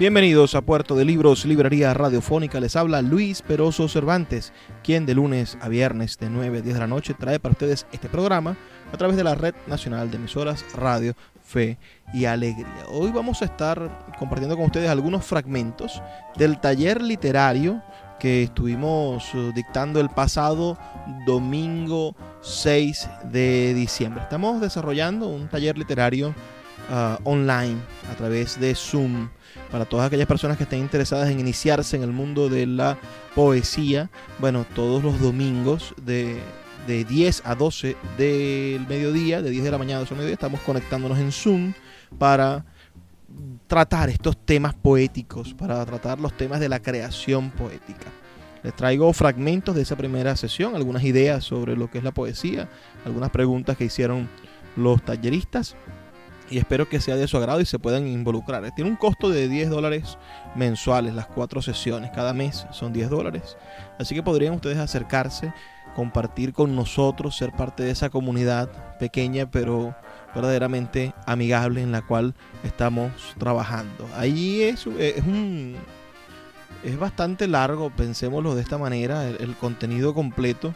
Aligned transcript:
Bienvenidos 0.00 0.54
a 0.54 0.62
Puerto 0.62 0.96
de 0.96 1.04
Libros, 1.04 1.44
Librería 1.44 1.92
Radiofónica. 1.92 2.58
Les 2.58 2.74
habla 2.74 3.02
Luis 3.02 3.42
Peroso 3.42 3.86
Cervantes, 3.86 4.50
quien 4.82 5.04
de 5.04 5.14
lunes 5.14 5.58
a 5.60 5.68
viernes 5.68 6.16
de 6.16 6.30
9 6.30 6.56
a 6.56 6.62
10 6.62 6.72
de 6.72 6.80
la 6.80 6.86
noche 6.86 7.12
trae 7.12 7.38
para 7.38 7.52
ustedes 7.52 7.86
este 7.92 8.08
programa 8.08 8.56
a 8.94 8.96
través 8.96 9.18
de 9.18 9.24
la 9.24 9.34
Red 9.34 9.54
Nacional 9.66 10.10
de 10.10 10.16
Emisoras 10.16 10.64
Radio, 10.74 11.14
Fe 11.44 11.76
y 12.14 12.24
Alegría. 12.24 12.86
Hoy 12.88 13.10
vamos 13.10 13.42
a 13.42 13.44
estar 13.44 14.14
compartiendo 14.18 14.56
con 14.56 14.64
ustedes 14.64 14.88
algunos 14.88 15.22
fragmentos 15.26 16.00
del 16.34 16.58
taller 16.60 17.02
literario 17.02 17.82
que 18.18 18.44
estuvimos 18.44 19.34
uh, 19.34 19.52
dictando 19.52 20.00
el 20.00 20.08
pasado 20.08 20.78
domingo 21.26 22.16
6 22.40 23.06
de 23.24 23.74
diciembre. 23.74 24.22
Estamos 24.22 24.62
desarrollando 24.62 25.28
un 25.28 25.46
taller 25.48 25.76
literario 25.76 26.34
uh, 26.90 27.28
online 27.28 27.76
a 28.10 28.16
través 28.16 28.58
de 28.58 28.74
Zoom 28.74 29.28
para 29.70 29.84
todas 29.84 30.06
aquellas 30.06 30.26
personas 30.26 30.56
que 30.56 30.64
estén 30.64 30.80
interesadas 30.80 31.30
en 31.30 31.40
iniciarse 31.40 31.96
en 31.96 32.02
el 32.02 32.12
mundo 32.12 32.48
de 32.48 32.66
la 32.66 32.98
poesía. 33.34 34.10
Bueno, 34.38 34.66
todos 34.74 35.02
los 35.02 35.20
domingos 35.20 35.94
de, 36.02 36.40
10 36.86 37.42
a 37.44 37.54
12 37.54 37.96
del 38.18 38.86
mediodía, 38.88 39.42
de 39.42 39.50
10 39.50 39.64
de 39.64 39.70
la 39.70 39.78
mañana 39.78 39.98
a 39.98 40.00
12 40.00 40.10
del 40.10 40.16
mediodía, 40.18 40.34
estamos 40.34 40.60
conectándonos 40.60 41.18
en 41.18 41.30
Zoom 41.30 41.72
para 42.18 42.64
tratar 43.68 44.08
estos 44.08 44.36
temas 44.44 44.74
poéticos, 44.74 45.54
para 45.54 45.84
tratar 45.86 46.18
los 46.18 46.36
temas 46.36 46.58
de 46.58 46.68
la 46.68 46.80
creación 46.80 47.50
poética. 47.50 48.06
Les 48.64 48.74
traigo 48.74 49.12
fragmentos 49.12 49.74
de 49.74 49.82
esa 49.82 49.96
primera 49.96 50.36
sesión, 50.36 50.74
algunas 50.74 51.04
ideas 51.04 51.44
sobre 51.44 51.76
lo 51.76 51.90
que 51.90 51.98
es 51.98 52.04
la 52.04 52.12
poesía, 52.12 52.68
algunas 53.06 53.30
preguntas 53.30 53.76
que 53.76 53.84
hicieron 53.84 54.28
los 54.76 55.02
talleristas 55.02 55.76
y 56.50 56.58
espero 56.58 56.88
que 56.88 57.00
sea 57.00 57.16
de 57.16 57.28
su 57.28 57.36
agrado 57.36 57.60
y 57.60 57.66
se 57.66 57.78
puedan 57.78 58.06
involucrar. 58.06 58.74
Tiene 58.74 58.90
un 58.90 58.96
costo 58.96 59.30
de 59.30 59.48
10 59.48 59.70
dólares 59.70 60.18
mensuales 60.56 61.14
las 61.14 61.26
cuatro 61.26 61.62
sesiones, 61.62 62.10
cada 62.10 62.32
mes 62.32 62.66
son 62.72 62.92
10 62.92 63.08
dólares. 63.08 63.56
Así 63.98 64.14
que 64.14 64.22
podrían 64.22 64.54
ustedes 64.54 64.78
acercarse, 64.78 65.54
compartir 65.94 66.52
con 66.52 66.74
nosotros, 66.74 67.36
ser 67.36 67.52
parte 67.52 67.84
de 67.84 67.92
esa 67.92 68.10
comunidad 68.10 68.68
pequeña 68.98 69.50
pero 69.50 69.94
verdaderamente 70.34 71.14
amigable 71.24 71.82
en 71.82 71.92
la 71.92 72.02
cual 72.02 72.34
estamos 72.64 73.12
trabajando. 73.38 74.08
Ahí 74.16 74.62
es, 74.62 74.86
es 74.98 75.22
un... 75.24 75.76
Es 76.82 76.98
bastante 76.98 77.46
largo, 77.46 77.90
pensémoslo 77.90 78.54
de 78.54 78.62
esta 78.62 78.78
manera, 78.78 79.28
el 79.28 79.54
contenido 79.56 80.14
completo, 80.14 80.72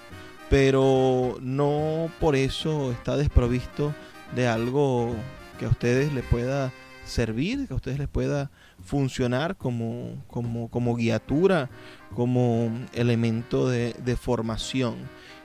pero 0.51 1.39
no 1.41 2.11
por 2.21 2.37
eso 2.37 2.93
está 2.93 3.17
desprovisto 3.17 3.95
de 4.37 4.47
algo 4.47 5.15
que 5.59 5.67
a 5.67 5.69
ustedes 5.69 6.13
les 6.13 6.25
pueda 6.25 6.73
servir, 7.05 7.67
que 7.67 7.75
a 7.75 7.77
ustedes 7.77 7.99
les 7.99 8.09
pueda 8.09 8.51
funcionar 8.83 9.57
como, 9.57 10.23
como, 10.27 10.69
como 10.69 10.95
guiatura, 10.95 11.71
como 12.15 12.71
elemento 12.93 13.69
de, 13.69 13.95
de, 14.05 14.17
formación. 14.17 14.97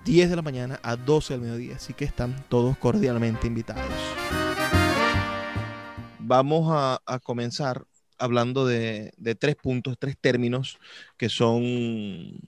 10 0.04 0.30
de 0.30 0.36
la 0.36 0.42
mañana 0.42 0.80
a 0.82 0.96
12 0.96 1.34
del 1.34 1.42
mediodía. 1.42 1.76
Así 1.76 1.92
que 1.92 2.04
están 2.04 2.36
todos 2.48 2.76
cordialmente 2.78 3.46
invitados. 3.46 3.84
Vamos 6.18 6.68
a, 6.70 7.18
comenzar 7.20 7.84
hablando 8.18 8.66
de, 8.66 9.12
tres 9.38 9.56
puntos, 9.56 9.96
tres 9.98 10.16
términos 10.20 10.78
que 11.16 11.28
son, 11.28 12.40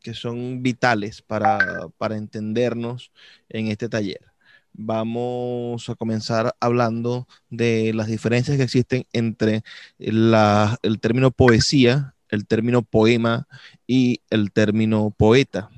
que 0.00 0.14
son 0.14 0.62
vitales 0.62 1.22
para, 1.22 1.88
para 1.96 2.16
entendernos 2.16 3.12
en 3.48 3.68
este 3.68 3.88
taller 3.88 4.33
vamos 4.74 5.88
a 5.88 5.94
comenzar 5.94 6.54
hablando 6.60 7.26
de 7.48 7.92
las 7.94 8.08
diferencias 8.08 8.56
que 8.56 8.64
existen 8.64 9.06
entre 9.12 9.62
el 9.98 10.98
término 11.00 11.30
poesía, 11.30 12.14
el 12.28 12.46
término 12.46 12.82
poema 12.82 13.46
y 13.86 14.20
el 14.30 14.52
término 14.52 15.14
poeta. 15.16 15.70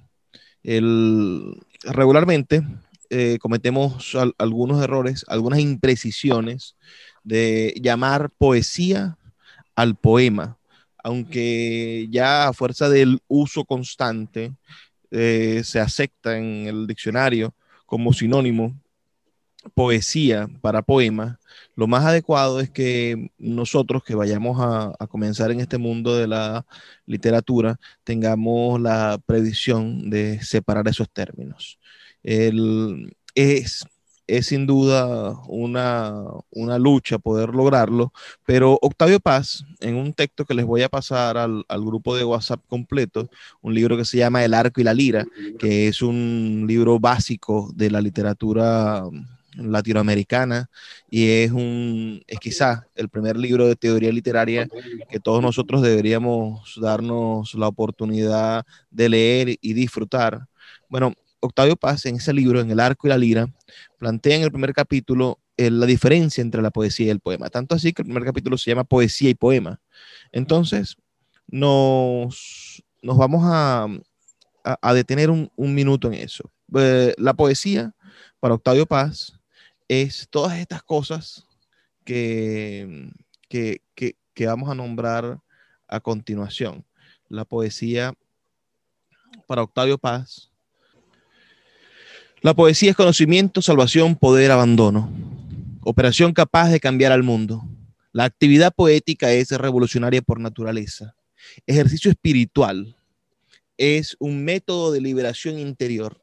regularmente 1.85 2.65
eh, 3.11 3.39
cometemos 3.41 4.17
algunos 4.39 4.83
errores, 4.83 5.25
algunas 5.29 5.61
imprecisiones 5.61 6.75
de 7.23 7.75
llamar 7.81 8.31
poesía 8.31 9.17
al 9.77 9.95
poema, 9.95 10.59
aunque 11.05 12.09
ya 12.11 12.49
a 12.49 12.53
fuerza 12.53 12.89
del 12.89 13.21
uso 13.29 13.65
constante 13.65 14.55
eh, 15.11 15.63
se 15.65 15.79
acepta 15.79 16.37
en 16.37 16.67
el 16.67 16.87
diccionario 16.87 17.55
como 17.85 18.13
sinónimo 18.13 18.75
poesía 19.75 20.49
para 20.61 20.83
poema, 20.83 21.39
lo 21.75 21.87
más 21.87 22.05
adecuado 22.05 22.61
es 22.61 22.71
que 22.71 23.31
nosotros 23.39 24.03
que 24.05 24.15
vayamos 24.15 24.59
a, 24.61 25.07
comenzar 25.09 25.51
en 25.51 25.61
este 25.61 25.79
mundo 25.79 26.17
de 26.17 26.27
la 26.27 26.67
literatura 27.07 27.79
tengamos 28.05 28.81
la 28.81 29.21
previsión 29.27 30.11
de 30.11 30.43
separar 30.43 30.89
esos 30.89 31.11
términos. 31.11 31.79
es 33.35 33.87
es 34.27 34.47
sin 34.47 34.67
duda 34.67 35.41
una, 35.47 36.13
una, 36.51 36.79
lucha 36.79 37.19
poder 37.19 37.51
lograrlo, 37.51 38.13
pero 38.45 38.79
Octavio 38.83 39.21
Paz, 39.21 39.65
en 39.81 39.97
un 39.97 40.13
texto 40.13 40.45
que 40.45 40.55
les 40.55 40.65
voy 40.65 40.83
a 40.83 40.89
pasar 40.89 41.39
al, 41.39 41.65
al, 41.69 41.85
grupo 41.85 42.17
de 42.17 42.25
WhatsApp 42.25 42.61
completo, 42.67 43.29
un 43.63 43.75
libro 43.75 43.97
que 43.97 44.05
se 44.05 44.19
llama 44.19 44.45
El 44.45 44.55
arco 44.55 44.81
y 44.81 44.85
la 44.85 44.95
lira, 44.95 45.25
que 45.59 45.89
es 45.89 46.03
un 46.03 46.65
libro 46.67 46.99
básico 46.99 47.71
de 47.75 47.91
la 47.91 48.01
literatura 48.01 49.05
latinoamericana 49.57 50.71
y 51.11 51.29
es 51.29 51.51
un 51.51 52.23
es 52.27 52.39
quizás 52.39 52.83
el 52.95 53.09
primer 53.09 53.37
libro 53.37 53.67
de 53.67 53.77
teoría 53.77 54.13
literaria 54.13 54.69
que 55.09 55.21
todos 55.21 55.43
nosotros 55.43 55.83
deberíamos 55.83 56.79
darnos 56.81 57.55
la 57.55 57.69
oportunidad 57.69 58.65
de 58.91 59.09
leer 59.09 59.57
y 59.61 59.73
disfrutar. 59.73 60.47
Bueno, 60.89 61.15
Octavio 61.41 61.77
Paz 61.77 62.07
en 62.07 62.17
ese 62.17 62.33
libro, 62.33 62.61
en 62.61 62.71
El 62.71 62.81
Arco 62.81 63.07
y 63.07 63.11
la 63.11 63.19
Lira, 63.19 63.47
plantea 63.99 64.37
en 64.37 64.43
el 64.43 64.51
primer 64.51 64.73
capítulo 64.73 65.39
eh, 65.57 65.71
la 65.71 65.87
diferencia 65.87 66.43
entre 66.43 66.63
la 66.63 66.71
poesía 66.71 67.07
y 67.07 67.11
el 67.11 67.21
poema. 67.21 67.49
Tanto 67.49 67.75
así 67.75 67.93
que 67.93 68.03
el 68.03 68.07
primer 68.07 68.25
capítulo 68.25 68.59
se 68.59 68.71
llama 68.71 68.85
Poesía 68.85 69.31
y 69.31 69.35
Poema. 69.35 69.81
Entonces, 70.33 70.97
nos, 71.47 72.83
nos 73.03 73.17
vamos 73.17 73.43
a, 73.45 73.87
a, 74.65 74.95
detener 74.95 75.31
un, 75.31 75.51
un, 75.57 75.75
minuto 75.75 76.09
en 76.09 76.15
eso. 76.15 76.51
Eh, 76.77 77.15
la 77.19 77.35
poesía, 77.35 77.95
para 78.41 78.55
Octavio 78.55 78.87
Paz, 78.87 79.36
es 79.89 80.29
todas 80.31 80.59
estas 80.59 80.83
cosas 80.83 81.47
que, 82.05 83.11
que, 83.49 83.83
que, 83.95 84.17
que 84.35 84.47
vamos 84.47 84.71
a 84.71 84.75
nombrar 84.75 85.41
a 85.89 86.01
continuación. 86.01 86.85
La 87.29 87.45
poesía, 87.45 88.15
para 89.47 89.63
Octavio 89.63 89.99
Paz, 89.99 90.51
la 92.43 92.55
poesía 92.55 92.91
es 92.91 92.97
conocimiento, 92.97 93.63
salvación, 93.63 94.15
poder, 94.15 94.53
abandono. 94.53 95.11
Operación 95.83 96.33
capaz 96.33 96.69
de 96.69 96.81
cambiar 96.81 97.11
al 97.11 97.23
mundo. 97.23 97.65
La 98.13 98.25
actividad 98.25 98.73
poética 98.75 99.33
es 99.33 99.51
revolucionaria 99.51 100.23
por 100.23 100.39
naturaleza. 100.39 101.17
Ejercicio 101.67 102.11
espiritual. 102.11 102.95
Es 103.79 104.17
un 104.19 104.45
método 104.45 104.93
de 104.93 105.01
liberación 105.01 105.59
interior. 105.59 106.23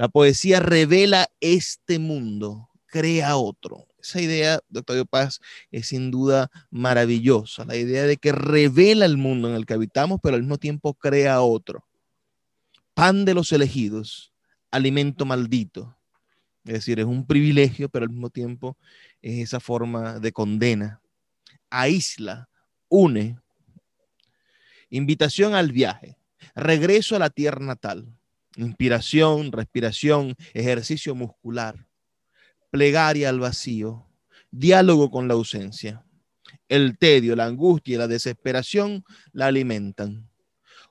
La 0.00 0.08
poesía 0.08 0.60
revela 0.60 1.28
este 1.40 1.98
mundo, 1.98 2.70
crea 2.86 3.36
otro. 3.36 3.86
Esa 4.00 4.18
idea 4.18 4.58
de 4.70 4.80
Octavio 4.80 5.04
Paz 5.04 5.40
es 5.70 5.88
sin 5.88 6.10
duda 6.10 6.50
maravillosa. 6.70 7.66
La 7.66 7.76
idea 7.76 8.04
de 8.04 8.16
que 8.16 8.32
revela 8.32 9.04
el 9.04 9.18
mundo 9.18 9.50
en 9.50 9.56
el 9.56 9.66
que 9.66 9.74
habitamos, 9.74 10.18
pero 10.22 10.36
al 10.36 10.40
mismo 10.40 10.56
tiempo 10.56 10.94
crea 10.94 11.42
otro. 11.42 11.84
Pan 12.94 13.26
de 13.26 13.34
los 13.34 13.52
elegidos 13.52 14.32
alimento 14.70 15.26
maldito. 15.26 15.94
Es 16.64 16.72
decir, 16.72 16.98
es 16.98 17.04
un 17.04 17.26
privilegio, 17.26 17.90
pero 17.90 18.04
al 18.04 18.10
mismo 18.10 18.30
tiempo 18.30 18.78
es 19.20 19.40
esa 19.40 19.60
forma 19.60 20.18
de 20.18 20.32
condena. 20.32 21.02
Aísla, 21.68 22.48
une. 22.88 23.38
Invitación 24.88 25.54
al 25.54 25.72
viaje. 25.72 26.16
Regreso 26.54 27.16
a 27.16 27.18
la 27.18 27.28
tierra 27.28 27.62
natal. 27.62 28.16
Inspiración, 28.60 29.52
respiración, 29.52 30.36
ejercicio 30.52 31.14
muscular. 31.14 31.86
Plegaria 32.70 33.30
al 33.30 33.40
vacío. 33.40 34.06
Diálogo 34.50 35.10
con 35.10 35.28
la 35.28 35.32
ausencia. 35.34 36.04
El 36.68 36.98
tedio, 36.98 37.34
la 37.36 37.46
angustia 37.46 37.94
y 37.94 37.96
la 37.96 38.06
desesperación 38.06 39.02
la 39.32 39.46
alimentan. 39.46 40.28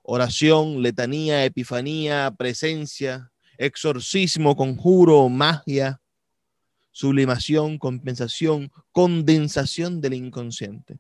Oración, 0.02 0.82
letanía, 0.82 1.46
epifanía, 1.46 2.34
presencia, 2.36 3.32
exorcismo, 3.60 4.56
conjuro, 4.56 5.30
magia, 5.30 6.02
sublimación, 6.92 7.78
compensación, 7.78 8.72
condensación 8.92 10.02
del 10.02 10.16
inconsciente. 10.16 10.98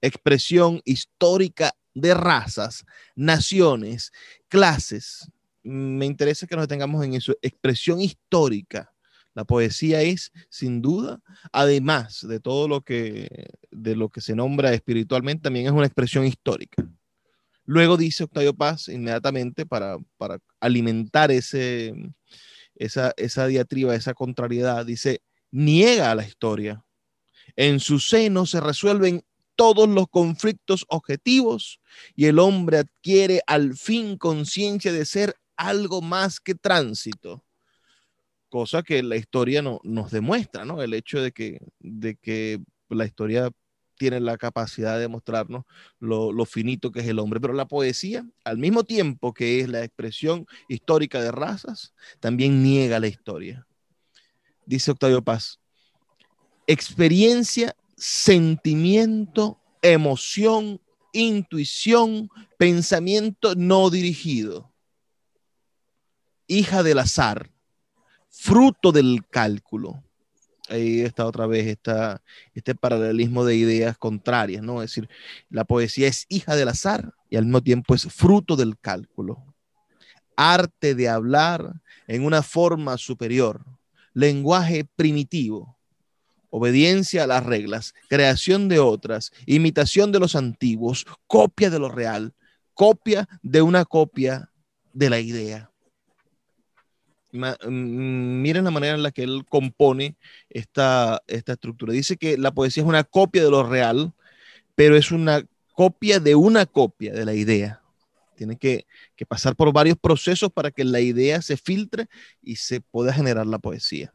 Expresión 0.00 0.82
histórica 0.84 1.72
de 1.94 2.14
razas, 2.14 2.84
naciones, 3.14 4.10
clases. 4.48 5.30
Me 5.62 6.06
interesa 6.06 6.46
que 6.46 6.56
nos 6.56 6.64
detengamos 6.64 7.04
en 7.04 7.14
eso. 7.14 7.34
Expresión 7.42 8.00
histórica. 8.00 8.92
La 9.34 9.44
poesía 9.44 10.02
es, 10.02 10.32
sin 10.50 10.82
duda, 10.82 11.20
además 11.52 12.26
de 12.28 12.40
todo 12.40 12.66
lo 12.66 12.80
que, 12.80 13.50
de 13.70 13.94
lo 13.94 14.08
que 14.08 14.20
se 14.20 14.34
nombra 14.34 14.72
espiritualmente, 14.72 15.42
también 15.44 15.66
es 15.66 15.72
una 15.72 15.86
expresión 15.86 16.26
histórica. 16.26 16.84
Luego 17.64 17.96
dice 17.96 18.24
Octavio 18.24 18.54
Paz 18.54 18.88
inmediatamente 18.88 19.66
para, 19.66 19.98
alimentar 20.58 21.30
ese, 21.30 21.94
esa, 22.74 23.12
esa 23.16 23.46
diatriba, 23.46 23.94
esa 23.94 24.14
contrariedad, 24.14 24.84
dice, 24.84 25.22
niega 25.50 26.10
a 26.10 26.14
la 26.14 26.26
historia. 26.26 26.82
En 27.56 27.78
su 27.78 28.00
seno 28.00 28.46
se 28.46 28.60
resuelven 28.60 29.22
todos 29.54 29.88
los 29.88 30.08
conflictos 30.08 30.84
objetivos 30.88 31.80
y 32.14 32.26
el 32.26 32.38
hombre 32.38 32.78
adquiere 32.78 33.42
al 33.46 33.76
fin 33.76 34.16
conciencia 34.16 34.92
de 34.92 35.04
ser 35.04 35.34
algo 35.58 36.00
más 36.00 36.40
que 36.40 36.54
tránsito. 36.54 37.44
Cosa 38.48 38.82
que 38.82 39.02
la 39.02 39.16
historia 39.16 39.60
no, 39.60 39.80
nos 39.84 40.10
demuestra, 40.10 40.64
¿no? 40.64 40.80
El 40.80 40.94
hecho 40.94 41.20
de 41.20 41.32
que, 41.32 41.60
de 41.80 42.16
que 42.16 42.62
la 42.88 43.04
historia 43.04 43.50
tiene 43.98 44.20
la 44.20 44.38
capacidad 44.38 44.98
de 44.98 45.08
mostrarnos 45.08 45.64
lo, 45.98 46.44
finito 46.46 46.90
que 46.90 47.00
es 47.00 47.06
el 47.08 47.18
hombre. 47.18 47.40
Pero 47.40 47.52
la 47.52 47.68
poesía, 47.68 48.24
al 48.44 48.56
mismo 48.56 48.84
tiempo 48.84 49.34
que 49.34 49.60
es 49.60 49.68
la 49.68 49.84
expresión 49.84 50.46
histórica 50.68 51.20
de 51.20 51.32
razas, 51.32 51.92
también 52.20 52.62
niega 52.62 53.00
la 53.00 53.08
historia. 53.08 53.66
Dice 54.64 54.92
Octavio 54.92 55.22
Paz, 55.22 55.58
experiencia, 56.66 57.74
sentimiento, 57.96 59.60
emoción, 59.82 60.80
intuición, 61.12 62.30
pensamiento 62.56 63.54
no 63.56 63.90
dirigido. 63.90 64.67
Hija 66.48 66.82
del 66.82 66.98
azar, 66.98 67.50
fruto 68.30 68.90
del 68.90 69.24
cálculo. 69.30 70.02
Ahí 70.70 71.00
está 71.02 71.26
otra 71.26 71.46
vez 71.46 71.78
este 72.54 72.74
paralelismo 72.74 73.44
de 73.44 73.54
ideas 73.54 73.96
contrarias, 73.96 74.62
¿no? 74.62 74.82
Es 74.82 74.90
decir, 74.90 75.08
la 75.50 75.64
poesía 75.64 76.08
es 76.08 76.26
hija 76.28 76.56
del 76.56 76.68
azar 76.68 77.14
y 77.30 77.36
al 77.36 77.44
mismo 77.44 77.62
tiempo 77.62 77.94
es 77.94 78.04
fruto 78.12 78.56
del 78.56 78.78
cálculo. 78.78 79.44
Arte 80.36 80.94
de 80.94 81.08
hablar 81.08 81.80
en 82.06 82.24
una 82.24 82.42
forma 82.42 82.96
superior, 82.98 83.64
lenguaje 84.14 84.86
primitivo, 84.96 85.78
obediencia 86.50 87.24
a 87.24 87.26
las 87.26 87.44
reglas, 87.44 87.94
creación 88.08 88.68
de 88.68 88.78
otras, 88.78 89.32
imitación 89.46 90.12
de 90.12 90.20
los 90.20 90.34
antiguos, 90.34 91.06
copia 91.26 91.70
de 91.70 91.78
lo 91.78 91.88
real, 91.90 92.34
copia 92.72 93.28
de 93.42 93.60
una 93.62 93.84
copia 93.84 94.50
de 94.92 95.10
la 95.10 95.20
idea. 95.20 95.70
Mm, 97.32 98.40
miren 98.40 98.64
la 98.64 98.70
manera 98.70 98.94
en 98.94 99.02
la 99.02 99.10
que 99.10 99.22
él 99.22 99.44
compone 99.48 100.16
esta, 100.48 101.22
esta 101.26 101.52
estructura. 101.52 101.92
Dice 101.92 102.16
que 102.16 102.38
la 102.38 102.52
poesía 102.52 102.82
es 102.82 102.88
una 102.88 103.04
copia 103.04 103.44
de 103.44 103.50
lo 103.50 103.62
real, 103.62 104.12
pero 104.74 104.96
es 104.96 105.10
una 105.10 105.44
copia 105.74 106.20
de 106.20 106.34
una 106.34 106.66
copia 106.66 107.12
de 107.12 107.24
la 107.24 107.34
idea. 107.34 107.82
Tiene 108.36 108.56
que, 108.56 108.86
que 109.16 109.26
pasar 109.26 109.56
por 109.56 109.72
varios 109.72 109.98
procesos 109.98 110.50
para 110.52 110.70
que 110.70 110.84
la 110.84 111.00
idea 111.00 111.42
se 111.42 111.56
filtre 111.56 112.08
y 112.42 112.56
se 112.56 112.80
pueda 112.80 113.12
generar 113.12 113.46
la 113.46 113.58
poesía. 113.58 114.12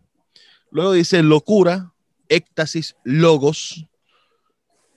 Luego 0.71 0.93
dice 0.93 1.21
locura, 1.21 1.93
éxtasis, 2.29 2.95
logos, 3.03 3.85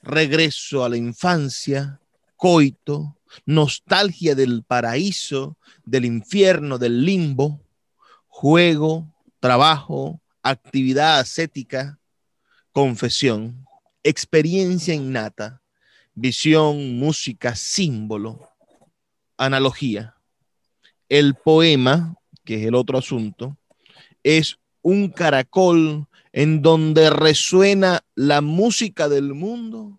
regreso 0.02 0.84
a 0.84 0.88
la 0.88 0.96
infancia, 0.96 2.00
coito, 2.36 3.16
nostalgia 3.44 4.34
del 4.34 4.62
paraíso, 4.62 5.58
del 5.84 6.04
infierno, 6.04 6.78
del 6.78 7.04
limbo, 7.04 7.60
juego, 8.38 9.10
trabajo, 9.40 10.20
actividad 10.42 11.20
ascética, 11.20 11.98
confesión, 12.70 13.66
experiencia 14.02 14.92
innata, 14.92 15.62
visión, 16.14 16.98
música, 16.98 17.56
símbolo, 17.56 18.46
analogía. 19.38 20.16
El 21.08 21.34
poema, 21.34 22.14
que 22.44 22.56
es 22.56 22.66
el 22.66 22.74
otro 22.74 22.98
asunto, 22.98 23.56
es 24.22 24.58
un 24.82 25.08
caracol 25.08 26.06
en 26.30 26.60
donde 26.60 27.08
resuena 27.08 28.04
la 28.14 28.42
música 28.42 29.08
del 29.08 29.32
mundo 29.32 29.98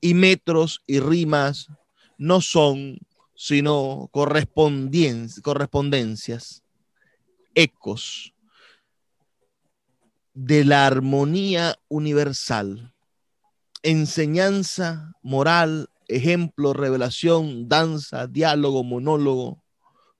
y 0.00 0.14
metros 0.14 0.82
y 0.86 1.00
rimas 1.00 1.68
no 2.16 2.40
son 2.40 2.98
sino 3.34 4.08
correspondencias 4.10 6.62
ecos 7.56 8.34
de 10.34 10.64
la 10.64 10.86
armonía 10.86 11.76
universal, 11.88 12.94
enseñanza 13.82 15.14
moral, 15.22 15.88
ejemplo, 16.06 16.74
revelación, 16.74 17.68
danza, 17.68 18.26
diálogo, 18.26 18.84
monólogo, 18.84 19.62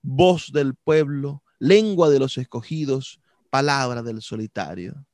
voz 0.02 0.50
del 0.52 0.74
pueblo, 0.74 1.42
lengua 1.58 2.08
de 2.08 2.18
los 2.18 2.38
escogidos, 2.38 3.20
palabra 3.50 4.02
del 4.02 4.22
solitario. 4.22 5.06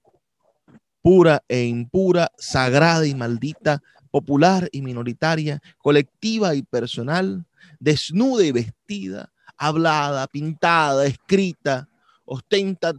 Pura 1.03 1.43
e 1.49 1.65
impura, 1.65 2.31
sagrada 2.39 3.05
y 3.05 3.15
maldita, 3.17 3.83
popular 4.13 4.69
y 4.71 4.83
minoritaria, 4.83 5.61
colectiva 5.79 6.55
y 6.55 6.63
personal, 6.63 7.45
desnuda 7.81 8.45
y 8.45 8.53
vestida, 8.53 9.33
hablada, 9.57 10.29
pintada, 10.29 11.07
escrita, 11.07 11.89
ostenta 12.33 12.95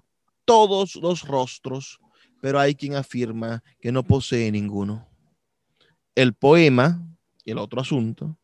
todos 0.46 0.96
los 0.96 1.28
rostros, 1.28 2.00
pero 2.40 2.60
hay 2.60 2.76
quien 2.76 2.96
afirma 2.96 3.64
que 3.80 3.92
no 3.92 4.04
posee 4.04 4.52
ninguno. 4.52 5.08
El 6.14 6.34
poema, 6.34 7.02
el 7.44 7.58
otro 7.58 7.82
asunto, 7.82 8.38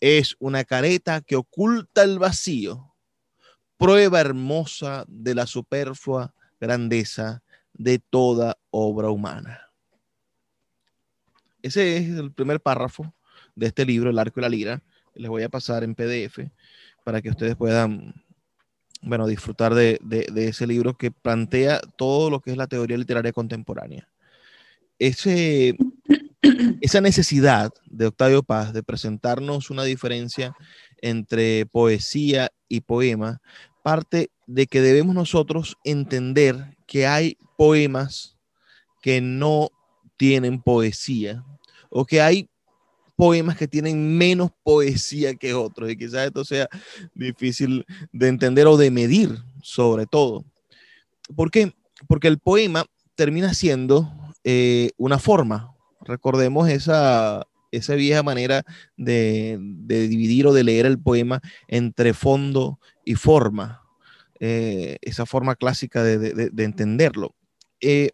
es 0.00 0.36
una 0.38 0.64
careta 0.64 1.22
que 1.22 1.36
oculta 1.36 2.02
el 2.02 2.18
vacío, 2.18 2.94
prueba 3.78 4.20
hermosa 4.20 5.04
de 5.08 5.34
la 5.34 5.46
superflua 5.46 6.34
grandeza 6.60 7.42
de 7.72 7.98
toda 7.98 8.58
obra 8.70 9.08
humana. 9.10 9.70
Ese 11.62 11.96
es 11.96 12.08
el 12.10 12.32
primer 12.32 12.60
párrafo 12.60 13.14
de 13.54 13.68
este 13.68 13.86
libro, 13.86 14.10
El 14.10 14.18
arco 14.18 14.40
y 14.40 14.42
la 14.42 14.48
lira. 14.48 14.82
Les 15.14 15.30
voy 15.30 15.42
a 15.42 15.48
pasar 15.48 15.84
en 15.84 15.94
PDF 15.94 16.50
para 17.02 17.22
que 17.22 17.30
ustedes 17.30 17.56
puedan, 17.56 18.14
bueno, 19.00 19.26
disfrutar 19.26 19.74
de, 19.74 19.98
ese 20.36 20.66
libro 20.66 20.96
que 20.96 21.10
plantea 21.10 21.80
todo 21.96 22.30
lo 22.30 22.40
que 22.40 22.50
es 22.50 22.56
la 22.56 22.66
teoría 22.66 22.96
literaria 22.96 23.32
contemporánea. 23.32 24.08
Esa 24.98 25.76
necesidad 27.00 27.72
de 27.86 28.06
Octavio 28.06 28.42
Paz 28.42 28.72
de 28.72 28.82
presentarnos 28.82 29.70
una 29.70 29.84
diferencia 29.84 30.54
entre 31.00 31.66
poesía 31.66 32.50
y 32.68 32.80
poema 32.80 33.40
parte 33.82 34.30
de 34.46 34.66
que 34.66 34.80
debemos 34.80 35.14
nosotros 35.14 35.76
entender 35.84 36.76
que 36.86 37.06
hay 37.06 37.36
poemas 37.56 38.36
que 39.00 39.20
no 39.20 39.70
tienen 40.16 40.60
poesía 40.60 41.44
o 41.88 42.04
que 42.04 42.20
hay 42.20 42.50
poemas 43.18 43.56
que 43.56 43.66
tienen 43.66 44.16
menos 44.16 44.52
poesía 44.62 45.34
que 45.34 45.52
otros 45.52 45.90
y 45.90 45.96
quizás 45.96 46.28
esto 46.28 46.44
sea 46.44 46.68
difícil 47.16 47.84
de 48.12 48.28
entender 48.28 48.68
o 48.68 48.76
de 48.76 48.92
medir 48.92 49.36
sobre 49.60 50.06
todo. 50.06 50.44
¿Por 51.34 51.50
qué? 51.50 51.74
Porque 52.06 52.28
el 52.28 52.38
poema 52.38 52.86
termina 53.16 53.54
siendo 53.54 54.08
eh, 54.44 54.92
una 54.98 55.18
forma. 55.18 55.74
Recordemos 56.02 56.68
esa, 56.68 57.44
esa 57.72 57.96
vieja 57.96 58.22
manera 58.22 58.62
de, 58.96 59.58
dividir 59.60 60.46
o 60.46 60.52
de 60.52 60.62
leer 60.62 60.86
el 60.86 61.00
poema 61.00 61.42
entre 61.66 62.14
fondo 62.14 62.78
y 63.04 63.16
forma. 63.16 63.82
Eh, 64.38 64.98
esa 65.02 65.26
forma 65.26 65.56
clásica 65.56 66.04
de, 66.04 66.52
entenderlo. 66.62 67.34
Eh, 67.80 68.12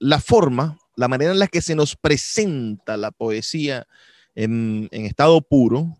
la 0.00 0.18
forma 0.18 0.76
la 0.98 1.06
manera 1.06 1.30
en 1.30 1.38
la 1.38 1.46
que 1.46 1.62
se 1.62 1.76
nos 1.76 1.94
presenta 1.94 2.96
la 2.96 3.12
poesía 3.12 3.86
en, 4.34 4.88
estado 4.90 5.40
puro 5.40 5.96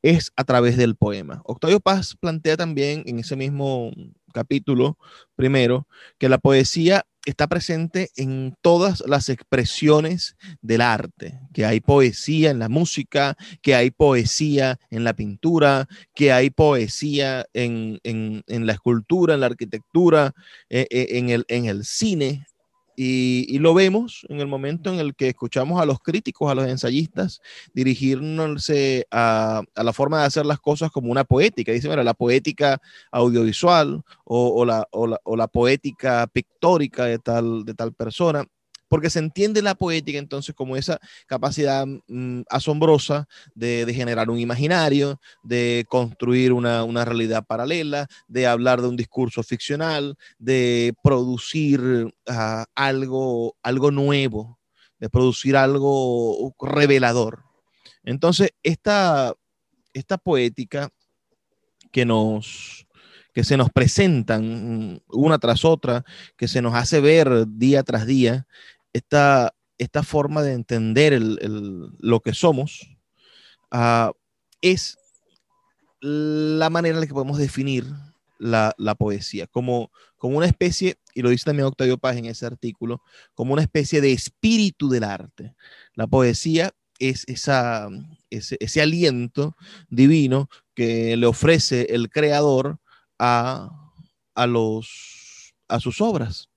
es 0.00 0.32
a 0.34 0.44
través 0.44 0.78
del 0.78 0.96
poema. 0.96 1.42
Octavio 1.44 1.78
Paz 1.78 2.16
plantea 2.18 2.56
también 2.56 3.02
en 3.04 3.18
ese 3.18 3.36
mismo 3.36 3.90
capítulo 4.32 4.96
primero 5.36 5.86
que 6.16 6.30
la 6.30 6.38
poesía 6.38 7.04
está 7.26 7.48
presente 7.48 8.08
en 8.16 8.56
todas 8.62 9.02
las 9.06 9.28
expresiones 9.28 10.36
del 10.62 10.80
arte, 10.80 11.38
que 11.52 11.66
hay 11.66 11.80
poesía 11.80 12.50
en 12.50 12.60
la 12.60 12.70
música, 12.70 13.36
que 13.60 13.74
hay 13.74 13.90
poesía 13.90 14.78
en 14.88 15.04
la 15.04 15.12
pintura, 15.12 15.86
que 16.14 16.32
hay 16.32 16.48
poesía 16.48 17.44
en, 17.52 18.00
la 18.46 18.72
escultura, 18.72 19.34
en 19.34 19.40
la 19.40 19.46
arquitectura, 19.46 20.32
eh, 20.70 20.86
eh, 20.90 21.08
en, 21.10 21.28
el, 21.28 21.44
en 21.48 21.66
el 21.66 21.84
cine. 21.84 22.46
Y, 23.02 23.58
lo 23.60 23.72
vemos 23.72 24.26
en 24.28 24.40
el 24.40 24.46
momento 24.46 24.92
en 24.92 25.00
el 25.00 25.14
que 25.14 25.28
escuchamos 25.28 25.80
a 25.80 25.86
los 25.86 26.00
críticos, 26.00 26.50
a 26.50 26.54
los 26.54 26.68
ensayistas, 26.68 27.40
dirigirse 27.72 29.06
a, 29.10 29.62
la 29.74 29.92
forma 29.94 30.20
de 30.20 30.26
hacer 30.26 30.44
las 30.44 30.60
cosas 30.60 30.90
como 30.90 31.10
una 31.10 31.24
poética. 31.24 31.72
Dice, 31.72 31.88
mira, 31.88 32.04
la 32.04 32.12
poética 32.12 32.78
audiovisual 33.10 34.02
o, 34.24 34.66
la, 34.66 34.86
o 34.90 35.36
la, 35.36 35.48
poética 35.48 36.26
pictórica 36.26 37.06
de 37.06 37.18
tal, 37.18 37.64
de 37.64 37.72
tal 37.72 37.94
persona 37.94 38.44
porque 38.90 39.08
se 39.08 39.20
entiende 39.20 39.62
la 39.62 39.76
poética 39.76 40.18
entonces 40.18 40.52
como 40.52 40.76
esa 40.76 40.98
capacidad 41.28 41.86
mm, 41.86 42.42
asombrosa 42.50 43.28
de, 43.54 43.90
generar 43.94 44.28
un 44.30 44.40
imaginario, 44.40 45.20
de 45.44 45.86
construir 45.88 46.52
una, 46.52 47.04
realidad 47.04 47.46
paralela, 47.46 48.08
de 48.26 48.48
hablar 48.48 48.82
de 48.82 48.88
un 48.88 48.96
discurso 48.96 49.44
ficcional, 49.44 50.16
de 50.40 50.92
producir 51.04 52.12
ah, 52.26 52.66
algo, 52.74 53.56
algo 53.62 53.92
nuevo, 53.92 54.58
de 54.98 55.08
producir 55.08 55.56
algo 55.56 56.52
revelador. 56.60 57.44
Entonces, 58.02 58.50
esta, 58.64 59.34
esta 59.92 60.18
poética 60.18 60.90
que 61.92 62.04
nos, 62.04 62.88
que 63.32 63.44
se 63.44 63.56
nos 63.56 63.70
presentan 63.70 64.94
mm, 64.94 65.00
una 65.08 65.38
tras 65.38 65.64
otra, 65.64 66.04
que 66.36 66.48
se 66.48 66.60
nos 66.60 66.74
hace 66.74 67.00
ver 67.00 67.46
día 67.46 67.84
tras 67.84 68.04
día, 68.04 68.48
esta, 68.92 69.54
esta 69.78 70.02
forma 70.02 70.42
de 70.42 70.52
entender 70.52 71.20
lo 71.20 72.20
que 72.20 72.34
somos 72.34 72.96
ah, 73.70 74.12
es 74.60 74.98
la 76.00 76.70
manera 76.70 76.96
en 76.96 77.00
la 77.00 77.06
que 77.06 77.14
podemos 77.14 77.38
definir 77.38 77.86
la, 78.38 78.94
poesía, 78.98 79.46
como, 79.46 79.90
como 80.16 80.38
una 80.38 80.46
especie, 80.46 80.98
y 81.14 81.22
lo 81.22 81.28
dice 81.28 81.44
también 81.44 81.66
Octavio 81.66 81.98
Paz 81.98 82.16
en 82.16 82.24
ese 82.24 82.46
artículo, 82.46 83.02
como 83.34 83.52
una 83.52 83.62
especie 83.62 84.00
de 84.00 84.12
espíritu 84.12 84.88
del 84.88 85.04
arte. 85.04 85.54
La 85.94 86.06
poesía 86.06 86.72
es 86.98 87.24
esa, 87.28 87.88
ese, 88.30 88.56
ese 88.60 88.80
aliento 88.80 89.56
divino 89.88 90.48
que 90.74 91.16
le 91.16 91.26
ofrece 91.26 91.86
el 91.90 92.10
creador 92.10 92.78
a, 93.18 93.92
a, 94.34 94.46
los, 94.46 95.54
a 95.68 95.80
sus 95.80 96.00
obras, 96.00 96.48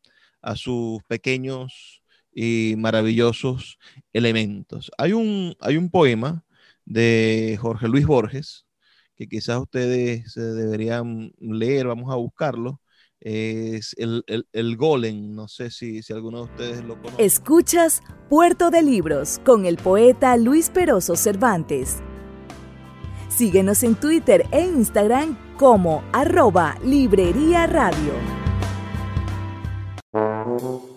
a 0.41 0.55
sus 0.55 1.03
pequeños 1.03 2.02
y 2.33 2.75
maravillosos 2.77 3.77
elementos. 4.13 4.91
Hay 4.97 5.13
un, 5.13 5.55
hay 5.59 5.77
un 5.77 5.89
poema 5.89 6.43
de 6.85 7.57
Jorge 7.61 7.87
Luis 7.87 8.05
Borges 8.05 8.65
que 9.15 9.27
quizás 9.27 9.59
ustedes 9.59 10.33
deberían 10.35 11.31
leer, 11.39 11.87
vamos 11.87 12.11
a 12.11 12.15
buscarlo. 12.15 12.79
Es 13.19 13.95
el, 13.97 14.25
el, 14.51 14.75
Golem, 14.75 15.33
no 15.33 15.47
sé 15.47 15.69
si, 15.69 16.03
si 16.03 16.11
alguno 16.11 16.39
de 16.39 16.43
ustedes 16.43 16.83
lo 16.83 17.01
conoce. 17.01 17.23
Escuchas 17.23 18.01
Puerto 18.29 18.69
de 18.69 18.81
Libros 18.81 19.39
con 19.45 19.65
el 19.65 19.77
poeta 19.77 20.35
Luis 20.35 20.69
Peroso 20.69 21.15
Cervantes. 21.15 22.01
Síguenos 23.29 23.83
en 23.83 23.95
Twitter 23.95 24.45
e 24.51 24.65
Instagram 24.65 25.37
como 25.57 26.03
arroba 26.11 26.77
Librería 26.83 27.65
Radio. 27.65 28.13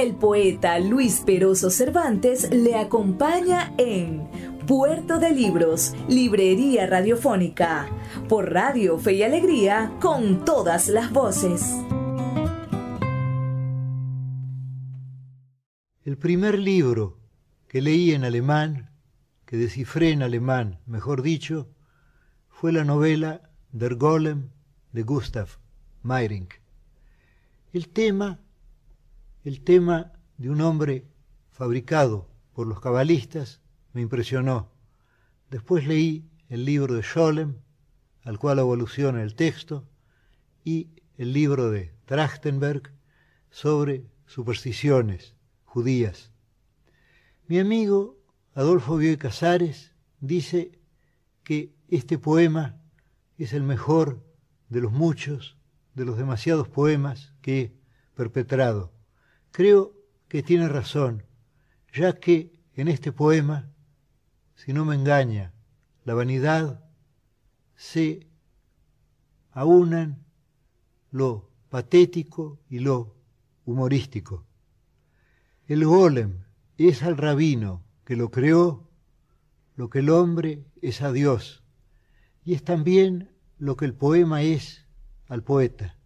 El 0.00 0.14
poeta 0.14 0.78
Luis 0.78 1.20
Peroso 1.26 1.68
Cervantes 1.68 2.48
le 2.50 2.74
acompaña 2.74 3.74
en 3.76 4.26
Puerto 4.66 5.18
de 5.18 5.30
Libros, 5.30 5.92
Librería 6.08 6.86
Radiofónica, 6.86 7.86
por 8.26 8.50
Radio 8.50 8.96
Fe 8.98 9.16
y 9.16 9.22
Alegría, 9.24 9.92
con 10.00 10.46
todas 10.46 10.88
las 10.88 11.12
voces. 11.12 11.76
El 16.02 16.16
primer 16.16 16.58
libro 16.58 17.18
que 17.68 17.82
leí 17.82 18.12
en 18.12 18.24
alemán, 18.24 18.88
que 19.44 19.58
descifré 19.58 20.12
en 20.12 20.22
alemán, 20.22 20.80
mejor 20.86 21.20
dicho, 21.20 21.68
fue 22.48 22.72
la 22.72 22.84
novela 22.84 23.50
Der 23.70 23.96
Golem 23.96 24.48
de 24.92 25.02
Gustav 25.02 25.48
Meyrink. 26.02 26.54
El 27.74 27.90
tema 27.90 28.40
el 29.44 29.62
tema 29.62 30.12
de 30.36 30.50
un 30.50 30.60
hombre 30.60 31.06
fabricado 31.50 32.28
por 32.52 32.66
los 32.66 32.80
cabalistas 32.80 33.60
me 33.92 34.02
impresionó. 34.02 34.70
Después 35.50 35.86
leí 35.86 36.28
el 36.48 36.64
libro 36.64 36.94
de 36.94 37.02
Scholem, 37.02 37.56
al 38.24 38.38
cual 38.38 38.58
evoluciona 38.58 39.22
el 39.22 39.34
texto, 39.34 39.88
y 40.64 40.90
el 41.16 41.32
libro 41.32 41.70
de 41.70 41.94
Trachtenberg 42.04 42.92
sobre 43.50 44.06
supersticiones 44.26 45.34
judías. 45.64 46.32
Mi 47.46 47.58
amigo 47.58 48.18
Adolfo 48.54 48.96
Bioy 48.96 49.16
Casares 49.16 49.92
dice 50.20 50.78
que 51.44 51.74
este 51.88 52.18
poema 52.18 52.80
es 53.38 53.52
el 53.52 53.62
mejor 53.62 54.22
de 54.68 54.80
los 54.80 54.92
muchos, 54.92 55.56
de 55.94 56.04
los 56.04 56.18
demasiados 56.18 56.68
poemas 56.68 57.32
que 57.40 57.60
he 57.60 57.72
perpetrado. 58.14 58.92
Creo 59.52 59.94
que 60.28 60.42
tiene 60.42 60.68
razón, 60.68 61.24
ya 61.92 62.18
que 62.20 62.52
en 62.74 62.88
este 62.88 63.12
poema, 63.12 63.70
si 64.54 64.72
no 64.72 64.84
me 64.84 64.94
engaña, 64.94 65.52
la 66.04 66.14
vanidad 66.14 66.84
se 67.74 68.26
aunan 69.52 70.24
lo 71.10 71.50
patético 71.68 72.60
y 72.68 72.78
lo 72.78 73.16
humorístico. 73.64 74.44
El 75.66 75.84
golem 75.84 76.44
es 76.78 77.02
al 77.02 77.16
rabino 77.16 77.82
que 78.04 78.16
lo 78.16 78.30
creó, 78.30 78.88
lo 79.76 79.90
que 79.90 80.00
el 80.00 80.10
hombre 80.10 80.64
es 80.82 81.02
a 81.02 81.12
Dios, 81.12 81.62
y 82.44 82.54
es 82.54 82.64
también 82.64 83.30
lo 83.58 83.76
que 83.76 83.84
el 83.84 83.94
poema 83.94 84.42
es 84.42 84.86
al 85.28 85.42
poeta. 85.42 85.96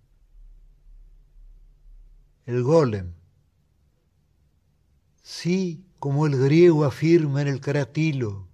El 2.47 2.63
golem. 2.63 3.13
Sí, 5.27 5.87
como 6.01 6.27
el 6.27 6.37
griego 6.37 6.85
afirma 6.85 7.41
en 7.41 7.49
el 7.49 7.59
caratilo, 7.59 8.47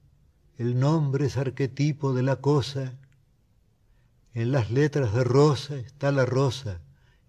el 0.57 0.79
nombre 0.79 1.27
es 1.27 1.37
arquetipo 1.37 2.15
de 2.15 2.23
la 2.23 2.37
cosa, 2.37 2.97
en 4.35 4.53
las 4.53 4.71
letras 4.71 5.12
de 5.12 5.25
rosa 5.25 5.75
está 5.75 6.12
la 6.12 6.25
rosa 6.25 6.81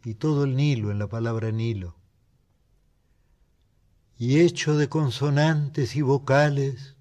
y 0.06 0.14
todo 0.14 0.44
el 0.44 0.56
Nilo 0.56 0.92
en 0.92 1.00
la 1.00 1.08
palabra 1.08 1.52
Nilo. 1.52 1.96
Y 4.16 4.42
hecho 4.42 4.78
de 4.78 4.90
consonantes 4.90 5.96
y 5.96 6.04
vocales, 6.04 6.96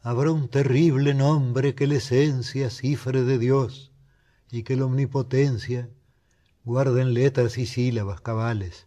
habrá 0.00 0.30
un 0.30 0.48
terrible 0.48 1.12
nombre 1.12 1.74
que 1.74 1.88
la 1.88 1.96
esencia 1.96 2.70
cifre 2.70 3.24
de 3.24 3.36
Dios 3.36 3.90
y 4.48 4.62
que 4.62 4.76
la 4.76 4.84
omnipotencia 4.84 5.90
guarda 6.62 7.02
en 7.02 7.14
letras 7.14 7.58
y 7.58 7.66
sílabas 7.66 8.20
cabales. 8.20 8.86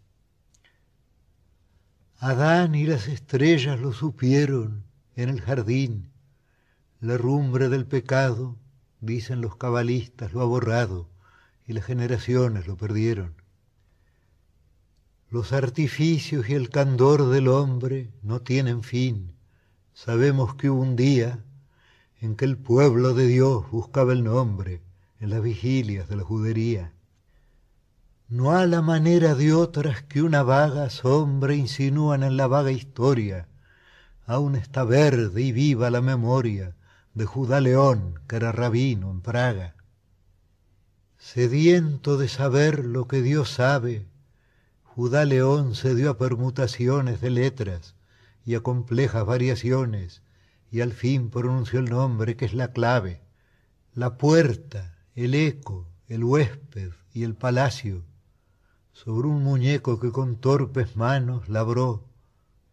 Adán 2.19 2.73
y 2.73 2.85
las 2.85 3.07
estrellas 3.07 3.79
lo 3.79 3.93
supieron 3.93 4.83
en 5.15 5.29
el 5.29 5.39
jardín, 5.39 6.09
la 6.99 7.15
rumbre 7.15 7.69
del 7.69 7.85
pecado 7.85 8.55
dicen 9.01 9.39
los 9.39 9.55
cabalistas, 9.55 10.33
lo 10.33 10.41
ha 10.41 10.45
borrado 10.45 11.07
y 11.67 11.73
las 11.73 11.85
generaciones 11.85 12.65
lo 12.65 12.75
perdieron. 12.75 13.35
Los 15.29 15.53
artificios 15.53 16.49
y 16.49 16.53
el 16.55 16.71
candor 16.71 17.29
del 17.29 17.49
hombre 17.49 18.09
no 18.23 18.41
tienen 18.41 18.81
fin. 18.81 19.33
Sabemos 19.93 20.55
que 20.55 20.71
hubo 20.71 20.81
un 20.81 20.95
día 20.95 21.43
en 22.19 22.35
que 22.35 22.45
el 22.45 22.57
pueblo 22.57 23.13
de 23.13 23.27
Dios 23.27 23.69
buscaba 23.69 24.13
el 24.13 24.23
nombre 24.23 24.81
en 25.19 25.29
las 25.29 25.43
vigilias 25.43 26.09
de 26.09 26.15
la 26.15 26.23
judería. 26.23 26.93
No 28.29 28.51
a 28.51 28.65
la 28.65 28.81
manera 28.81 29.35
de 29.35 29.53
otras 29.53 30.03
que 30.03 30.21
una 30.21 30.43
vaga 30.43 30.89
sombra 30.89 31.55
insinúan 31.55 32.23
en 32.23 32.35
la 32.35 32.47
vaga 32.47 32.71
historia, 32.71 33.47
aún 34.25 34.57
está 34.57 34.83
verde 34.83 35.41
y 35.43 35.53
viva 35.53 35.89
la 35.89 36.01
memoria 36.01 36.75
de 37.13 37.25
Judá 37.25 37.61
León, 37.61 38.19
que 38.27 38.35
era 38.35 38.51
rabino 38.51 39.11
en 39.11 39.21
Praga. 39.21 39.75
Sediento 41.17 42.17
de 42.17 42.27
saber 42.27 42.83
lo 42.83 43.07
que 43.07 43.21
Dios 43.21 43.49
sabe, 43.49 44.09
Judá 44.83 45.23
León 45.23 45.73
se 45.73 45.95
dio 45.95 46.09
a 46.09 46.17
permutaciones 46.17 47.21
de 47.21 47.29
letras 47.29 47.95
y 48.43 48.55
a 48.55 48.59
complejas 48.59 49.25
variaciones, 49.25 50.21
y 50.69 50.81
al 50.81 50.91
fin 50.91 51.29
pronunció 51.29 51.79
el 51.79 51.85
nombre 51.85 52.35
que 52.35 52.43
es 52.43 52.53
la 52.53 52.73
clave, 52.73 53.21
la 53.93 54.17
puerta, 54.17 54.97
el 55.15 55.33
eco, 55.33 55.87
el 56.09 56.25
huésped 56.25 56.91
y 57.13 57.23
el 57.23 57.33
palacio, 57.33 58.03
sobre 59.03 59.27
un 59.27 59.43
muñeco 59.43 59.99
que 59.99 60.11
con 60.11 60.37
torpes 60.37 60.95
manos 60.95 61.49
labró 61.49 62.03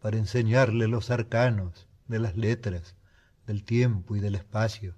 para 0.00 0.16
enseñarle 0.16 0.88
los 0.88 1.10
arcanos 1.10 1.86
de 2.08 2.18
las 2.18 2.34
letras 2.34 2.96
del 3.46 3.62
tiempo 3.62 4.16
y 4.16 4.20
del 4.20 4.34
espacio. 4.34 4.94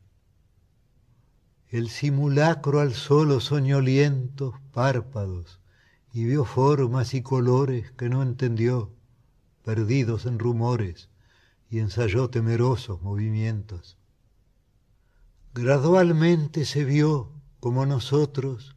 El 1.68 1.88
simulacro 1.88 2.78
alzó 2.78 3.24
los 3.24 3.42
soñolientos 3.42 4.54
párpados 4.72 5.58
y 6.12 6.24
vio 6.26 6.44
formas 6.44 7.12
y 7.12 7.22
colores 7.22 7.90
que 7.90 8.08
no 8.08 8.22
entendió, 8.22 8.92
perdidos 9.64 10.26
en 10.26 10.38
rumores, 10.38 11.08
y 11.68 11.80
ensayó 11.80 12.30
temerosos 12.30 13.02
movimientos. 13.02 13.98
Gradualmente 15.54 16.64
se 16.64 16.84
vio, 16.84 17.32
como 17.58 17.84
nosotros, 17.84 18.75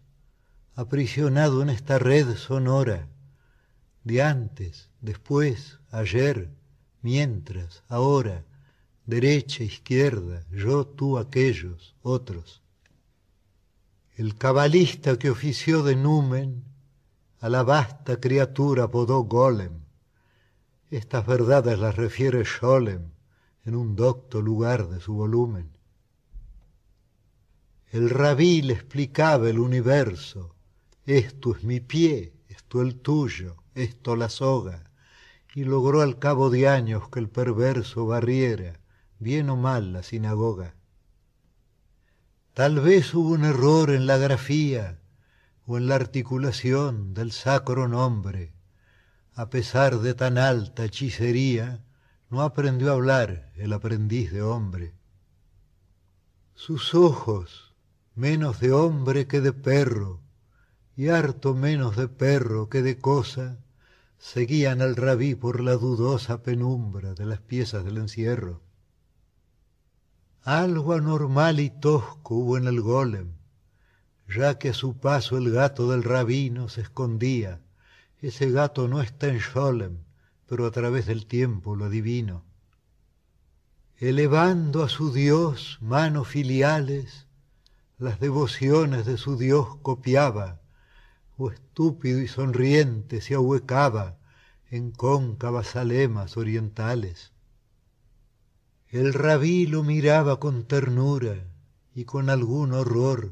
aprisionado 0.79 1.61
en 1.61 1.69
esta 1.69 1.99
red 1.99 2.37
sonora, 2.37 3.09
de 4.05 4.21
antes, 4.21 4.89
después, 5.01 5.77
ayer, 5.91 6.51
mientras, 7.01 7.83
ahora, 7.89 8.45
derecha, 9.05 9.65
izquierda, 9.65 10.45
yo, 10.49 10.87
tú, 10.87 11.17
aquellos, 11.17 11.97
otros. 12.01 12.61
El 14.15 14.35
cabalista 14.35 15.19
que 15.19 15.29
ofició 15.29 15.83
de 15.83 15.97
numen 15.97 16.63
a 17.41 17.49
la 17.49 17.63
vasta 17.63 18.21
criatura 18.21 18.85
apodó 18.85 19.23
Golem. 19.23 19.81
Estas 20.91 21.25
verdades 21.25 21.77
las 21.77 21.97
refiere 21.97 22.45
Scholem 22.45 23.11
en 23.65 23.75
un 23.75 23.97
docto 23.97 24.41
lugar 24.41 24.87
de 24.87 25.01
su 25.01 25.13
volumen. 25.13 25.71
El 27.91 28.09
rabí 28.09 28.61
le 28.61 28.75
explicaba 28.75 29.49
el 29.49 29.59
universo, 29.59 30.55
esto 31.17 31.55
es 31.55 31.63
mi 31.63 31.79
pie, 31.79 32.33
esto 32.49 32.83
el 32.83 32.99
tuyo, 33.01 33.55
esto 33.73 34.15
la 34.15 34.29
soga, 34.29 34.91
y 35.55 35.63
logró 35.63 36.01
al 36.01 36.19
cabo 36.19 36.51
de 36.51 36.67
años 36.67 37.09
que 37.09 37.19
el 37.19 37.29
perverso 37.29 38.05
barriera 38.05 38.79
bien 39.17 39.49
o 39.49 39.55
mal 39.55 39.91
la 39.91 40.03
sinagoga. 40.03 40.75
Tal 42.53 42.79
vez 42.79 43.11
hubo 43.15 43.29
un 43.29 43.43
error 43.43 43.89
en 43.89 44.05
la 44.05 44.17
grafía 44.17 44.99
o 45.65 45.77
en 45.77 45.87
la 45.87 45.95
articulación 45.95 47.15
del 47.15 47.31
sacro 47.31 47.87
nombre. 47.87 48.53
A 49.33 49.49
pesar 49.49 49.99
de 50.01 50.13
tan 50.13 50.37
alta 50.37 50.85
hechicería, 50.85 51.83
no 52.29 52.43
aprendió 52.43 52.91
a 52.91 52.93
hablar 52.93 53.51
el 53.55 53.73
aprendiz 53.73 54.31
de 54.31 54.43
hombre. 54.43 54.93
Sus 56.53 56.93
ojos, 56.93 57.73
menos 58.13 58.59
de 58.59 58.73
hombre 58.73 59.25
que 59.27 59.41
de 59.41 59.53
perro, 59.53 60.21
y 60.99 61.07
harto 61.07 61.55
menos 61.55 61.95
de 61.95 62.09
perro 62.09 62.67
que 62.67 62.81
de 62.81 62.97
cosa, 62.97 63.57
seguían 64.17 64.81
al 64.81 64.97
rabí 64.97 65.33
por 65.33 65.61
la 65.61 65.77
dudosa 65.77 66.43
penumbra 66.43 67.13
de 67.13 67.25
las 67.25 67.39
piezas 67.39 67.85
del 67.85 67.99
encierro. 67.99 68.59
Algo 70.43 70.91
anormal 70.91 71.61
y 71.61 71.69
tosco 71.69 72.35
hubo 72.35 72.57
en 72.57 72.67
el 72.67 72.81
golem, 72.81 73.31
ya 74.27 74.59
que 74.59 74.71
a 74.71 74.73
su 74.73 74.97
paso 74.97 75.37
el 75.37 75.49
gato 75.51 75.89
del 75.89 76.03
rabino 76.03 76.67
se 76.67 76.81
escondía. 76.81 77.61
Ese 78.21 78.51
gato 78.51 78.89
no 78.89 79.01
está 79.01 79.29
en 79.29 79.37
Sholem, 79.37 79.99
pero 80.47 80.65
a 80.65 80.71
través 80.71 81.05
del 81.05 81.27
tiempo 81.27 81.77
lo 81.77 81.85
adivino. 81.85 82.43
Elevando 83.95 84.83
a 84.83 84.89
su 84.89 85.13
Dios 85.13 85.77
manos 85.79 86.27
filiales, 86.27 87.25
las 87.97 88.19
devociones 88.19 89.05
de 89.05 89.15
su 89.15 89.37
Dios 89.37 89.77
copiaba, 89.81 90.58
o 91.39 91.49
estúpido 91.49 92.19
y 92.19 92.27
sonriente 92.27 93.21
se 93.21 93.33
ahuecaba 93.33 94.17
en 94.69 94.91
cóncavas 94.91 95.77
alemas 95.77 96.35
orientales. 96.35 97.31
El 98.89 99.13
rabí 99.13 99.65
lo 99.65 99.83
miraba 99.83 100.39
con 100.39 100.65
ternura 100.65 101.47
y 101.95 102.03
con 102.03 102.29
algún 102.29 102.73
horror. 102.73 103.31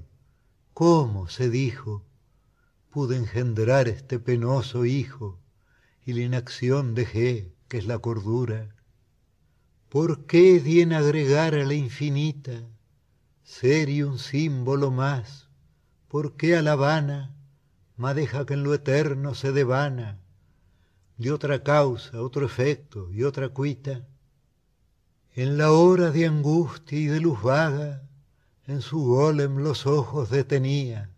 ¿Cómo, 0.74 1.28
se 1.28 1.50
dijo, 1.50 2.06
pude 2.90 3.18
engendrar 3.18 3.90
este 3.90 4.20
penoso 4.20 4.86
hijo 4.86 5.38
y 6.06 6.14
la 6.14 6.22
inacción 6.22 6.96
dejé, 6.96 7.54
que 7.68 7.78
es 7.78 7.88
la 7.88 8.00
cordura? 8.00 8.74
¿Por 9.90 10.26
qué 10.28 10.62
di 10.62 10.80
en 10.80 10.94
agregar 10.94 11.56
a 11.56 11.66
la 11.66 11.74
infinita 11.74 12.64
ser 13.44 13.90
y 13.90 14.02
un 14.02 14.18
símbolo 14.18 14.92
más? 14.92 15.50
¿Por 16.08 16.38
qué 16.38 16.56
a 16.56 16.62
la 16.62 16.76
vana 17.98 18.14
deja 18.14 18.46
que 18.46 18.54
en 18.54 18.64
lo 18.64 18.74
eterno 18.74 19.34
se 19.34 19.52
devana? 19.52 20.20
De 21.18 21.32
otra 21.32 21.64
causa, 21.64 22.22
otro 22.22 22.46
efecto 22.46 23.12
y 23.12 23.24
otra 23.24 23.50
cuita 23.50 24.06
en 25.38 25.60
la 25.60 25.72
hora 25.72 26.10
de 26.10 26.26
angustia 26.26 26.98
y 26.98 27.06
de 27.06 27.20
luz 27.20 27.44
vaga, 27.44 28.02
en 28.66 28.82
su 28.82 29.00
golem 29.06 29.58
los 29.58 29.86
ojos 29.86 30.32
detenía. 30.32 31.12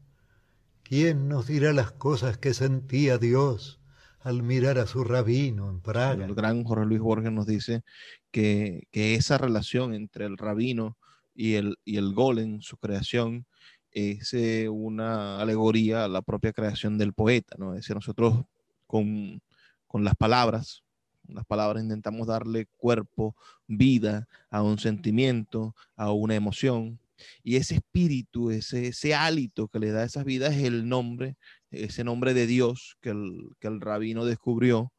¿Quién 0.84 1.30
nos 1.30 1.48
dirá 1.48 1.72
las 1.72 1.94
cosas 1.94 2.38
que 2.38 2.54
sentía 2.54 3.18
Dios 3.18 3.80
al 4.20 4.44
mirar 4.44 4.78
a 4.78 4.88
su 4.88 5.06
rabino 5.06 5.70
en 5.70 5.80
Praga. 5.80 6.26
El 6.26 6.36
gran 6.36 6.66
Jorge 6.66 6.86
Luis 6.86 7.00
Borges 7.00 7.32
nos 7.32 7.46
dice 7.46 7.84
que, 8.32 8.88
esa 8.92 9.38
relación 9.38 9.94
entre 9.94 10.26
el 10.26 10.38
rabino 10.38 10.98
y 11.34 11.54
el 11.56 12.14
golem, 12.14 12.60
su 12.60 12.76
creación, 12.76 13.46
es 13.92 14.34
eh, 14.34 14.70
una 14.70 15.40
alegoría 15.40 16.06
a 16.06 16.08
la 16.08 16.22
propia 16.22 16.54
creación 16.54 16.98
del 16.98 17.14
poeta, 17.14 17.56
¿no? 17.58 17.74
Es 17.74 17.82
decir, 17.82 17.96
nosotros 17.96 18.46
con, 18.88 19.42
con 19.88 20.04
las 20.04 20.16
palabras, 20.16 20.84
las 21.28 21.46
palabras 21.46 21.84
intentamos 21.84 22.28
darle 22.28 22.68
cuerpo, 22.78 23.36
vida 23.68 24.28
a 24.50 24.62
un 24.62 24.80
sentimiento, 24.80 25.76
a 25.96 26.12
una 26.12 26.36
emoción. 26.36 27.00
Y 27.44 27.58
ese 27.58 27.76
espíritu, 27.76 28.50
ese, 28.50 28.88
ese 28.88 29.14
hálito 29.14 29.68
que 29.68 29.80
le 29.80 29.92
da 29.92 30.02
a 30.02 30.06
esas 30.06 30.26
vidas 30.26 30.56
es 30.56 30.64
el 30.64 30.88
nombre, 30.88 31.38
ese 31.70 32.04
nombre 32.04 32.34
de 32.34 32.48
Dios 32.48 32.98
que 33.02 33.10
el, 33.10 33.50
que 33.60 33.68
el 33.68 33.82
rabino 33.82 34.26
descubrió 34.26 34.94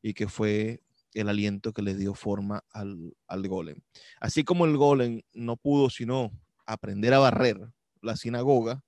y 0.00 0.14
que 0.14 0.28
fue 0.28 0.80
el 1.14 1.28
aliento 1.28 1.72
que 1.72 1.82
le 1.82 1.94
dio 1.94 2.14
forma 2.14 2.64
al, 2.70 3.14
al 3.26 3.48
golem. 3.48 3.78
Así 4.20 4.44
como 4.44 4.64
el 4.66 4.76
golem 4.76 5.22
no 5.32 5.56
pudo 5.56 5.90
sino 5.90 6.32
aprender 6.66 7.12
a 7.14 7.18
barrer 7.18 7.73
la 8.04 8.16
sinagoga, 8.16 8.82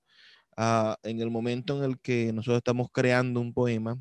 ah, 0.55 0.97
en 1.03 1.19
el 1.21 1.29
momento 1.29 1.77
en 1.77 1.89
el 1.89 1.99
que 1.99 2.31
nosotros 2.33 2.57
estamos 2.57 2.89
creando 2.91 3.39
un 3.39 3.53
poema, 3.53 3.97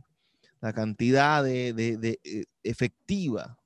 la 0.61 0.73
cantidad 0.73 1.45
de, 1.45 1.73
de, 1.73 2.21
eh, 2.25 2.45
efectiva 2.63 3.59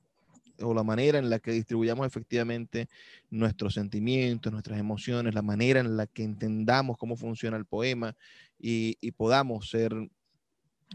o 0.62 0.74
la 0.74 0.82
manera 0.82 1.18
en 1.18 1.30
la 1.30 1.38
que 1.38 1.52
distribuyamos 1.52 2.06
efectivamente 2.06 2.88
nuestros 3.30 3.74
sentimientos, 3.74 4.52
nuestras 4.52 4.78
emociones, 4.78 5.34
la 5.34 5.42
manera 5.42 5.80
en 5.80 5.96
la 5.96 6.06
que 6.06 6.22
entendamos 6.22 6.98
cómo 6.98 7.16
funciona 7.16 7.56
el 7.56 7.64
poema 7.64 8.14
y, 8.58 8.94
podamos 9.12 9.70
ser 9.70 9.92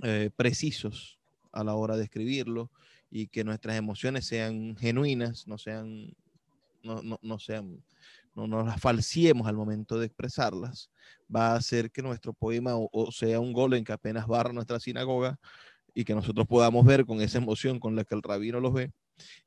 eh, 0.04 0.30
precisos 0.36 1.18
a 1.52 1.64
la 1.64 1.74
hora 1.74 1.98
de 1.98 2.04
escribirlo 2.04 2.70
y 3.10 3.28
que 3.28 3.44
nuestras 3.44 3.78
emociones 3.78 4.26
sean 4.26 4.76
genuinas, 4.78 5.48
no 5.48 5.58
sean, 5.58 6.14
no, 6.84 7.02
no, 7.02 7.20
no 7.22 7.40
sean, 7.40 7.82
no 8.36 8.48
nos 8.48 8.66
las 8.66 8.80
falsiemos 8.80 9.48
al 9.48 9.56
momento 9.56 9.98
de 9.98 10.06
expresarlas, 10.06 10.90
va 11.34 11.54
a 11.54 11.56
hacer 11.56 11.90
que 11.92 12.02
nuestro 12.02 12.34
poema 12.34 12.74
o, 12.76 13.12
sea 13.12 13.40
un 13.40 13.54
gol 13.54 13.74
en 13.74 13.84
que 13.84 13.94
apenas 13.94 14.28
barra 14.28 14.54
nuestra 14.54 14.80
sinagoga 14.80 15.40
y 15.94 16.04
que 16.04 16.14
nosotros 16.14 16.46
podamos 16.46 16.86
ver 16.86 17.06
con 17.06 17.22
esa 17.22 17.38
emoción 17.38 17.80
con 17.80 17.96
la 17.96 18.04
que 18.04 18.16
el 18.16 18.22
rabino 18.22 18.60
los 18.60 18.74
ve. 18.74 18.92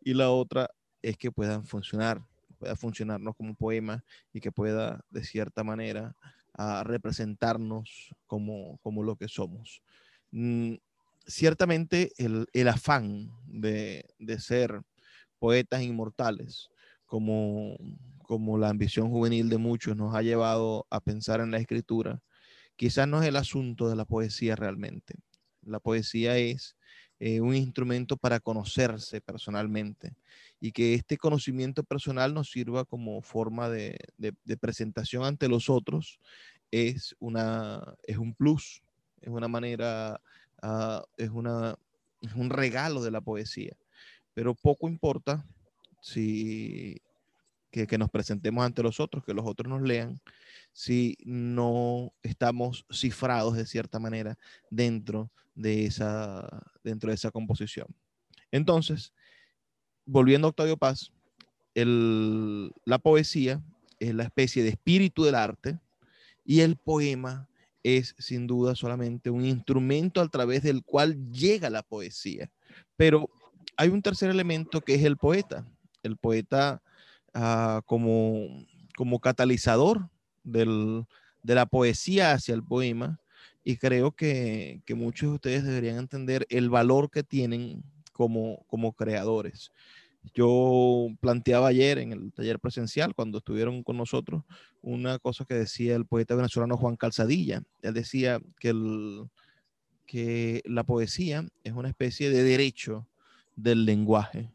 Y 0.00 0.14
la 0.14 0.30
otra 0.30 0.70
es 1.02 1.18
que 1.18 1.30
puedan 1.30 1.66
funcionar, 1.66 2.22
pueda 2.58 2.74
funcionarnos 2.74 3.36
como 3.36 3.54
poema 3.54 4.02
y 4.32 4.40
que 4.40 4.50
pueda 4.50 5.04
de 5.10 5.22
cierta 5.22 5.62
manera 5.62 6.16
a 6.54 6.82
representarnos 6.82 8.14
como, 8.26 8.78
como 8.78 9.02
lo 9.02 9.16
que 9.16 9.28
somos. 9.28 9.82
Mm, 10.30 10.74
ciertamente 11.26 12.12
el, 12.16 12.46
el 12.54 12.68
afán 12.68 13.30
de, 13.46 14.06
de, 14.18 14.40
ser 14.40 14.80
poetas 15.38 15.82
inmortales, 15.82 16.70
como, 17.06 17.76
como 18.28 18.58
la 18.58 18.68
ambición 18.68 19.08
juvenil 19.08 19.48
de 19.48 19.56
muchos 19.56 19.96
nos 19.96 20.14
ha 20.14 20.20
llevado 20.20 20.86
a 20.90 21.00
pensar 21.00 21.40
en 21.40 21.50
la 21.50 21.56
escritura, 21.56 22.20
quizás 22.76 23.08
no 23.08 23.22
es 23.22 23.26
el 23.26 23.36
asunto 23.36 23.88
de 23.88 23.96
la 23.96 24.04
poesía 24.04 24.54
realmente. 24.54 25.14
La 25.62 25.80
poesía 25.80 26.36
es 26.36 26.76
eh, 27.20 27.40
un 27.40 27.54
instrumento 27.54 28.18
para 28.18 28.38
conocerse 28.38 29.22
personalmente 29.22 30.14
y 30.60 30.72
que 30.72 30.92
este 30.92 31.16
conocimiento 31.16 31.82
personal 31.84 32.34
nos 32.34 32.50
sirva 32.50 32.84
como 32.84 33.22
forma 33.22 33.70
de, 33.70 33.96
presentación 34.60 35.24
ante 35.24 35.48
los 35.48 35.70
otros 35.70 36.20
es, 36.70 37.16
una, 37.20 37.94
es 38.02 38.18
un 38.18 38.34
plus, 38.34 38.82
es 39.22 39.30
una 39.30 39.48
manera, 39.48 40.20
uh, 40.62 41.00
es, 41.16 41.30
una, 41.30 41.76
es 42.20 42.34
un 42.34 42.50
regalo 42.50 43.02
de 43.02 43.10
la 43.10 43.22
poesía. 43.22 43.74
Pero 44.34 44.54
poco 44.54 44.86
importa 44.86 45.46
si 46.02 47.00
que, 47.70 47.98
nos 47.98 48.10
presentemos 48.10 48.64
ante 48.64 48.82
los 48.82 49.00
otros, 49.00 49.24
que 49.24 49.34
los 49.34 49.46
otros 49.46 49.68
nos 49.68 49.82
lean, 49.82 50.20
si 50.72 51.16
no 51.24 52.12
estamos 52.22 52.86
cifrados 52.92 53.56
de 53.56 53.66
cierta 53.66 53.98
manera 53.98 54.38
dentro 54.70 55.30
de 55.54 55.86
esa, 55.86 56.62
dentro 56.82 57.10
de 57.10 57.14
esa 57.14 57.30
composición. 57.30 57.88
Entonces, 58.50 59.12
volviendo 60.06 60.46
a 60.46 60.50
Octavio 60.50 60.76
Paz, 60.76 61.12
la 61.74 62.98
poesía 62.98 63.62
es 64.00 64.14
la 64.14 64.24
especie 64.24 64.62
de 64.62 64.70
espíritu 64.70 65.24
del 65.24 65.34
arte 65.34 65.78
y 66.44 66.60
el 66.60 66.76
poema 66.76 67.48
es 67.82 68.14
sin 68.18 68.46
duda 68.46 68.74
solamente 68.74 69.30
un 69.30 69.44
instrumento 69.44 70.20
a 70.20 70.28
través 70.28 70.62
del 70.62 70.82
cual 70.82 71.30
llega 71.30 71.70
la 71.70 71.82
poesía. 71.82 72.50
Pero 72.96 73.28
hay 73.76 73.88
un 73.88 74.02
tercer 74.02 74.30
elemento 74.30 74.80
que 74.80 74.94
es 74.94 75.04
el 75.04 75.16
poeta. 75.16 75.64
El 76.02 76.16
poeta 76.16 76.82
uh, 77.34 77.82
como, 77.86 78.66
como 78.96 79.20
catalizador 79.20 80.08
del, 80.44 81.04
de 81.42 81.54
la 81.54 81.66
poesía 81.66 82.32
hacia 82.32 82.54
el 82.54 82.62
poema 82.62 83.20
y 83.64 83.76
creo 83.76 84.12
que, 84.12 84.82
que, 84.86 84.94
muchos 84.94 85.28
de 85.28 85.34
ustedes 85.34 85.64
deberían 85.64 85.98
entender 85.98 86.46
el 86.48 86.70
valor 86.70 87.10
que 87.10 87.22
tienen 87.22 87.82
como, 88.12 88.64
como 88.66 88.92
creadores. 88.94 89.72
Yo 90.34 91.08
planteaba 91.20 91.68
ayer 91.68 91.98
en 91.98 92.12
el 92.12 92.32
taller 92.32 92.58
presencial, 92.58 93.14
cuando 93.14 93.38
estuvieron 93.38 93.82
con 93.82 93.96
nosotros, 93.96 94.42
una 94.82 95.18
cosa 95.18 95.44
que 95.44 95.54
decía 95.54 95.96
el 95.96 96.06
poeta 96.06 96.34
venezolano 96.34 96.76
Juan 96.76 96.96
Calzadilla. 96.96 97.62
Él 97.82 97.94
decía 97.94 98.40
que, 98.58 98.70
el, 98.70 99.28
que 100.06 100.62
la 100.64 100.84
poesía 100.84 101.46
es 101.64 101.72
una 101.72 101.88
especie 101.88 102.30
de 102.30 102.42
derecho 102.42 103.06
del 103.56 103.84
lenguaje, 103.84 104.50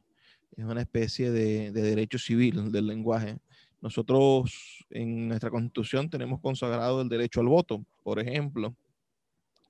es 0.55 0.65
una 0.65 0.81
especie 0.81 1.31
de, 1.31 1.71
de 1.71 1.81
derecho 1.81 2.17
civil 2.17 2.71
del 2.71 2.87
lenguaje. 2.87 3.37
Nosotros 3.81 4.85
en 4.89 5.27
nuestra 5.27 5.49
constitución 5.49 6.09
tenemos 6.09 6.39
consagrado 6.39 7.01
el 7.01 7.09
derecho 7.09 7.41
al 7.41 7.47
voto, 7.47 7.83
por 8.03 8.19
ejemplo. 8.19 8.75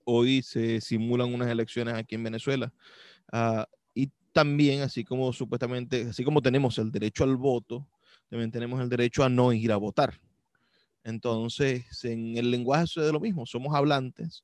Hoy 0.05 0.43
se 0.43 0.81
simulan 0.81 1.33
unas 1.33 1.49
elecciones 1.49 1.95
aquí 1.95 2.15
en 2.15 2.23
Venezuela. 2.23 2.71
Uh, 3.31 3.63
y 3.95 4.11
también, 4.31 4.81
así 4.81 5.03
como 5.03 5.31
supuestamente, 5.33 6.09
así 6.09 6.23
como 6.23 6.41
tenemos 6.41 6.77
el 6.77 6.91
derecho 6.91 7.23
al 7.23 7.37
voto, 7.37 7.87
también 8.29 8.51
tenemos 8.51 8.81
el 8.81 8.89
derecho 8.89 9.23
a 9.23 9.29
no 9.29 9.53
ir 9.53 9.71
a 9.71 9.77
votar. 9.77 10.19
Entonces, 11.03 12.03
en 12.03 12.37
el 12.37 12.51
lenguaje 12.51 12.87
sucede 12.87 13.11
lo 13.11 13.19
mismo. 13.19 13.45
Somos 13.45 13.73
hablantes 13.75 14.43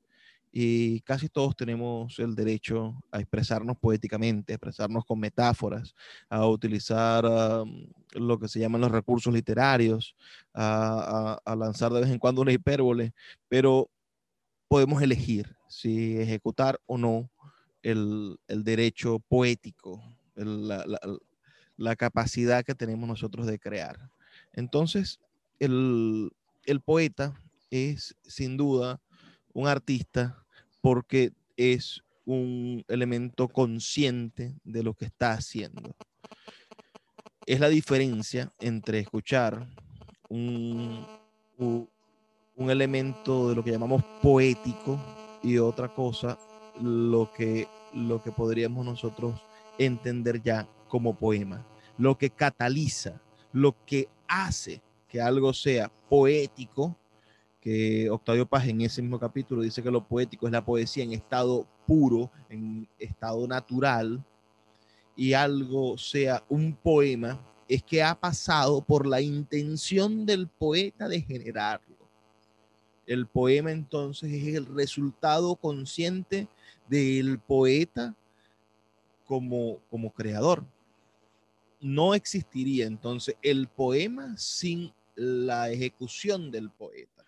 y 0.52 1.00
casi 1.02 1.28
todos 1.28 1.54
tenemos 1.54 2.18
el 2.18 2.34
derecho 2.34 3.00
a 3.12 3.20
expresarnos 3.20 3.76
poéticamente, 3.78 4.52
a 4.52 4.56
expresarnos 4.56 5.04
con 5.04 5.20
metáforas, 5.20 5.94
a 6.28 6.46
utilizar 6.46 7.24
lo 8.12 8.38
que 8.38 8.48
se 8.48 8.58
llaman 8.58 8.80
los 8.80 8.90
recursos 8.90 9.32
literarios, 9.32 10.16
a, 10.52 11.40
lanzar 11.56 11.92
de 11.92 12.00
vez 12.00 12.10
en 12.10 12.18
cuando 12.18 12.42
una 12.42 12.52
hipérbole, 12.52 13.12
pero 13.48 13.90
podemos 14.66 15.00
elegir 15.02 15.56
si 15.68 16.18
ejecutar 16.18 16.80
o 16.86 16.98
no 16.98 17.30
el, 17.82 18.36
derecho 18.48 19.20
poético, 19.20 20.02
la, 20.34 20.84
la, 21.76 21.96
capacidad 21.96 22.64
que 22.64 22.74
tenemos 22.74 23.08
nosotros 23.08 23.46
de 23.46 23.58
crear. 23.58 24.10
Entonces, 24.52 25.20
el, 25.60 26.32
el 26.64 26.80
poeta 26.80 27.34
es 27.70 28.16
sin 28.24 28.56
duda 28.56 29.00
un 29.52 29.68
artista 29.68 30.44
porque 30.80 31.32
es 31.56 32.02
un 32.24 32.84
elemento 32.88 33.48
consciente 33.48 34.54
de 34.64 34.82
lo 34.82 34.94
que 34.94 35.06
está 35.06 35.32
haciendo. 35.32 35.94
Es 37.46 37.60
la 37.60 37.68
diferencia 37.68 38.52
entre 38.60 39.00
escuchar 39.00 39.66
un, 40.28 41.04
un 41.58 42.70
elemento 42.70 43.48
de 43.48 43.56
lo 43.56 43.64
que 43.64 43.72
llamamos 43.72 44.04
poético 44.22 45.00
y 45.42 45.58
otra 45.58 45.88
cosa, 45.88 46.38
lo 46.80 47.32
que, 47.32 47.66
lo 47.94 48.22
que 48.22 48.30
podríamos 48.30 48.84
nosotros 48.84 49.40
entender 49.78 50.42
ya 50.42 50.68
como 50.88 51.14
poema, 51.14 51.66
lo 51.98 52.18
que 52.18 52.30
cataliza, 52.30 53.20
lo 53.52 53.74
que 53.84 54.08
hace 54.28 54.82
que 55.08 55.20
algo 55.20 55.52
sea 55.52 55.90
poético 56.08 56.96
que 57.60 58.08
Octavio 58.08 58.46
Paz 58.46 58.66
en 58.66 58.80
ese 58.80 59.02
mismo 59.02 59.18
capítulo 59.18 59.62
dice 59.62 59.82
que 59.82 59.90
lo 59.90 60.06
poético 60.06 60.46
es 60.46 60.52
la 60.52 60.64
poesía 60.64 61.04
en 61.04 61.12
estado 61.12 61.66
puro, 61.86 62.30
en 62.48 62.88
estado 62.98 63.46
natural, 63.46 64.24
y 65.14 65.34
algo 65.34 65.98
sea 65.98 66.42
un 66.48 66.74
poema, 66.74 67.38
es 67.68 67.82
que 67.82 68.02
ha 68.02 68.18
pasado 68.18 68.80
por 68.80 69.06
la 69.06 69.20
intención 69.20 70.24
del 70.24 70.48
poeta 70.48 71.06
de 71.08 71.20
generarlo. 71.20 71.96
El 73.06 73.26
poema 73.26 73.70
entonces 73.70 74.32
es 74.32 74.54
el 74.54 74.66
resultado 74.66 75.54
consciente 75.56 76.48
del 76.88 77.38
poeta 77.38 78.14
como, 79.26 79.78
como 79.90 80.10
creador. 80.10 80.64
No 81.80 82.14
existiría 82.14 82.86
entonces 82.86 83.36
el 83.42 83.68
poema 83.68 84.36
sin 84.36 84.92
la 85.14 85.70
ejecución 85.70 86.50
del 86.50 86.70
poeta 86.70 87.19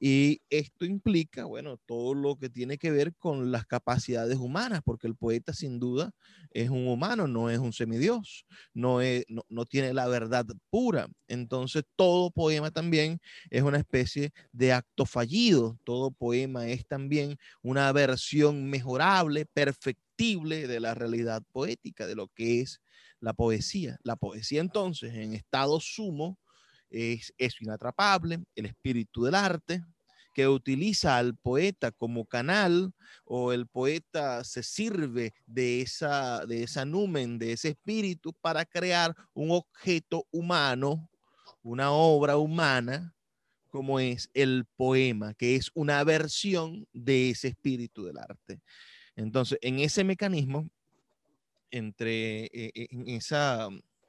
Y 0.00 0.42
esto 0.48 0.84
implica, 0.84 1.44
bueno, 1.44 1.76
todo 1.86 2.14
lo 2.14 2.36
que 2.36 2.48
tiene 2.48 2.78
que 2.78 2.90
ver 2.90 3.14
con 3.16 3.50
las 3.50 3.66
capacidades 3.66 4.38
humanas, 4.38 4.80
porque 4.84 5.08
el 5.08 5.16
poeta 5.16 5.52
sin 5.52 5.80
duda 5.80 6.12
es 6.50 6.70
un 6.70 6.86
humano, 6.86 7.26
no 7.26 7.50
es 7.50 7.58
un 7.58 7.72
semidios, 7.72 8.46
no, 8.74 9.00
es, 9.00 9.24
no, 9.28 9.64
tiene 9.66 9.92
la 9.92 10.06
verdad 10.06 10.46
pura. 10.70 11.08
Entonces, 11.26 11.82
todo 11.96 12.30
poema 12.30 12.70
también 12.70 13.18
es 13.50 13.62
una 13.62 13.78
especie 13.78 14.32
de 14.52 14.72
acto 14.72 15.04
fallido, 15.04 15.78
todo 15.84 16.12
poema 16.12 16.68
es 16.68 16.86
también 16.86 17.36
una 17.62 17.90
versión 17.92 18.70
mejorable, 18.70 19.46
perfectible 19.46 20.68
de 20.68 20.80
la 20.80 20.94
realidad 20.94 21.42
poética, 21.52 22.06
de 22.06 22.14
lo 22.14 22.28
que 22.28 22.60
es 22.60 22.80
la 23.20 23.32
poesía. 23.34 23.98
La 24.02 24.16
poesía 24.16 24.60
entonces, 24.60 25.14
en 25.14 25.34
estado 25.34 25.80
sumo, 25.80 26.38
es, 26.90 27.32
inatrapable, 27.60 28.44
el 28.54 28.66
espíritu 28.66 29.24
del 29.24 29.34
arte, 29.34 29.82
que 30.34 30.46
utiliza 30.46 31.16
al 31.18 31.36
poeta 31.36 31.90
como 31.90 32.24
canal 32.24 32.92
o 33.24 33.52
el 33.52 33.66
poeta 33.66 34.44
se 34.44 34.62
sirve 34.62 35.34
de 35.46 35.80
esa, 35.80 36.46
de 36.46 36.62
esa 36.62 36.84
numen, 36.84 37.38
de 37.38 37.52
ese 37.52 37.70
espíritu 37.70 38.32
para 38.34 38.64
crear 38.64 39.16
un 39.34 39.50
objeto 39.50 40.26
humano, 40.30 41.10
una 41.62 41.90
obra 41.90 42.36
humana, 42.36 43.16
como 43.68 43.98
es 43.98 44.30
el 44.32 44.64
poema, 44.76 45.34
que 45.34 45.56
es 45.56 45.70
una 45.74 46.02
versión 46.04 46.86
de 46.92 47.30
ese 47.30 47.48
espíritu 47.48 48.04
del 48.04 48.18
arte. 48.18 48.60
Entonces, 49.16 49.58
en 49.60 49.80
ese 49.80 50.04
mecanismo, 50.04 50.70
entre 51.70 52.44
eh, 52.52 52.88
esa 53.08 53.68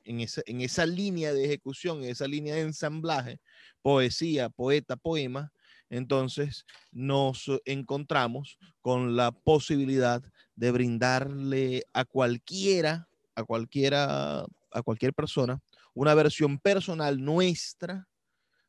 en 0.09 0.21
esa, 0.21 0.41
en 0.47 0.61
esa 0.61 0.87
línea 0.87 1.33
de 1.33 1.45
ejecución, 1.45 2.03
en 2.03 2.09
esa 2.09 2.27
línea 2.27 2.55
de 2.55 2.61
ensamblaje, 2.61 3.39
poesía, 3.83 4.49
poeta, 4.49 4.95
poema, 4.95 5.53
entonces 5.91 6.65
nos 6.91 7.45
encontramos 7.65 8.57
con 8.81 9.15
la 9.15 9.31
posibilidad 9.31 10.23
de 10.55 10.71
brindarle 10.71 11.83
a 11.93 12.05
cualquiera, 12.05 13.07
a 13.35 13.43
cualquiera, 13.43 14.45
a 14.71 14.81
cualquier 14.83 15.13
persona, 15.13 15.61
una 15.93 16.15
versión 16.15 16.57
personal 16.57 17.23
nuestra 17.23 18.07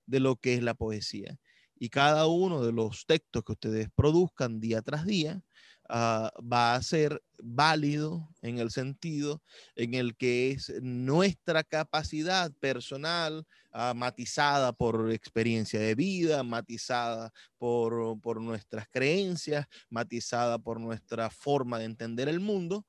de 0.04 0.20
lo 0.20 0.36
que 0.36 0.54
es 0.54 0.62
la 0.62 0.74
poesía. 0.74 1.38
Y 1.74 1.88
cada 1.88 2.26
uno 2.26 2.62
de 2.62 2.72
los 2.72 3.06
textos 3.06 3.44
que 3.44 3.52
ustedes 3.52 3.88
produzcan 3.94 4.60
día 4.60 4.82
tras 4.82 5.06
día 5.06 5.42
Ah, 5.92 6.32
va 6.40 6.76
a 6.76 6.82
ser 6.82 7.20
válido 7.42 8.28
en 8.42 8.58
el 8.58 8.70
sentido 8.70 9.42
en 9.74 9.94
el 9.94 10.16
que 10.16 10.52
es 10.52 10.72
nuestra 10.80 11.64
capacidad 11.64 12.52
personal 12.60 13.44
ah, 13.72 13.92
matizada 13.96 14.72
por 14.72 15.10
experiencia 15.10 15.80
de 15.80 15.96
vida, 15.96 16.44
matizada 16.44 17.32
por, 17.58 18.20
por 18.20 18.40
nuestras 18.40 18.86
creencias, 18.88 19.66
matizada 19.88 20.60
por 20.60 20.78
nuestra 20.78 21.28
forma 21.28 21.80
de 21.80 21.86
entender 21.86 22.28
el 22.28 22.38
mundo, 22.38 22.86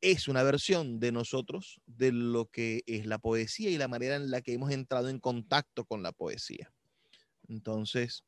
es 0.00 0.26
una 0.26 0.42
versión 0.42 1.00
de 1.00 1.12
nosotros 1.12 1.82
de 1.84 2.12
lo 2.12 2.46
que 2.46 2.82
es 2.86 3.04
la 3.04 3.18
poesía 3.18 3.68
y 3.68 3.76
la 3.76 3.88
manera 3.88 4.16
en 4.16 4.30
la 4.30 4.40
que 4.40 4.54
hemos 4.54 4.70
entrado 4.70 5.10
en 5.10 5.20
contacto 5.20 5.84
con 5.84 6.02
la 6.02 6.12
poesía. 6.12 6.72
Entonces, 7.46 8.24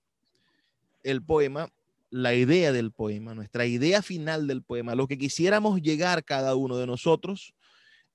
el 1.02 1.24
poema 1.24 1.72
la 2.12 2.34
idea 2.34 2.72
del 2.72 2.92
poema, 2.92 3.34
nuestra 3.34 3.64
idea 3.64 4.02
final 4.02 4.46
del 4.46 4.62
poema, 4.62 4.94
lo 4.94 5.08
que 5.08 5.16
quisiéramos 5.16 5.80
llegar 5.80 6.24
cada 6.24 6.54
uno 6.54 6.76
de 6.76 6.86
nosotros 6.86 7.54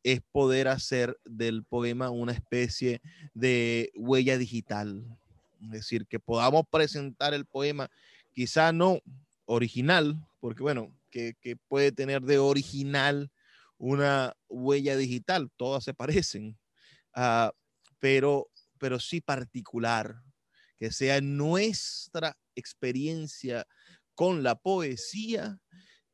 es 0.03 0.21
poder 0.31 0.67
hacer 0.67 1.17
del 1.25 1.63
poema 1.63 2.11
una 2.11 2.31
especie 2.31 3.01
de 3.33 3.91
huella 3.95 4.37
digital. 4.37 5.03
Es 5.63 5.71
decir, 5.71 6.05
que 6.05 6.19
podamos 6.19 6.65
presentar 6.69 7.33
el 7.33 7.47
poema, 7.47 7.89
quizá 8.33 8.71
no 8.71 8.99
original, 9.45 10.23
porque 10.39 10.61
bueno, 10.61 10.95
que, 11.09 11.33
puede 11.67 11.91
tener 11.91 12.21
de 12.21 12.37
original 12.37 13.31
una 13.79 14.37
huella 14.47 14.95
digital, 14.95 15.49
todas 15.57 15.83
se 15.83 15.95
parecen, 15.95 16.55
ah, 17.15 17.51
pero, 17.97 18.47
pero 18.77 18.99
sí 18.99 19.21
particular, 19.21 20.21
que 20.77 20.91
sea 20.91 21.19
nuestra 21.19 22.37
experiencia 22.53 23.65
con 24.17 24.41
la 24.41 24.55
poesía 24.55 25.59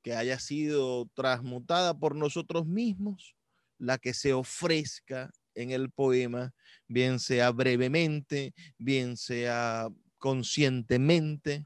que 0.02 0.14
haya 0.14 0.38
sido 0.38 1.10
transmutada 1.14 1.98
por 1.98 2.18
nosotros 2.18 2.68
mismos, 2.68 3.38
la 3.78 3.98
que 3.98 4.14
se 4.14 4.34
ofrezca 4.34 5.32
en 5.56 5.72
el 5.72 5.90
poema, 5.90 6.54
bien 6.90 7.18
sea 7.18 7.52
brevemente, 7.52 8.54
bien 8.78 9.16
sea 9.16 9.88
conscientemente, 10.18 11.66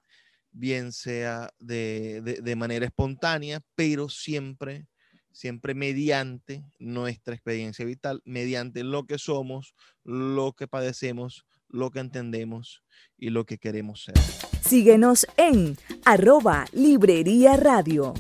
bien 0.52 0.92
sea 0.92 1.50
de, 1.58 2.54
manera 2.56 2.86
espontánea, 2.86 3.62
pero 3.74 4.08
siempre, 4.08 4.86
siempre 5.32 5.74
mediante 5.74 6.64
nuestra 6.78 7.34
experiencia 7.34 7.84
vital, 7.84 8.22
mediante 8.26 8.84
lo 8.84 9.08
que 9.08 9.18
somos, 9.18 9.74
lo 10.04 10.54
que 10.54 10.68
padecemos, 10.68 11.47
lo 11.70 11.92
que 11.92 12.00
entendemos 12.00 12.84
y 13.18 13.30
lo 13.30 13.46
que 13.46 13.58
queremos 13.58 14.04
ser. 14.04 14.18
Síguenos 14.62 15.28
en 15.38 15.78
arroba 16.06 16.66
Librería 16.74 17.56
Radio. 17.58 18.14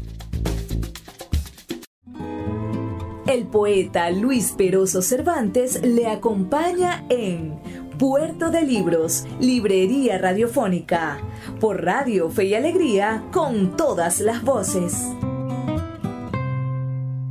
El 3.28 3.46
poeta 3.48 4.10
Luis 4.10 4.54
Peroso 4.58 5.02
Cervantes 5.02 5.82
le 5.84 6.08
acompaña 6.08 7.06
en 7.10 7.60
Puerto 7.98 8.52
de 8.52 8.62
Libros, 8.62 9.26
Librería 9.42 10.18
Radiofónica, 10.18 11.20
por 11.60 11.84
Radio 11.84 12.30
Fe 12.30 12.46
y 12.46 12.54
Alegría, 12.54 13.26
con 13.34 13.76
todas 13.76 14.22
las 14.22 14.44
voces. 14.44 15.04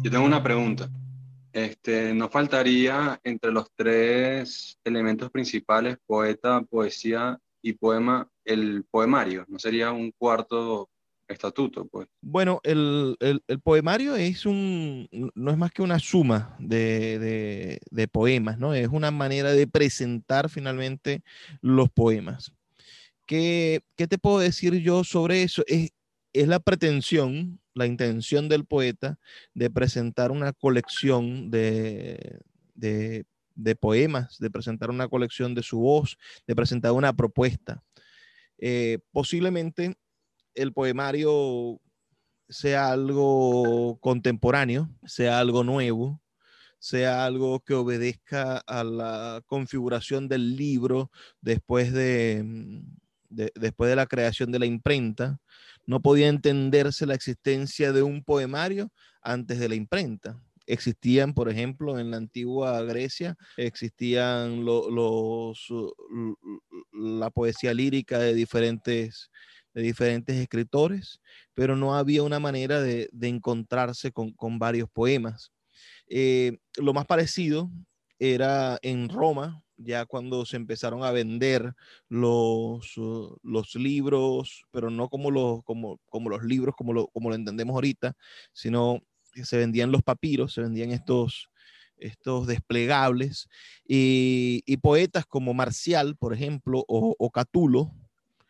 Yo 0.02 0.10
tengo 0.10 0.26
una 0.26 0.42
pregunta. 0.42 0.90
Este, 1.56 2.12
nos 2.12 2.30
faltaría 2.30 3.18
entre 3.24 3.50
los 3.50 3.70
tres 3.74 4.78
elementos 4.84 5.30
principales, 5.30 5.96
poeta, 6.04 6.60
poesía 6.60 7.38
y 7.62 7.72
poema, 7.72 8.28
el 8.44 8.84
poemario, 8.90 9.46
¿no 9.48 9.58
sería 9.58 9.90
un 9.90 10.12
cuarto 10.18 10.90
estatuto? 11.26 11.86
Pues? 11.86 12.08
Bueno, 12.20 12.60
el, 12.62 13.16
poemario 13.64 14.16
es 14.16 14.44
un, 14.44 15.08
no 15.34 15.50
es 15.50 15.56
más 15.56 15.72
que 15.72 15.80
una 15.80 15.98
suma 15.98 16.54
de, 16.58 17.80
poemas, 18.12 18.58
¿no? 18.58 18.74
Es 18.74 18.88
una 18.88 19.10
manera 19.10 19.52
de 19.52 19.66
presentar 19.66 20.50
finalmente 20.50 21.22
los 21.62 21.88
poemas. 21.88 22.52
¿Qué, 23.24 23.80
te 23.96 24.18
puedo 24.18 24.40
decir 24.40 24.74
yo 24.74 25.04
sobre 25.04 25.42
eso? 25.42 25.62
Es, 25.68 25.94
es 26.34 26.48
la 26.48 26.60
pretensión, 26.60 27.60
la 27.76 27.86
intención 27.86 28.48
del 28.48 28.64
poeta 28.64 29.18
de 29.54 29.70
presentar 29.70 30.30
una 30.30 30.52
colección 30.52 31.50
de, 31.50 32.40
de 32.74 33.74
poemas, 33.74 34.38
de 34.38 34.50
presentar 34.50 34.90
una 34.90 35.08
colección 35.08 35.54
de 35.54 35.62
su 35.62 35.78
voz, 35.78 36.16
de 36.46 36.54
presentar 36.54 36.92
una 36.92 37.12
propuesta. 37.12 37.82
Eh, 38.58 38.98
posiblemente 39.12 39.96
el 40.54 40.72
poemario 40.72 41.80
sea 42.48 42.92
algo 42.92 43.98
contemporáneo, 44.00 44.88
sea 45.04 45.40
algo 45.40 45.64
nuevo, 45.64 46.22
sea 46.78 47.24
algo 47.24 47.60
que 47.60 47.74
obedezca 47.74 48.58
a 48.58 48.84
la 48.84 49.42
configuración 49.46 50.28
del 50.28 50.56
libro 50.56 51.10
después 51.40 51.92
de, 51.92 52.44
de, 53.28 53.52
después 53.54 53.90
de 53.90 53.96
la 53.96 54.06
creación 54.06 54.52
de 54.52 54.58
la 54.58 54.66
imprenta. 54.66 55.40
No 55.86 56.02
podía 56.02 56.28
entenderse 56.28 57.06
la 57.06 57.14
existencia 57.14 57.92
de 57.92 58.02
un 58.02 58.24
poemario 58.24 58.90
antes 59.22 59.58
de 59.58 59.68
la 59.68 59.74
imprenta 59.76 60.40
existían, 60.66 61.32
por 61.32 61.48
ejemplo, 61.48 61.98
en 61.98 62.10
la 62.10 62.16
antigua 62.16 62.82
Grecia, 62.82 63.36
existían 63.56 64.64
los, 64.64 65.68
la 66.92 67.30
poesía 67.30 67.72
lírica 67.72 68.18
de 68.18 68.34
diferentes, 68.34 69.30
de 69.74 69.82
diferentes 69.82 70.36
escritores, 70.36 71.20
pero 71.54 71.76
no 71.76 71.94
había 71.94 72.22
una 72.22 72.40
manera 72.40 72.80
de, 72.80 73.08
encontrarse 73.22 74.12
con, 74.12 74.58
varios 74.58 74.90
poemas. 74.90 75.52
Eh, 76.08 76.58
lo 76.76 76.92
más 76.92 77.06
parecido 77.06 77.70
era 78.18 78.78
en 78.82 79.08
Roma, 79.08 79.62
ya 79.76 80.06
cuando 80.06 80.44
se 80.46 80.56
empezaron 80.56 81.04
a 81.04 81.10
vender 81.10 81.74
los, 82.08 82.94
los 83.42 83.74
libros, 83.74 84.64
pero 84.70 84.90
no 84.90 85.08
como 85.08 85.30
los, 85.30 85.62
como, 85.64 86.00
como 86.08 86.30
los 86.30 86.42
libros 86.44 86.74
como 86.76 86.92
lo, 86.92 87.08
como 87.08 87.28
lo 87.28 87.34
entendemos 87.34 87.74
ahorita, 87.74 88.14
sino 88.52 89.02
se 89.44 89.56
vendían 89.58 89.92
los 89.92 90.02
papiros, 90.02 90.54
se 90.54 90.62
vendían 90.62 90.90
estos, 90.90 91.50
estos 91.98 92.46
desplegables, 92.46 93.48
y, 93.86 94.76
poetas 94.78 95.26
como 95.26 95.54
Marcial, 95.54 96.16
por 96.16 96.32
ejemplo, 96.32 96.84
o, 96.88 97.30
Catulo, 97.30 97.92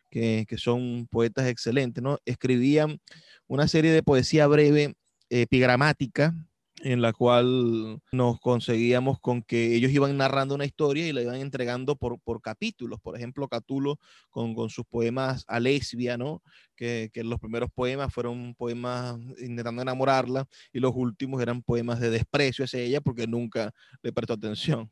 que, 0.09 0.45
son 0.57 1.07
poetas 1.11 1.47
excelentes, 1.47 2.03
¿no? 2.03 2.19
Escribían 2.25 2.99
una 3.47 3.67
serie 3.67 3.91
de 3.91 4.03
poesía 4.03 4.47
breve, 4.47 4.95
epigramática, 5.29 6.33
en 6.81 7.01
la 7.01 7.11
cual 7.13 8.01
nos 8.11 8.39
conseguíamos 8.39 9.19
con 9.19 9.41
que 9.41 9.75
ellos 9.75 9.91
iban 9.91 10.15
narrando 10.17 10.55
una 10.55 10.65
historia 10.65 11.07
y 11.07 11.13
la 11.13 11.21
iban 11.21 11.37
entregando 11.37 11.95
por, 11.95 12.19
por 12.19 12.41
capítulos. 12.41 12.99
Por 13.01 13.15
ejemplo, 13.15 13.47
Catulo 13.47 13.99
con, 14.29 14.53
con 14.53 14.69
sus 14.69 14.85
poemas 14.85 15.43
a 15.47 15.59
lesbia, 15.59 16.17
¿no? 16.17 16.43
Que, 16.75 17.09
que, 17.11 17.23
los 17.23 17.39
primeros 17.39 17.69
poemas 17.73 18.13
fueron 18.13 18.53
poemas 18.55 19.17
intentando 19.39 19.81
enamorarla 19.81 20.47
y 20.71 20.79
los 20.79 20.91
últimos 20.95 21.41
eran 21.41 21.63
poemas 21.63 21.99
de 21.99 22.11
desprecio 22.11 22.65
hacia 22.65 22.81
ella 22.81 23.01
porque 23.01 23.25
nunca 23.25 23.73
le 24.03 24.13
prestó 24.13 24.33
atención. 24.33 24.89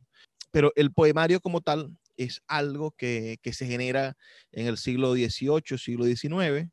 Pero 0.51 0.71
el 0.75 0.91
poemario 0.91 1.39
como 1.39 1.61
tal 1.61 1.95
es 2.17 2.41
algo 2.47 2.91
que, 2.91 3.37
que 3.41 3.53
se 3.53 3.67
genera 3.67 4.17
en 4.51 4.67
el 4.67 4.77
siglo 4.77 5.13
XVIII, 5.13 5.77
siglo 5.77 6.05
XIX, 6.05 6.71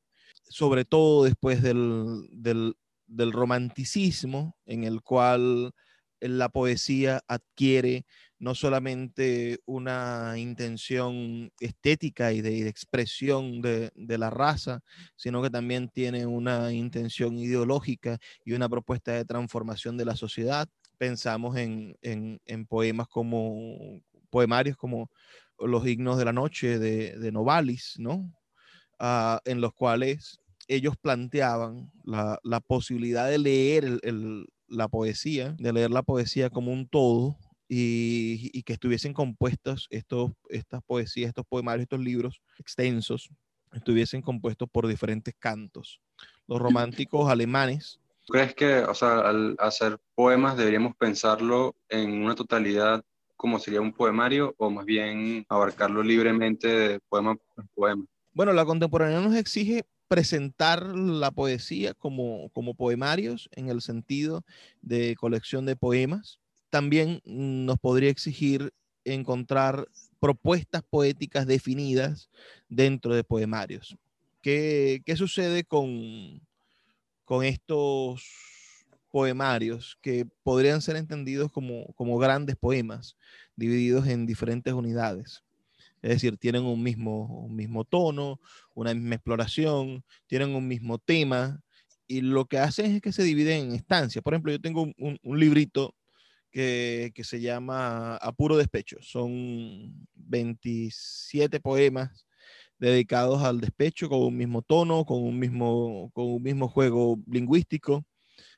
sobre 0.48 0.84
todo 0.84 1.24
después 1.24 1.62
del, 1.62 2.28
del 2.30 2.76
del 3.12 3.32
romanticismo 3.32 4.56
en 4.66 4.84
el 4.84 5.02
cual 5.02 5.72
la 6.20 6.48
poesía 6.48 7.22
adquiere 7.26 8.04
no 8.38 8.54
solamente 8.54 9.60
una 9.66 10.34
intención 10.36 11.52
estética 11.60 12.32
y 12.32 12.40
de, 12.40 12.68
expresión 12.68 13.60
de, 13.62 14.18
la 14.18 14.30
raza, 14.30 14.80
sino 15.14 15.42
que 15.42 15.50
también 15.50 15.88
tiene 15.88 16.26
una 16.26 16.72
intención 16.72 17.38
ideológica 17.38 18.18
y 18.44 18.52
una 18.52 18.68
propuesta 18.68 19.12
de 19.12 19.24
transformación 19.24 19.96
de 19.96 20.04
la 20.06 20.16
sociedad. 20.16 20.68
Pensamos 20.98 21.56
en, 21.56 21.96
poemas 22.68 23.06
como, 23.08 24.00
poemarios 24.30 24.76
como 24.76 25.08
Los 25.58 25.86
himnos 25.86 26.18
de 26.18 26.24
la 26.24 26.32
noche 26.32 26.78
de, 26.80 27.32
Novalis, 27.32 27.94
¿no? 27.98 28.32
Ah, 28.98 29.40
en 29.44 29.60
los 29.60 29.72
cuales 29.72 30.41
ellos 30.68 30.96
planteaban 31.00 31.90
la, 32.04 32.60
posibilidad 32.66 33.28
de 33.28 33.38
leer 33.38 34.00
la 34.68 34.88
poesía, 34.88 35.54
de 35.58 35.72
leer 35.72 35.90
la 35.90 36.02
poesía 36.02 36.50
como 36.50 36.72
un 36.72 36.88
todo 36.88 37.36
y, 37.68 38.62
que 38.62 38.74
estuviesen 38.74 39.12
compuestos 39.12 39.86
estos, 39.90 40.32
estas 40.48 40.82
poesías, 40.82 41.28
estos 41.28 41.46
poemarios, 41.46 41.84
estos 41.84 42.00
libros 42.00 42.42
extensos, 42.58 43.30
estuviesen 43.72 44.22
compuestos 44.22 44.68
por 44.70 44.86
diferentes 44.86 45.34
cantos. 45.38 46.00
Los 46.46 46.60
románticos 46.60 47.30
alemanes. 47.30 47.98
¿Crees 48.28 48.54
que, 48.54 48.78
o 48.80 48.94
sea, 48.94 49.20
al 49.20 49.56
hacer 49.58 49.98
poemas 50.14 50.56
deberíamos 50.56 50.94
pensarlo 50.96 51.74
en 51.88 52.22
una 52.22 52.34
totalidad 52.34 53.04
como 53.36 53.58
sería 53.58 53.80
un 53.80 53.92
poemario 53.92 54.54
o 54.58 54.70
más 54.70 54.84
bien 54.84 55.44
abarcarlo 55.48 56.02
libremente 56.02 56.68
de 56.68 57.00
poema 57.00 57.34
por 57.34 57.68
poema? 57.74 58.04
Bueno, 58.32 58.52
la 58.52 58.64
contemporaneidad 58.64 59.22
nos 59.22 59.34
exige 59.34 59.84
presentar 60.12 60.84
la 60.94 61.30
poesía 61.30 61.94
como, 61.94 62.50
como 62.50 62.74
poemarios 62.74 63.48
en 63.52 63.70
el 63.70 63.80
sentido 63.80 64.44
de 64.82 65.16
colección 65.16 65.64
de 65.64 65.74
poemas. 65.74 66.38
También 66.68 67.22
nos 67.24 67.78
podría 67.78 68.10
exigir 68.10 68.74
encontrar 69.06 69.88
propuestas 70.20 70.82
poéticas 70.82 71.46
definidas 71.46 72.28
dentro 72.68 73.14
de 73.14 73.24
poemarios. 73.24 73.96
¿Qué, 74.42 75.00
qué 75.06 75.16
sucede 75.16 75.64
con, 75.64 76.42
con 77.24 77.42
estos 77.42 78.22
poemarios 79.10 79.96
que 80.02 80.26
podrían 80.42 80.82
ser 80.82 80.96
entendidos 80.96 81.50
como, 81.50 81.90
como 81.94 82.18
grandes 82.18 82.56
poemas, 82.56 83.16
divididos 83.56 84.06
en 84.06 84.26
diferentes 84.26 84.74
unidades? 84.74 85.42
Es 86.02 86.10
decir, 86.10 86.36
tienen 86.36 86.64
un 86.64 86.82
mismo, 86.82 87.84
tono, 87.88 88.40
una 88.74 88.92
misma 88.92 89.14
exploración, 89.14 90.04
tienen 90.26 90.54
un 90.54 90.66
mismo 90.66 90.98
tema 90.98 91.60
y 92.08 92.20
lo 92.22 92.46
que 92.46 92.58
hacen 92.58 92.96
es 92.96 93.00
que 93.00 93.12
se 93.12 93.22
dividen 93.22 93.66
en 93.66 93.72
estancias. 93.72 94.22
Por 94.22 94.34
ejemplo, 94.34 94.52
yo 94.52 94.60
tengo 94.60 94.92
un, 94.98 95.38
librito 95.38 95.94
que, 96.50 97.12
se 97.22 97.40
llama 97.40 98.16
Apuro 98.16 98.56
Despecho. 98.56 98.96
Son 99.00 99.94
27 100.14 101.60
poemas 101.60 102.26
dedicados 102.78 103.42
al 103.42 103.60
despecho 103.60 104.08
con 104.08 104.22
un 104.22 104.36
mismo 104.36 104.62
tono, 104.62 105.04
con 105.04 105.22
un 105.22 105.38
mismo, 105.38 106.68
juego 106.68 107.16
lingüístico. 107.28 108.04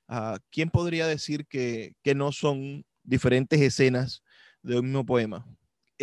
Uh, 0.09 0.39
¿Quién 0.51 0.71
podría 0.71 1.07
decir 1.07 1.47
que 1.47 1.95
no 2.17 2.33
son 2.33 2.87
diferentes 3.03 3.61
escenas 3.61 4.23
de 4.63 4.79
un 4.79 4.87
mismo 4.87 5.05
poema? 5.05 5.47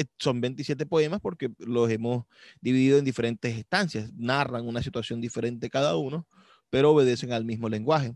Eh, 0.01 0.05
son 0.17 0.41
27 0.41 0.85
poemas 0.85 1.21
porque 1.21 1.49
los 1.59 1.89
hemos 1.91 2.25
dividido 2.59 2.97
en 2.97 3.05
diferentes 3.05 3.55
estancias, 3.57 4.11
narran 4.15 4.67
una 4.67 4.81
situación 4.81 5.21
diferente 5.21 5.69
cada 5.69 5.95
uno, 5.95 6.27
pero 6.69 6.91
obedecen 6.91 7.33
al 7.33 7.45
mismo 7.45 7.69
lenguaje. 7.69 8.15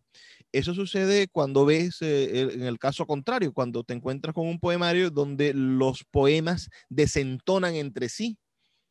Eso 0.52 0.74
sucede 0.74 1.28
cuando 1.28 1.66
ves, 1.66 2.02
eh, 2.02 2.42
en 2.54 2.64
el 2.64 2.80
caso 2.80 3.06
contrario, 3.06 3.54
cuando 3.54 3.84
te 3.84 3.94
encuentras 3.94 4.34
con 4.34 4.48
un 4.48 4.60
poemario 4.60 5.12
donde 5.12 5.54
los 5.54 6.04
poemas 6.06 6.70
desentonan 6.90 7.76
entre 7.76 8.10
sí. 8.10 8.38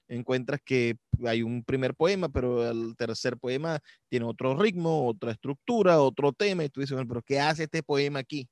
Encuentras 0.09 0.61
que 0.65 0.97
hay 1.27 1.43
un 1.43 1.65
primer 1.65 1.95
poema, 1.95 2.29
pero 2.29 2.71
el 2.71 2.95
tercer 2.97 3.39
poema 3.39 3.81
tiene 4.09 4.27
otro 4.27 4.57
ritmo, 4.57 5.09
otra 5.09 5.33
estructura, 5.33 6.01
otro 6.01 6.33
tema, 6.33 6.65
y 6.65 6.69
tú 6.69 6.81
dices, 6.81 6.95
bueno, 6.95 7.09
pero 7.09 7.23
¿qué 7.23 7.41
hace 7.41 7.65
este 7.65 7.83
poema 7.83 8.21
aquí? 8.21 8.49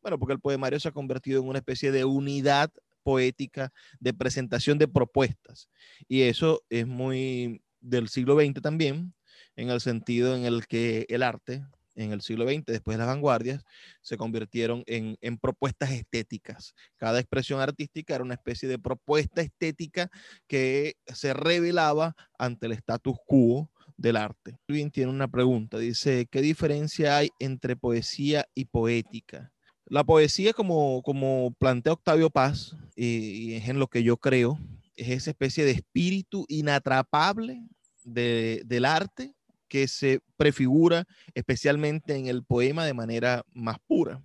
Bueno, 0.00 0.18
porque 0.18 0.34
el 0.34 0.40
poemario 0.40 0.78
se 0.80 0.88
ha 0.88 0.92
convertido 0.92 1.42
en 1.42 1.48
una 1.48 1.58
especie 1.58 1.90
de 1.90 2.04
unidad 2.04 2.70
poética 3.06 3.72
de 4.00 4.12
presentación 4.12 4.78
de 4.78 4.88
propuestas. 4.88 5.70
Y 6.08 6.22
eso 6.22 6.64
es 6.68 6.88
muy 6.88 7.62
del 7.80 8.08
siglo 8.08 8.34
XX 8.34 8.60
también, 8.60 9.14
en 9.54 9.70
el 9.70 9.80
sentido 9.80 10.34
en 10.34 10.44
el 10.44 10.66
que 10.66 11.06
el 11.08 11.22
arte 11.22 11.64
en 11.94 12.12
el 12.12 12.20
siglo 12.20 12.44
XX, 12.44 12.66
después 12.66 12.96
de 12.96 12.98
las 12.98 13.06
vanguardias, 13.06 13.64
se 14.02 14.18
convirtieron 14.18 14.82
en, 14.86 15.16
en, 15.22 15.38
propuestas 15.38 15.92
estéticas. 15.92 16.74
Cada 16.96 17.20
expresión 17.20 17.60
artística 17.60 18.14
era 18.14 18.24
una 18.24 18.34
especie 18.34 18.68
de 18.68 18.78
propuesta 18.78 19.40
estética 19.40 20.10
que 20.46 20.96
se 21.06 21.32
revelaba 21.32 22.14
ante 22.38 22.66
el 22.66 22.72
status 22.72 23.16
quo 23.24 23.70
del 23.96 24.16
arte. 24.16 24.58
Luis 24.66 24.90
tiene 24.92 25.10
una 25.10 25.28
pregunta, 25.28 25.78
dice, 25.78 26.26
¿qué 26.30 26.42
diferencia 26.42 27.16
hay 27.16 27.30
entre 27.38 27.76
poesía 27.76 28.46
y 28.54 28.66
poética? 28.66 29.52
La 29.86 30.02
poesía, 30.02 30.52
como, 30.52 31.00
como 31.02 31.54
plantea 31.58 31.92
Octavio 31.92 32.28
Paz, 32.28 32.76
y, 32.96 33.54
es 33.54 33.68
en 33.68 33.78
lo 33.78 33.88
que 33.88 34.02
yo 34.02 34.16
creo, 34.16 34.58
es 34.96 35.10
esa 35.10 35.30
especie 35.30 35.64
de 35.64 35.72
espíritu 35.72 36.46
inatrapable 36.48 37.62
del 38.04 38.84
arte 38.84 39.34
que 39.68 39.88
se 39.88 40.20
prefigura 40.36 41.04
especialmente 41.34 42.16
en 42.16 42.28
el 42.28 42.44
poema 42.44 42.86
de 42.86 42.94
manera 42.94 43.44
más 43.52 43.78
pura, 43.86 44.24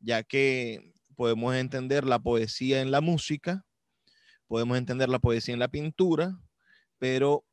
ya 0.00 0.22
que 0.22 0.92
podemos 1.14 1.54
entender 1.54 2.04
la 2.04 2.18
poesía 2.18 2.80
en 2.80 2.90
la 2.90 3.00
música, 3.00 3.64
podemos 4.48 4.76
entender 4.76 5.08
la 5.08 5.18
poesía 5.18 5.54
en 5.54 5.60
la 5.60 5.68
pintura, 5.68 6.38
pero 6.98 7.44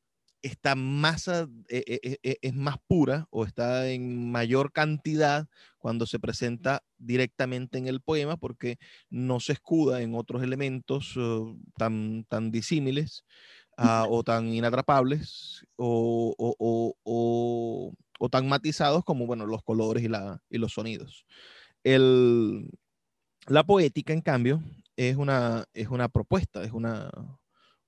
esta 0.41 0.75
masa 0.75 1.49
eh, 1.67 1.84
eh, 1.88 2.17
eh, 2.23 2.38
es 2.41 2.54
más 2.54 2.78
pura 2.88 3.28
o 3.30 3.45
está 3.45 3.89
en 3.89 4.32
mayor 4.32 4.71
cantidad 4.71 5.47
cuando 5.78 6.06
se 6.06 6.19
presenta 6.19 6.84
directamente 6.97 7.78
en 7.78 7.88
el 7.88 8.02
poema 8.02 8.38
porque 8.38 8.78
no 9.10 9.39
se 9.39 9.54
escuda 9.54 10.02
en 10.02 10.15
otros 10.15 10.43
elementos 10.43 11.17
tan, 11.78 12.25
tan 12.25 12.52
disímiles 12.52 13.25
ah, 13.78 14.06
o 14.10 14.23
tan 14.23 14.47
inatrapables 14.54 15.65
o, 15.75 16.36
o, 16.38 16.95
o, 18.19 18.30
tan 18.30 18.47
matizados 18.47 19.04
como 19.04 19.25
bueno, 19.25 19.45
los 19.45 19.63
colores 19.63 20.04
y, 20.04 20.08
la, 20.08 20.41
y 20.49 20.58
los 20.58 20.73
sonidos. 20.73 21.25
El, 21.84 22.69
la 23.47 23.63
poética, 23.63 24.13
en 24.13 24.21
cambio, 24.21 24.62
es 24.97 25.15
una, 25.15 25.65
es 25.73 25.88
una 25.88 26.10
propuesta, 26.10 26.63
es 26.63 26.73
una, 26.73 27.10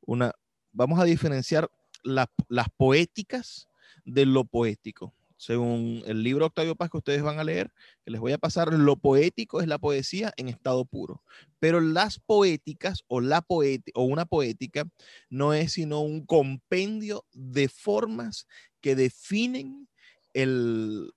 una, 0.06 0.32
vamos 0.72 1.00
a 1.00 1.04
diferenciar 1.04 1.70
las 2.04 2.70
poéticas 2.78 3.68
de 4.06 4.26
lo 4.26 4.46
poético. 4.46 5.14
Según 5.42 6.04
el 6.06 6.22
libro 6.22 6.46
Octavio 6.46 6.76
Paz 6.76 6.92
que 6.92 6.98
ustedes 6.98 7.24
van 7.24 7.40
a 7.40 7.44
leer, 7.44 7.72
que 8.06 8.12
les 8.12 8.22
voy 8.22 8.32
a 8.32 8.38
pasar, 8.38 8.72
lo 8.72 8.96
poético 8.96 9.60
es 9.60 9.68
la 9.68 9.80
poesía 9.80 10.32
en 10.38 10.50
estado 10.50 10.86
puro. 10.86 11.24
Pero 11.58 11.82
las 11.82 12.20
poéticas 12.20 13.04
o, 13.08 13.22
la 13.22 13.44
o 13.48 14.04
una 14.04 14.26
poética 14.26 14.88
no 15.32 15.56
es 15.56 15.74
sino 15.74 16.02
un 16.02 16.28
compendio 16.28 17.26
de 17.34 17.70
formas 17.70 18.46
que 18.82 18.96
definen 18.96 19.88
el, 20.36 21.12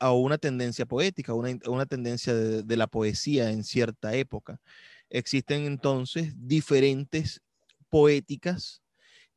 a 0.00 0.10
una 0.10 0.38
tendencia 0.38 0.84
poética, 0.84 1.32
una, 1.32 1.56
una 1.68 1.86
tendencia 1.86 2.34
de, 2.34 2.64
de, 2.64 2.76
la 2.76 2.88
poesía 2.88 3.50
en 3.50 3.62
cierta 3.62 4.16
época. 4.16 4.60
Existen 5.10 5.64
entonces 5.64 6.34
diferentes 6.36 7.40
poéticas 7.88 8.82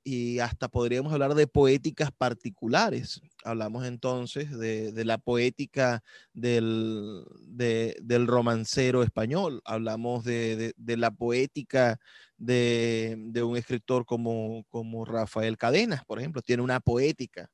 y 0.04 0.40
hasta 0.40 0.68
podríamos 0.68 1.14
hablar 1.14 1.36
de 1.36 1.48
poéticas 1.48 2.12
particulares. 2.12 3.22
Hablamos 3.44 3.86
entonces 3.86 4.58
de, 4.58 4.92
de 4.92 5.06
la 5.06 5.18
poética 5.18 6.04
del, 6.34 7.24
de, 7.42 7.98
del, 8.02 8.28
romancero 8.28 9.04
español, 9.04 9.62
hablamos 9.66 10.24
de, 10.24 10.74
de 10.76 10.98
la 10.98 11.12
poética 11.12 12.00
de, 12.42 13.44
un 13.44 13.56
escritor 13.56 14.06
como, 14.06 14.66
como 14.70 15.06
Rafael 15.06 15.58
Cadenas, 15.58 16.04
por 16.06 16.20
ejemplo, 16.20 16.42
tiene 16.42 16.64
una 16.64 16.80
poética. 16.80 17.50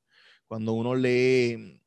Cuando 0.46 0.72
uno 0.72 0.94
lee 0.94 1.80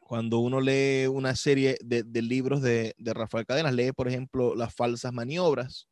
Cuando 0.00 0.38
uno 0.40 0.60
lee 0.60 1.06
una 1.06 1.34
serie 1.34 1.78
de, 1.82 2.22
libros 2.22 2.60
de, 2.62 2.94
Rafael 2.98 3.46
Cadenas, 3.46 3.74
lee, 3.74 3.92
por 3.92 4.08
ejemplo, 4.08 4.54
Las 4.54 4.74
falsas 4.74 5.12
maniobras 5.12 5.88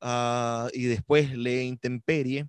ah, 0.00 0.68
y 0.72 0.84
después 0.84 1.36
lee 1.36 1.62
Intemperie, 1.62 2.46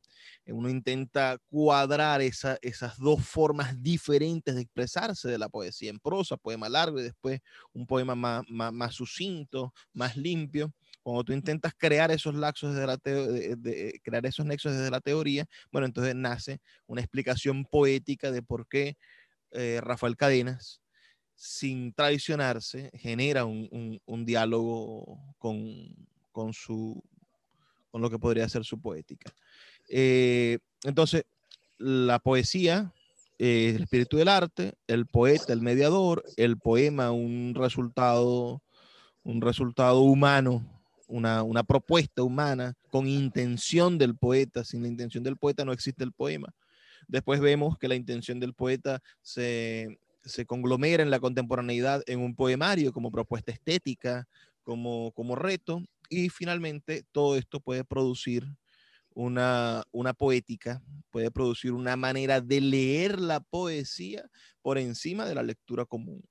uno 0.54 0.70
intenta 0.70 1.38
cuadrar 1.50 2.22
esas 2.22 2.98
dos 2.98 3.26
formas 3.26 3.82
diferentes 3.82 4.56
de 4.56 4.62
expresarse 4.62 5.28
de 5.28 5.38
la 5.38 5.50
poesía 5.50 5.90
en 5.90 6.00
prosa, 6.00 6.38
poema 6.38 6.70
largo 6.70 7.00
y 7.00 7.04
después 7.04 7.42
un 7.74 7.86
poema 7.86 8.16
más, 8.16 8.96
sucinto, 8.96 9.74
más 9.94 10.16
limpio. 10.16 10.74
Cuando 11.04 11.24
tú 11.24 11.34
intentas 11.34 11.74
crear 11.78 12.12
esos 12.12 12.36
laxos 12.36 12.76
de, 12.76 14.00
crear 14.04 14.26
esos 14.26 14.46
nexos 14.46 14.74
desde 14.74 14.92
la 14.92 15.02
teoría, 15.02 15.46
bueno, 15.72 15.86
entonces 15.86 16.16
nace 16.16 16.60
una 16.86 17.02
explicación 17.02 17.66
poética 17.66 18.32
de 18.32 18.42
por 18.42 18.68
qué 18.68 18.98
eh, 19.52 19.80
Rafael 19.82 20.16
Cadenas 20.16 20.82
sin 21.36 21.94
traicionarse, 21.94 22.90
genera 22.96 23.46
un, 23.46 24.26
diálogo 24.26 25.36
con 25.38 25.94
lo 27.94 28.10
que 28.10 28.20
podría 28.20 28.50
ser 28.50 28.64
su 28.66 28.82
poética. 28.82 29.32
Eh, 29.88 30.60
entonces, 30.84 31.24
la 31.78 32.20
poesía, 32.20 32.94
eh, 33.40 33.74
el 33.76 33.84
espíritu 33.84 34.18
del 34.18 34.28
arte, 34.28 34.74
el 34.88 35.06
poeta, 35.06 35.54
el 35.54 35.62
mediador, 35.62 36.24
el 36.38 36.58
poema, 36.58 37.12
un 37.12 37.54
resultado, 37.56 38.62
un 39.24 39.42
resultado 39.42 40.02
humano, 40.02 40.66
una, 41.08 41.44
una 41.44 41.64
propuesta 41.64 42.24
humana 42.24 42.74
con 42.90 43.08
intención 43.08 43.98
del 43.98 44.16
poeta. 44.16 44.64
Sin 44.64 44.82
la 44.82 44.88
intención 44.88 45.24
del 45.24 45.38
poeta 45.38 45.66
no 45.66 45.72
existe 45.72 46.04
el 46.04 46.12
poema. 46.12 46.54
Después 47.08 47.40
vemos 47.40 47.78
que 47.78 47.88
la 47.88 47.96
intención 47.96 48.40
del 48.40 48.54
poeta 48.54 49.02
se, 49.22 50.00
se 50.26 50.46
conglomera 50.46 51.04
en 51.04 51.10
la 51.10 51.20
contemporaneidad 51.20 52.04
en 52.08 52.20
un 52.20 52.36
poemario 52.36 52.92
como 52.92 53.12
propuesta 53.12 53.52
estética, 53.52 54.28
como, 54.64 55.12
como 55.14 55.36
reto, 55.36 55.82
y 56.10 56.30
finalmente 56.30 57.06
todo 57.12 57.38
esto 57.38 57.60
puede 57.60 57.84
producir 57.84 58.46
una, 59.18 59.84
una 59.92 60.14
poética, 60.14 60.80
puede 61.10 61.32
producir 61.32 61.72
una 61.72 61.96
manera 61.96 62.40
de 62.40 62.62
leer 62.62 63.20
la 63.20 63.40
poesía 63.40 64.30
por 64.62 64.78
encima 64.78 65.26
de 65.26 65.34
la 65.34 65.42
lectura 65.42 65.86
común. 65.86 66.24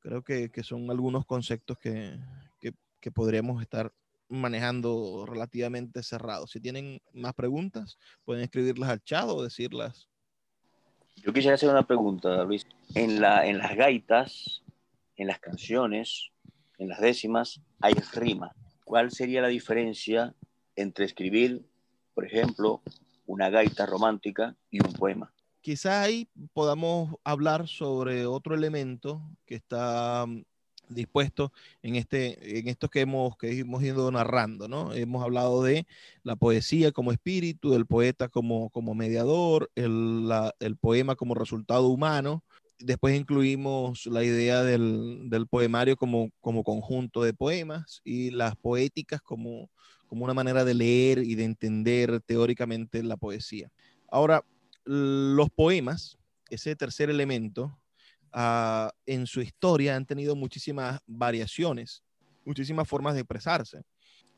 Creo 0.00 0.24
que, 0.24 0.50
que 0.50 0.64
son 0.64 0.90
algunos 0.90 1.24
conceptos 1.24 1.78
que, 1.78 2.18
que, 2.60 3.10
podríamos 3.12 3.62
estar 3.62 3.92
manejando 4.28 5.24
relativamente 5.26 6.02
cerrados. 6.02 6.50
Si 6.50 6.60
tienen 6.60 7.00
más 7.14 7.32
preguntas, 7.34 7.96
pueden 8.24 8.42
escribirlas 8.42 8.90
al 8.90 9.02
chat 9.02 9.24
o 9.28 9.42
decirlas 9.42 10.08
yo 11.16 11.32
quisiera 11.32 11.56
hacer 11.56 11.68
una 11.68 11.84
pregunta, 11.84 12.44
Luis. 12.44 12.64
En, 12.94 13.20
la, 13.20 13.44
en 13.44 13.58
las 13.58 13.74
gaitas, 13.74 14.62
en 15.16 15.26
las 15.26 15.40
canciones, 15.40 16.30
en 16.78 16.88
las 16.88 17.00
décimas, 17.00 17.60
hay 17.80 17.94
rima. 18.12 18.54
¿Cuál 18.84 19.10
sería 19.10 19.42
la 19.42 19.48
diferencia 19.48 20.36
entre 20.76 21.06
escribir, 21.06 21.64
por 22.18 22.26
ejemplo, 22.26 22.82
una 23.26 23.48
gaita 23.48 23.86
romántica 23.86 24.56
y 24.72 24.84
un 24.84 24.92
poema? 24.92 25.32
Quizás 25.60 26.04
ahí 26.04 26.28
podamos 26.52 27.14
hablar 27.22 27.68
sobre 27.68 28.26
otro 28.26 28.56
elemento 28.56 29.22
que 29.46 29.54
está 29.54 30.26
dispuesto 30.88 31.52
en, 31.80 31.94
este, 31.94 32.58
en 32.58 32.66
estos 32.66 32.90
que 32.90 33.02
hemos, 33.02 33.36
que 33.36 33.60
hemos 33.60 33.84
ido 33.84 34.10
narrando, 34.10 34.66
¿no? 34.66 34.92
Hemos 34.94 35.22
hablado 35.22 35.62
de 35.62 35.86
la 36.24 36.34
poesía 36.34 36.90
como 36.90 37.12
espíritu, 37.12 37.74
el 37.74 37.86
poeta 37.86 38.26
como, 38.26 38.70
como 38.70 38.96
mediador, 38.96 39.70
el, 39.76 40.28
el 40.58 40.76
poema 40.76 41.14
como 41.14 41.36
resultado 41.36 41.86
humano. 41.86 42.42
Después 42.80 43.16
incluimos 43.16 44.06
la 44.06 44.24
idea 44.24 44.64
del, 44.64 45.30
del, 45.30 45.46
poemario 45.46 45.96
como, 45.96 46.32
como 46.40 46.64
conjunto 46.64 47.22
de 47.22 47.32
poemas 47.32 48.00
y 48.02 48.32
las 48.32 48.56
poéticas 48.56 49.22
como, 49.22 49.70
como 50.08 50.24
una 50.24 50.34
manera 50.34 50.64
de 50.64 50.74
leer 50.74 51.18
y 51.18 51.34
de 51.34 51.44
entender 51.44 52.20
teóricamente 52.20 53.02
la 53.02 53.16
poesía. 53.16 53.70
Ahora, 54.10 54.44
los 54.84 55.50
poemas, 55.50 56.18
ese 56.50 56.74
tercer 56.74 57.10
elemento, 57.10 57.78
Ah, 58.32 58.92
en 59.06 59.26
su 59.26 59.40
historia 59.40 59.96
han 59.96 60.06
tenido 60.06 60.36
muchísimas 60.36 61.00
variaciones, 61.06 62.02
muchísimas 62.44 62.86
formas 62.86 63.14
de 63.14 63.20
expresarse. 63.20 63.82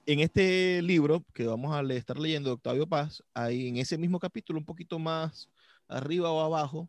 En 0.06 0.20
este 0.20 0.80
libro 0.82 1.24
que 1.34 1.46
vamos 1.46 1.74
a 1.74 1.82
estar 1.94 2.18
leyendo 2.18 2.52
Octavio 2.52 2.86
Paz, 2.86 3.22
hay 3.34 3.68
en 3.68 3.76
ese 3.76 3.98
mismo 3.98 4.18
capítulo, 4.18 4.58
un 4.58 4.64
poquito 4.64 4.98
más 4.98 5.48
arriba 5.88 6.30
o 6.30 6.40
abajo, 6.40 6.88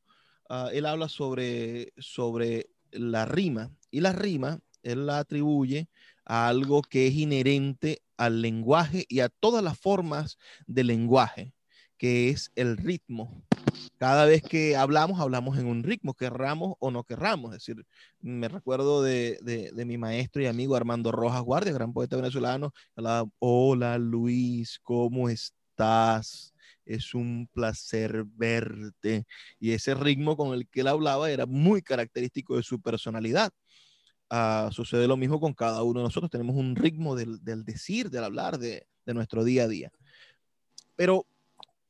ah, 0.49 0.69
él 0.71 0.85
habla 0.85 1.09
sobre, 1.09 1.91
sobre 1.97 2.69
la 2.91 3.25
rima. 3.25 3.71
Y 3.89 4.01
la 4.01 4.13
rima, 4.13 4.59
él 4.83 5.07
la 5.07 5.19
atribuye 5.19 5.89
a 6.31 6.47
algo 6.47 6.81
que 6.81 7.07
es 7.07 7.13
inherente 7.15 8.01
al 8.15 8.41
lenguaje 8.41 9.05
y 9.09 9.19
a 9.19 9.27
todas 9.27 9.61
las 9.61 9.77
formas 9.77 10.37
del 10.65 10.87
lenguaje, 10.87 11.53
que 11.97 12.29
es 12.29 12.53
el 12.55 12.77
ritmo. 12.77 13.43
Cada 13.97 14.23
vez 14.23 14.41
que 14.41 14.77
hablamos, 14.77 15.19
hablamos 15.19 15.57
en 15.57 15.67
un 15.67 15.83
ritmo, 15.83 16.13
querramos 16.13 16.75
o 16.79 16.89
no 16.89 17.03
querramos. 17.03 17.51
Es 17.53 17.65
decir, 17.65 17.85
me 18.21 18.47
recuerdo 18.47 19.03
de, 19.03 19.39
de, 19.41 19.85
mi 19.85 19.97
maestro 19.97 20.41
y 20.41 20.45
amigo 20.45 20.77
Armando 20.77 21.11
Rojas 21.11 21.41
Guardia, 21.41 21.73
gran 21.73 21.91
poeta 21.91 22.15
venezolano, 22.15 22.71
hablaba, 22.95 23.29
hola 23.39 23.97
Luis, 23.97 24.79
¿cómo 24.83 25.27
estás? 25.27 26.53
Es 26.85 27.13
un 27.13 27.49
placer 27.51 28.23
verte. 28.25 29.25
Y 29.59 29.71
ese 29.73 29.95
ritmo 29.95 30.37
con 30.37 30.53
el 30.53 30.65
que 30.69 30.79
él 30.79 30.87
hablaba 30.87 31.29
era 31.29 31.45
muy 31.45 31.81
característico 31.81 32.55
de 32.55 32.63
su 32.63 32.79
personalidad. 32.79 33.51
Uh, 34.31 34.71
sucede 34.71 35.09
lo 35.09 35.17
mismo 35.17 35.41
con 35.41 35.53
cada 35.53 35.83
uno 35.83 35.99
de 35.99 36.05
nosotros. 36.05 36.31
Tenemos 36.31 36.55
un 36.55 36.77
ritmo 36.77 37.17
del, 37.17 37.43
del 37.43 37.65
decir, 37.65 38.09
del 38.09 38.23
hablar, 38.23 38.57
de, 38.59 38.87
de, 39.05 39.13
nuestro 39.13 39.43
día 39.43 39.63
a 39.63 39.67
día. 39.67 39.91
Pero 40.95 41.27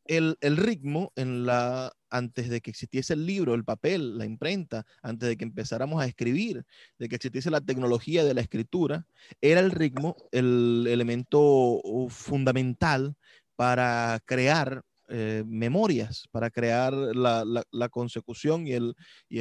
el, 0.08 0.58
ritmo 0.58 1.14
en 1.16 1.46
la, 1.46 1.94
antes 2.10 2.50
de 2.50 2.62
que 2.62 2.72
existiese 2.72 3.14
el 3.14 3.26
libro, 3.26 3.54
el 3.54 3.64
papel, 3.64 4.18
la 4.18 4.26
imprenta, 4.26 4.86
antes 5.02 5.30
de 5.30 5.38
que 5.38 5.46
empezáramos 5.46 6.02
a 6.02 6.06
escribir, 6.06 6.66
de 6.98 7.08
que 7.08 7.16
existiese 7.16 7.52
la 7.52 7.62
tecnología 7.62 8.24
de 8.26 8.34
la 8.34 8.42
escritura, 8.42 9.06
era 9.40 9.60
el 9.60 9.72
ritmo 9.72 10.16
el 10.32 10.88
elemento 10.90 11.40
uh, 11.40 12.10
fundamental 12.10 13.16
para 13.56 14.20
crear 14.26 14.84
eh, 15.14 15.44
memorias, 15.46 16.28
para 16.32 16.50
crear 16.50 16.94
la, 16.94 17.90
consecución 17.90 18.66
y 18.66 18.74
el, 18.74 18.96
y, 19.30 19.40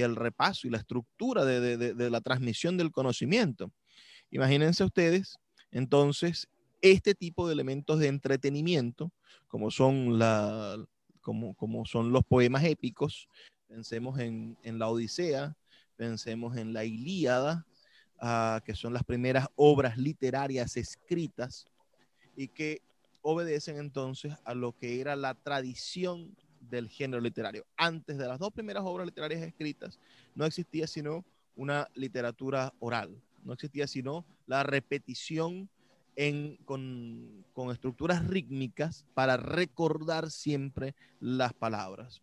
el, 0.00 0.16
repaso 0.16 0.66
y 0.66 0.70
la 0.70 0.78
estructura 0.78 1.44
de 1.44 2.10
la 2.10 2.20
transmisión 2.20 2.76
del 2.76 2.92
conocimiento. 2.92 3.72
Imagínense 4.30 4.84
ustedes, 4.84 5.38
entonces, 5.72 6.48
este 6.80 7.14
tipo 7.14 7.46
de 7.46 7.54
elementos 7.54 7.98
de 7.98 8.08
entretenimiento 8.08 9.12
como 9.48 9.70
son, 9.70 10.18
la, 10.18 10.76
como, 11.20 11.54
como 11.54 11.84
son 11.84 12.10
los 12.10 12.24
poemas 12.24 12.64
épicos. 12.64 13.28
Pensemos 13.68 14.18
en, 14.18 14.56
en 14.62 14.78
la 14.78 14.88
Odisea, 14.88 15.54
pensemos 15.96 16.56
en 16.56 16.72
la 16.72 16.84
Ilíada, 16.84 17.66
uh, 18.22 18.64
que 18.64 18.74
son 18.74 18.94
las 18.94 19.04
primeras 19.04 19.48
obras 19.54 19.98
literarias 19.98 20.76
escritas 20.76 21.66
y 22.34 22.48
que 22.48 22.80
obedecen 23.22 23.78
entonces 23.78 24.34
a 24.44 24.54
lo 24.54 24.72
que 24.76 25.00
era 25.00 25.16
la 25.16 25.34
tradición 25.34 26.36
del 26.60 26.88
género 26.88 27.20
literario. 27.20 27.64
Antes 27.76 28.18
de 28.18 28.26
las 28.26 28.38
dos 28.38 28.52
primeras 28.52 28.84
obras 28.84 29.06
literarias 29.06 29.42
escritas, 29.42 29.98
no 30.34 30.44
existía 30.44 30.86
sino 30.86 31.24
una 31.56 31.88
literatura 31.94 32.72
oral, 32.78 33.20
no 33.44 33.52
existía 33.52 33.86
sino 33.86 34.24
la 34.46 34.62
repetición 34.62 35.68
con, 36.64 37.44
estructuras 37.72 38.26
rítmicas 38.26 39.06
para 39.14 39.36
recordar 39.36 40.30
siempre 40.30 40.94
las 41.20 41.52
palabras. 41.54 42.22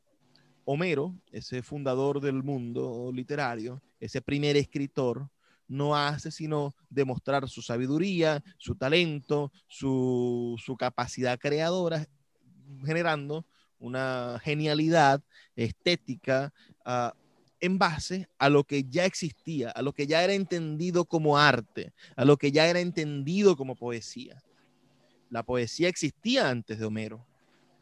Homero, 0.65 1.15
ese 1.31 1.63
fundador 1.63 2.21
del 2.21 2.43
mundo 2.43 3.11
literario, 3.13 3.81
ese 3.99 4.21
primer 4.21 4.55
escritor, 4.57 5.29
no 5.69 5.95
hace 5.95 6.31
sino 6.31 6.75
demostrar 6.89 7.47
su 7.47 7.61
sabiduría, 7.61 8.43
su 8.57 8.75
talento, 8.75 9.53
su, 9.67 10.57
capacidad 10.77 11.39
creadora, 11.39 12.05
generando 12.83 13.45
una 13.79 14.41
genialidad 14.43 15.23
estética, 15.55 16.51
uh, 16.85 17.17
en 17.61 17.77
base 17.77 18.29
a 18.37 18.49
lo 18.49 18.63
que 18.63 18.83
ya 18.83 19.05
existía, 19.05 19.69
a 19.69 19.81
lo 19.81 19.93
que 19.93 20.07
ya 20.07 20.23
era 20.23 20.33
entendido 20.33 21.05
como 21.05 21.37
arte, 21.37 21.93
a 22.15 22.25
lo 22.25 22.37
que 22.37 22.51
ya 22.51 22.67
era 22.67 22.79
entendido 22.79 23.55
como 23.55 23.75
poesía. 23.75 24.41
La 25.29 25.43
poesía 25.43 25.89
existía 25.89 26.49
antes 26.49 26.79
de 26.79 26.85
Homero, 26.85 27.25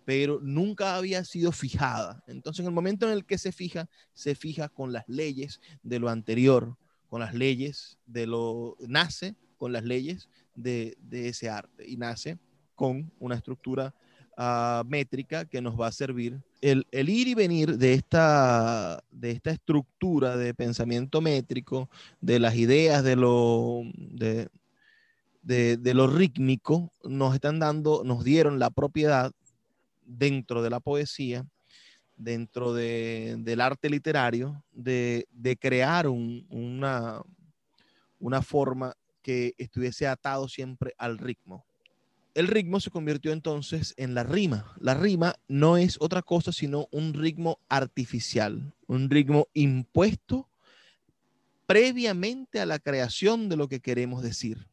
pero 0.03 0.39
nunca 0.41 0.95
había 0.95 1.23
sido 1.23 1.51
fijada. 1.51 2.23
Entonces, 2.27 2.61
en 2.61 2.67
el 2.67 2.73
momento 2.73 3.07
en 3.07 3.13
el 3.13 3.25
que 3.25 3.38
se 3.38 3.51
fija, 3.51 3.88
se 4.13 4.35
fija 4.35 4.67
con 4.67 4.91
las 4.91 5.07
leyes 5.07 5.61
de 5.83 5.99
lo 5.99 6.09
anterior, 6.09 6.75
con 7.10 7.22
las 7.22 7.34
leyes 7.34 7.97
de 8.05 8.28
lo... 8.28 8.76
nace 8.88 9.36
con 9.58 9.74
las 9.74 9.84
leyes 9.84 10.30
de, 10.55 10.97
ese 11.12 11.49
arte 11.49 11.88
y 11.88 11.97
nace 11.97 12.38
con 12.76 13.12
una 13.20 13.36
estructura 13.36 13.93
ah, 14.38 14.84
métrica 14.88 15.45
que 15.45 15.62
nos 15.62 15.80
va 15.80 15.88
a 15.88 15.91
servir. 15.91 16.39
El, 16.62 16.86
ir 16.91 17.28
y 17.28 17.34
venir 17.34 17.78
de 17.78 17.93
esta, 17.93 19.03
de 19.12 19.32
esta 19.32 19.51
estructura 19.51 20.38
de 20.38 20.53
pensamiento 20.53 21.22
métrico, 21.22 21.89
de 22.22 22.39
las 22.39 22.55
ideas 22.55 23.03
de 23.03 23.16
lo, 23.16 23.84
de, 23.95 24.49
de, 25.43 25.93
lo 25.93 26.08
rítmico, 26.08 26.91
nos 27.03 27.34
están 27.34 27.60
dando, 27.60 28.03
nos 28.03 28.24
dieron 28.24 28.60
la 28.60 28.70
propiedad 28.70 29.32
dentro 30.05 30.62
de 30.62 30.70
la 30.70 30.80
poesía, 30.80 31.45
dentro 32.18 32.74
del 32.74 33.61
arte 33.61 33.89
literario, 33.89 34.63
de, 34.72 35.26
crear 35.59 36.07
una, 36.07 37.22
una 38.20 38.41
forma 38.41 38.95
que 39.22 39.53
estuviese 39.57 40.07
atado 40.07 40.47
siempre 40.47 40.93
al 40.97 41.18
ritmo. 41.18 41.65
El 42.34 42.47
ritmo 42.47 42.80
se 42.80 42.91
convirtió 42.91 43.32
entonces 43.32 43.93
en 43.97 44.13
la 44.13 44.24
rima. 44.24 44.76
La 44.80 44.93
rima 44.93 45.36
no 45.47 45.78
es 45.78 45.97
otra 45.99 46.22
cosa 46.22 46.51
sino 46.51 46.88
un 46.91 47.13
ritmo 47.13 47.59
artificial, 47.68 48.74
un 48.86 49.09
ritmo 49.09 49.47
impuesto 49.53 50.47
previamente 51.65 52.59
a 52.59 52.65
la 52.65 52.80
creación 52.80 53.49
de 53.49 53.57
lo 53.57 53.68
que 53.68 53.80
queremos 53.80 54.24
decir. 54.24 54.68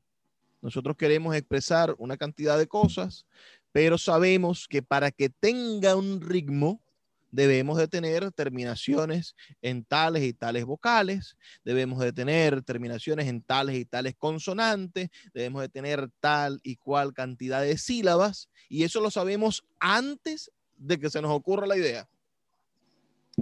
Nosotros 0.63 0.97
queremos 0.97 1.35
expresar 1.35 1.95
una 1.99 2.17
cantidad 2.17 2.57
de 2.57 2.69
cosas, 2.69 3.27
pero 3.73 3.99
sabemos 3.99 4.69
que 4.69 4.83
para 4.83 5.11
que 5.11 5.29
tenga 5.29 5.97
un 5.97 6.21
ritmo, 6.21 6.81
debemos 7.35 7.79
de 7.79 7.89
tener 7.89 8.31
terminaciones 8.31 9.35
en 9.61 9.85
tales 9.85 10.23
y 10.23 10.33
tales 10.33 10.65
vocales, 10.65 11.37
debemos 11.65 11.99
de 11.99 12.13
tener 12.13 12.63
terminaciones 12.63 13.27
en 13.27 13.43
tales 13.43 13.77
y 13.77 13.85
tales 13.85 14.15
consonantes, 14.17 15.09
debemos 15.33 15.63
de 15.63 15.69
tener 15.69 16.11
tal 16.21 16.61
y 16.63 16.77
cual 16.77 17.13
cantidad 17.13 17.61
de 17.61 17.77
sílabas, 17.77 18.49
y 18.69 18.85
eso 18.85 19.01
lo 19.01 19.11
sabemos 19.11 19.65
antes 19.81 20.53
de 20.77 20.99
que 20.99 21.11
se 21.11 21.21
nos 21.21 21.33
ocurra 21.33 21.67
la 21.67 21.77
idea. 21.77 22.09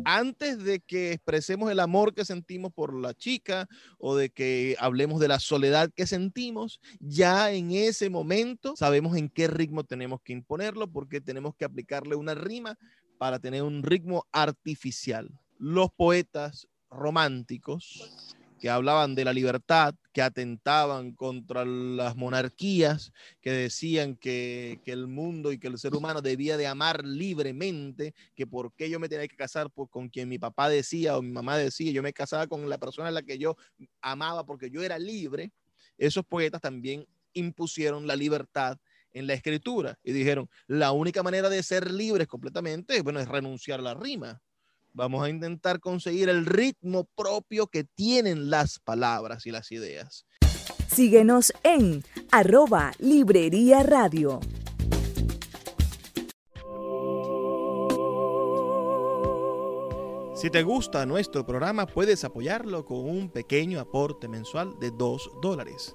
Antes 0.07 0.65
de 0.65 0.81
que 0.81 1.13
expresemos 1.13 1.71
el 1.71 1.79
amor 1.79 2.15
que 2.15 2.25
sentimos 2.25 2.73
por 2.73 2.99
la 2.99 3.13
chica 3.13 3.69
o 3.99 4.17
de 4.17 4.31
que 4.31 4.75
hablemos 4.79 5.21
de 5.21 5.29
la 5.29 5.39
soledad 5.39 5.91
que 5.95 6.07
sentimos, 6.07 6.81
ya 6.99 7.53
en 7.53 7.73
ese 7.73 8.09
momento 8.09 8.75
sabemos 8.75 9.19
en 9.19 9.29
qué 9.29 9.49
ritmo 9.49 9.85
tenemos 9.85 10.23
que 10.23 10.33
imponerlo 10.33 10.91
porque 10.91 11.21
tenemos 11.21 11.55
que 11.55 11.67
aplicarle 11.67 12.15
una 12.15 12.35
rima 12.35 12.79
para 13.23 13.39
tener 13.39 13.63
un 13.63 13.85
ritmo 13.85 14.27
artificial. 14.33 15.31
Los 15.57 15.93
poetas 15.93 16.67
románticos 16.91 18.35
que 18.59 18.69
hablaban 18.69 19.15
de 19.15 19.25
la 19.25 19.33
libertad, 19.33 19.95
que 20.13 20.23
atentaban 20.23 21.13
contra 21.13 21.65
las 21.65 22.17
monarquías, 22.17 23.13
que 23.41 23.53
decían 23.53 24.17
que, 24.17 24.81
el 24.87 25.07
mundo 25.07 25.53
y 25.53 25.61
que 25.61 25.69
el 25.69 25.79
ser 25.79 25.95
humano 25.95 26.21
debía 26.21 26.57
de 26.57 26.67
amar 26.67 27.05
libremente, 27.05 28.13
que 28.35 28.45
por 28.45 28.75
qué 28.75 28.91
yo 28.91 28.99
me 28.99 29.09
tenía 29.09 29.29
que 29.29 29.37
casar 29.37 29.71
con 29.71 30.09
quien 30.09 30.29
mi 30.29 30.41
papá 30.41 30.69
decía 30.69 31.17
o 31.17 31.23
mi 31.23 31.31
mamá 31.31 31.57
decía, 31.57 31.93
yo 31.93 32.03
me 32.03 32.13
casaba 32.13 32.49
con 32.49 32.69
la 32.69 32.79
persona 32.79 33.07
a 33.07 33.13
la 33.13 33.23
que 33.23 33.39
yo 33.39 33.55
amaba 34.01 34.45
porque 34.45 34.69
yo 34.69 34.83
era 34.83 34.99
libre, 34.99 35.53
esos 35.97 36.25
poetas 36.25 36.61
también 36.61 37.07
impusieron 37.35 38.09
la 38.09 38.17
libertad 38.17 38.79
en 39.13 39.27
la 39.27 39.35
escritura 39.35 39.99
y 40.03 40.13
dijeron, 40.13 40.49
la 40.67 40.93
única 40.93 41.23
manera 41.23 41.49
de 41.49 41.63
ser 41.63 41.91
libres 41.91 42.27
completamente, 42.29 43.01
bueno, 43.03 43.21
es 43.21 43.29
renunciar 43.29 43.81
a 43.81 43.83
la 43.83 43.95
rima. 43.95 44.41
Vamos 44.93 45.25
a 45.25 45.31
intentar 45.31 45.81
conseguir 45.81 46.29
el 46.29 46.45
ritmo 46.45 47.09
propio 47.17 47.67
que 47.67 47.85
tienen 47.85 48.51
las 48.51 48.79
palabras 48.79 49.47
y 49.47 49.51
las 49.51 49.73
ideas. 49.73 50.27
Síguenos 50.89 51.55
en 51.63 52.05
arroba 52.31 52.93
Librería 52.99 53.83
Radio. 53.83 54.41
Si 60.43 60.51
te 60.51 60.65
gusta 60.65 61.07
nuestro 61.07 61.47
programa, 61.47 61.87
puedes 61.87 62.25
apoyarlo 62.25 62.85
con 62.85 63.09
un 63.09 63.31
pequeño 63.31 63.79
aporte 63.79 64.27
mensual 64.27 64.77
de 64.81 64.91
2 64.91 65.31
dólares. 65.41 65.95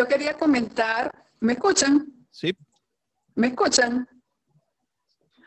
Yo 0.00 0.08
quería 0.08 0.32
comentar, 0.32 1.12
¿me 1.40 1.52
escuchan? 1.52 2.26
Sí. 2.30 2.56
¿Me 3.34 3.48
escuchan? 3.48 4.08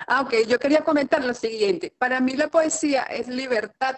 Ah, 0.05 0.21
ok, 0.21 0.47
yo 0.47 0.59
quería 0.59 0.83
comentar 0.83 1.25
lo 1.25 1.33
siguiente. 1.33 1.91
Para 1.97 2.19
mí 2.19 2.35
la 2.35 2.49
poesía 2.49 3.01
es 3.01 3.27
libertad 3.27 3.95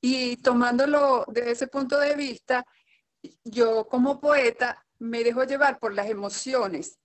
y 0.00 0.38
tomándolo 0.38 1.26
desde 1.28 1.50
ese 1.50 1.66
punto 1.66 1.98
de 1.98 2.14
vista, 2.14 2.64
yo 3.44 3.86
como 3.86 4.18
poeta 4.18 4.82
me 4.98 5.22
dejo 5.22 5.44
llevar 5.44 5.78
por 5.78 5.92
las 5.92 6.06
emociones 6.06 6.98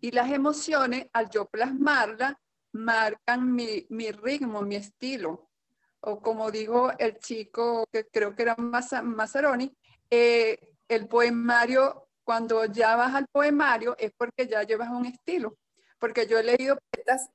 y 0.00 0.10
las 0.10 0.32
emociones, 0.32 1.08
al 1.12 1.28
yo 1.28 1.44
plasmarlas, 1.44 2.36
marcan 2.72 3.52
mi, 3.52 3.86
ritmo, 4.12 4.62
mi 4.62 4.76
estilo. 4.76 5.50
O 6.00 6.22
como 6.22 6.50
dijo 6.50 6.90
el 6.98 7.18
chico 7.18 7.84
que 7.92 8.06
creo 8.06 8.34
que 8.34 8.44
era 8.44 8.56
Mazzaroni, 8.56 9.76
eh, 10.08 10.70
el 10.88 11.06
poemario, 11.06 12.03
cuando 12.24 12.64
ya 12.64 12.96
vas 12.96 13.14
al 13.14 13.26
poemario, 13.30 13.96
es 13.98 14.12
porque 14.16 14.46
ya 14.48 14.62
llevas 14.62 14.90
un 14.90 15.06
estilo. 15.06 15.56
Porque 15.98 16.26
yo 16.26 16.38
he 16.38 16.44
leído 16.44 16.78
poetas, 16.90 17.28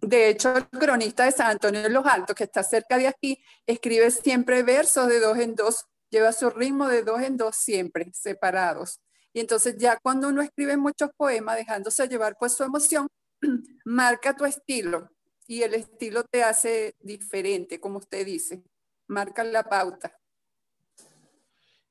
de 0.00 0.28
hecho, 0.28 0.56
el 0.56 0.68
cronista 0.68 1.24
de 1.24 1.32
San 1.32 1.52
Antonio 1.52 1.80
de 1.80 1.88
los 1.88 2.04
Altos, 2.04 2.34
que 2.34 2.44
está 2.44 2.64
cerca 2.64 2.98
de 2.98 3.06
aquí, 3.06 3.42
escribe 3.66 4.10
siempre 4.10 4.64
versos 4.64 5.06
de 5.06 5.20
dos 5.20 5.38
en 5.38 5.54
dos, 5.54 5.86
lleva 6.10 6.32
su 6.32 6.50
ritmo 6.50 6.88
de 6.88 7.04
dos 7.04 7.22
en 7.22 7.36
dos 7.36 7.54
siempre, 7.54 8.10
separados. 8.12 9.00
Y 9.32 9.40
entonces 9.40 9.76
ya 9.78 9.98
cuando 10.02 10.28
uno 10.28 10.42
escribe 10.42 10.76
muchos 10.76 11.10
poemas, 11.16 11.56
dejándose 11.56 12.08
llevar 12.08 12.36
por 12.36 12.50
su 12.50 12.64
emoción, 12.64 13.06
marca 13.84 14.36
tu 14.36 14.44
estilo 14.44 15.08
y 15.46 15.62
el 15.62 15.74
estilo 15.74 16.24
te 16.24 16.42
hace 16.42 16.94
diferente, 16.98 17.80
como 17.80 17.98
usted 17.98 18.26
dice, 18.26 18.64
marca 19.06 19.44
la 19.44 19.62
pauta. 19.62 20.18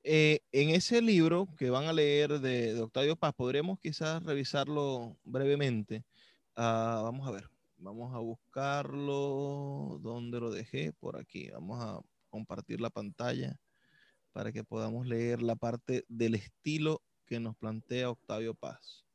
Eh, 0.04 0.40
en 0.52 0.70
ese 0.70 1.00
libro 1.02 1.48
que 1.58 1.70
van 1.70 1.86
a 1.86 1.94
leer 1.94 2.40
de, 2.40 2.80
Octavio 2.82 3.16
Paz, 3.16 3.34
podremos 3.36 3.80
quizás 3.80 4.24
revisarlo 4.24 5.18
brevemente. 5.24 6.04
Ah, 6.56 7.02
vamos 7.04 7.28
a 7.28 7.32
ver, 7.32 7.50
vamos 7.78 8.14
a 8.16 8.20
buscarlo. 8.20 10.00
¿Dónde 10.02 10.40
lo 10.40 10.52
dejé? 10.52 10.92
Por 10.94 11.18
aquí. 11.20 11.50
Vamos 11.52 11.84
a 11.84 12.02
compartir 12.30 12.82
la 12.82 12.90
pantalla 12.90 13.60
para 14.34 14.52
que 14.52 14.64
podamos 14.64 15.06
leer 15.06 15.42
la 15.42 15.56
parte 15.56 16.06
del 16.08 16.36
estilo 16.36 17.04
que 17.26 17.40
nos 17.40 17.56
plantea 17.58 18.10
Octavio 18.10 18.56
Paz. 18.56 19.06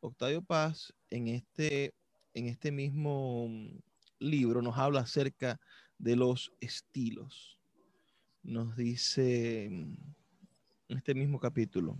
Octavio 0.00 0.42
Paz 0.42 0.94
en 1.10 1.28
este, 1.28 1.94
en 2.34 2.46
este 2.46 2.70
mismo 2.70 3.48
libro 4.20 4.62
nos 4.62 4.78
habla 4.78 5.00
acerca 5.00 5.60
de 5.98 6.16
los 6.16 6.52
estilos 6.60 7.59
nos 8.42 8.76
dice 8.76 9.66
en 9.66 9.98
este 10.88 11.14
mismo 11.14 11.38
capítulo. 11.38 11.96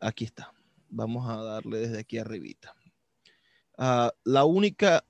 Aquí 0.00 0.24
está. 0.24 0.52
Vamos 0.88 1.28
a 1.28 1.36
darle 1.42 1.78
desde 1.78 2.00
aquí 2.00 2.18
arribita. 2.18 2.74
Ah, 3.78 4.12
la 4.24 4.44
única 4.44 5.04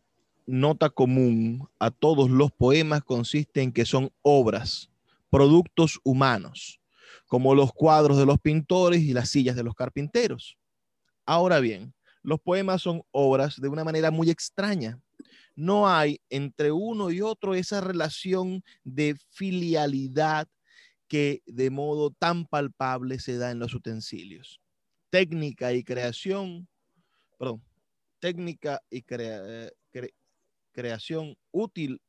nota 0.47 0.91
común 0.91 1.69
a 1.79 1.91
todos 1.91 2.31
los 2.31 2.53
poemas 2.53 3.03
consiste 3.03 3.63
en 3.63 3.73
que 3.73 3.85
son 3.85 4.13
obras, 4.23 4.91
productos 5.31 5.99
humanos, 6.05 6.81
como 7.27 7.55
los 7.55 7.73
cuadros 7.73 8.19
de 8.19 8.27
los 8.27 8.39
pintores 8.39 9.01
y 9.01 9.13
las 9.13 9.31
sillas 9.31 9.57
de 9.57 9.65
los 9.65 9.75
carpinteros. 9.75 10.59
Ahora 11.25 11.61
bien, 11.61 11.95
los 12.23 12.41
poemas 12.41 12.83
son 12.83 13.03
obras 13.11 13.61
de 13.61 13.69
una 13.69 13.85
manera 13.85 14.11
muy 14.11 14.31
extraña 14.31 15.01
no 15.55 15.89
hay 15.89 16.21
entre 16.31 16.73
uno 16.73 17.11
y 17.11 17.21
otro 17.21 17.55
esa 17.55 17.81
relación 17.81 18.63
de 18.85 19.17
filialidad 19.31 20.49
que 21.09 21.43
de 21.47 21.71
modo 21.71 22.11
tan 22.11 22.47
palpable 22.47 23.21
se 23.21 23.37
da 23.37 23.51
en 23.51 23.59
los 23.59 23.75
utensilios. 23.75 24.61
Técnica 25.11 25.73
y 25.73 25.85
creación, 25.85 26.69
perdón, 27.39 27.63
técnica 28.19 28.81
y 28.89 29.05
creación 30.73 31.37
útil 31.51 32.01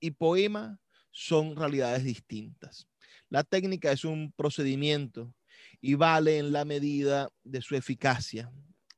y 0.00 0.12
poema 0.12 0.80
son 1.10 1.56
realidades 1.56 2.04
distintas. 2.04 2.88
La 3.28 3.44
técnica 3.44 3.92
es 3.92 4.04
un 4.04 4.32
procedimiento 4.32 5.34
y 5.80 5.94
vale 5.94 6.38
en 6.38 6.52
la 6.52 6.64
medida 6.64 7.28
de 7.44 7.60
su 7.60 7.76
eficacia. 7.76 8.50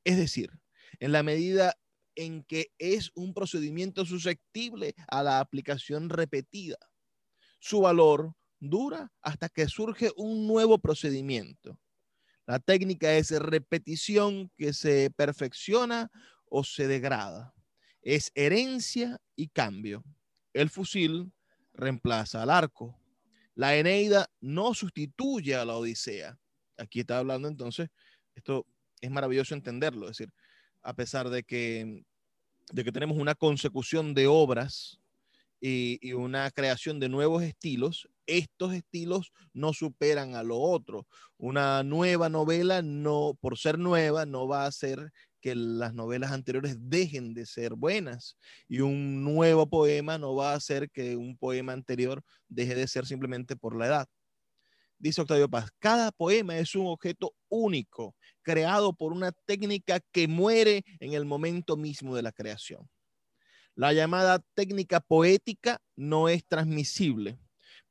Es 0.03 0.17
decir, 0.17 0.51
en 0.99 1.11
la 1.11 1.23
medida 1.23 1.75
en 2.15 2.43
que 2.43 2.71
es 2.77 3.11
un 3.15 3.33
procedimiento 3.33 4.05
susceptible 4.05 4.95
a 5.07 5.23
la 5.23 5.39
aplicación 5.39 6.09
repetida. 6.09 6.77
Su 7.59 7.81
valor 7.81 8.33
dura 8.59 9.11
hasta 9.21 9.49
que 9.49 9.67
surge 9.67 10.11
un 10.15 10.47
nuevo 10.47 10.79
procedimiento. 10.79 11.79
La 12.47 12.59
técnica 12.59 13.13
es 13.13 13.31
repetición 13.31 14.51
que 14.57 14.73
se 14.73 15.09
perfecciona 15.09 16.11
o 16.47 16.63
se 16.63 16.87
degrada. 16.87 17.53
Es 18.01 18.31
herencia 18.35 19.19
y 19.35 19.47
cambio. 19.47 20.03
El 20.53 20.69
fusil 20.69 21.31
reemplaza 21.73 22.43
al 22.43 22.51
arco. 22.51 22.99
La 23.55 23.75
Eneida 23.75 24.29
no 24.41 24.73
sustituye 24.73 25.55
a 25.55 25.65
la 25.65 25.75
Odisea. 25.75 26.37
Aquí 26.77 26.99
está 26.99 27.19
hablando 27.19 27.47
entonces, 27.47 27.89
esto 28.35 28.67
es 29.01 29.09
maravilloso 29.09 29.55
entenderlo, 29.55 30.05
es 30.05 30.17
decir, 30.17 30.33
a 30.85 30.93
pesar 30.93 31.29
de 31.29 31.43
que, 31.43 32.03
de 32.71 32.83
que 32.83 32.91
tenemos 32.91 33.17
una 33.17 33.33
consecución 33.35 34.13
de 34.13 34.27
obras 34.27 34.99
y, 35.59 36.13
una 36.13 36.51
creación 36.51 36.99
de 36.99 37.09
nuevos 37.09 37.41
estilos, 37.41 38.07
estos 38.27 38.73
estilos 38.73 39.31
no 39.51 39.73
superan 39.73 40.35
a 40.35 40.43
lo 40.43 40.59
otro. 40.59 41.07
Una 41.37 41.83
nueva 41.83 42.29
novela, 42.29 42.83
no, 42.83 43.35
por 43.41 43.57
ser 43.57 43.79
nueva, 43.79 44.27
no 44.27 44.47
va 44.47 44.63
a 44.63 44.67
hacer 44.67 45.11
que 45.41 45.55
las 45.55 45.93
novelas 45.95 46.31
anteriores 46.31 46.77
dejen 46.79 47.33
de 47.33 47.47
ser 47.47 47.73
buenas. 47.73 48.37
Y 48.67 48.81
un 48.81 49.23
nuevo 49.23 49.67
poema 49.67 50.19
no 50.19 50.35
va 50.35 50.51
a 50.51 50.55
hacer 50.55 50.91
que 50.91 51.15
un 51.15 51.35
poema 51.35 51.73
anterior 51.73 52.21
deje 52.47 52.75
de 52.75 52.87
ser 52.87 53.07
simplemente 53.07 53.55
por 53.55 53.75
la 53.75 53.87
edad. 53.87 54.07
Dice 55.05 55.21
Octavio 55.21 55.47
Paz, 55.47 55.69
cada 55.77 56.11
poema 56.11 56.57
es 56.57 56.73
un 56.73 56.87
objeto 56.87 57.35
único, 57.47 58.15
creado 58.41 58.91
por 58.91 59.13
una 59.13 59.31
técnica 59.45 59.99
que 60.11 60.27
muere 60.27 60.83
en 60.99 61.13
el 61.13 61.25
momento 61.25 61.77
mismo 61.77 62.15
de 62.15 62.23
la 62.23 62.31
creación. 62.31 62.89
La 63.75 63.93
llamada 63.93 64.39
técnica 64.55 64.99
poética 64.99 65.79
no 65.95 66.27
es 66.27 66.43
transmisible 66.47 67.37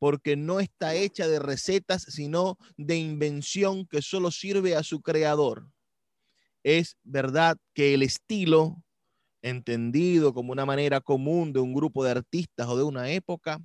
porque 0.00 0.34
no 0.34 0.58
está 0.58 0.96
hecha 0.96 1.28
de 1.28 1.38
recetas, 1.38 2.02
sino 2.02 2.58
de 2.76 2.96
invención 2.96 3.86
que 3.86 4.02
solo 4.02 4.32
sirve 4.32 4.74
a 4.74 4.82
su 4.82 5.00
creador. 5.00 5.68
Es 6.64 6.96
verdad 7.04 7.56
que 7.74 7.94
el 7.94 8.02
estilo, 8.02 8.82
entendido 9.40 10.34
como 10.34 10.50
una 10.50 10.66
manera 10.66 11.00
común 11.00 11.52
de 11.52 11.60
un 11.60 11.74
grupo 11.74 12.02
de 12.02 12.10
artistas 12.10 12.66
o 12.66 12.76
de 12.76 12.82
una 12.82 13.08
época, 13.12 13.60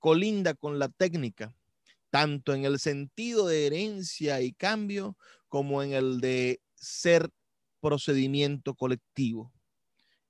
colinda 0.00 0.54
con 0.54 0.80
la 0.80 0.88
técnica, 0.88 1.54
tanto 2.10 2.54
en 2.54 2.64
el 2.64 2.78
sentido 2.78 3.46
de 3.46 3.66
herencia 3.66 4.40
y 4.40 4.52
cambio 4.52 5.16
como 5.48 5.82
en 5.82 5.92
el 5.92 6.20
de 6.20 6.60
ser 6.74 7.30
procedimiento 7.80 8.74
colectivo 8.74 9.52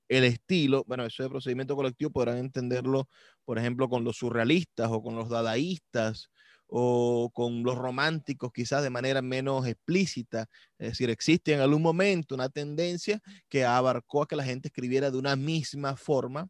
el 0.09 0.25
estilo, 0.25 0.85
bueno, 0.87 1.05
eso 1.05 1.23
de 1.23 1.29
procedimiento 1.29 1.77
colectivo 1.77 2.11
podrán 2.11 2.39
entenderlo, 2.39 3.09
por 3.45 3.59
ejemplo, 3.59 3.89
con 3.89 4.05
los 4.05 4.17
surrealistas 4.17 4.89
o 4.91 5.03
con 5.03 5.17
los 5.17 5.29
dadaístas 5.29 6.31
o 6.67 7.31
con 7.33 7.63
los 7.63 7.77
románticos 7.77 8.53
quizás 8.53 8.83
de 8.83 8.91
manera 8.91 9.23
menos 9.23 9.67
explícita. 9.67 10.49
Es 10.79 10.91
decir, 10.91 11.11
existe 11.11 11.53
en 11.55 11.61
algún 11.61 11.83
momento 11.83 12.35
una 12.35 12.49
tendencia 12.49 13.21
que 13.49 13.65
abarcó 13.65 14.23
a 14.23 14.29
que 14.29 14.37
la 14.37 14.45
gente 14.45 14.69
escribiera 14.69 15.11
de 15.11 15.19
una 15.19 15.37
misma 15.37 15.97
forma 15.97 16.49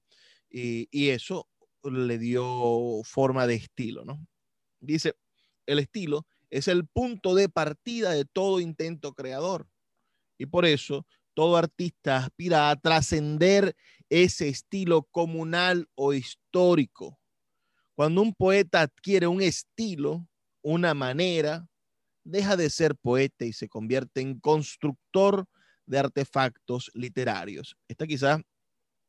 y, 0.50 0.88
y 0.90 1.10
eso 1.10 1.48
le 1.84 2.18
dio 2.18 3.02
forma 3.04 3.46
de 3.46 3.54
estilo, 3.54 4.04
¿no? 4.04 4.26
Dice, 4.80 5.14
el 5.66 5.78
estilo 5.78 6.26
es 6.50 6.68
el 6.68 6.86
punto 6.86 7.34
de 7.34 7.48
partida 7.48 8.10
de 8.10 8.24
todo 8.24 8.60
intento 8.60 9.12
creador. 9.12 9.68
Y 10.38 10.46
por 10.46 10.64
eso 10.64 11.06
todo 11.34 11.56
artista 11.56 12.16
aspira 12.16 12.70
a 12.70 12.76
trascender 12.76 13.76
ese 14.08 14.48
estilo 14.48 15.04
comunal 15.10 15.88
o 15.94 16.14
histórico. 16.14 17.18
Cuando 17.94 18.22
un 18.22 18.34
poeta 18.34 18.80
adquiere 18.80 19.26
un 19.26 19.42
estilo, 19.42 20.26
una 20.62 20.94
manera, 20.94 21.68
deja 22.24 22.56
de 22.56 22.70
ser 22.70 22.96
poeta 22.96 23.44
y 23.44 23.52
se 23.52 23.68
convierte 23.68 24.20
en 24.20 24.38
constructor 24.40 25.46
de 25.86 25.98
artefactos 25.98 26.90
literarios. 26.94 27.76
Esta 27.88 28.06
quizás 28.06 28.40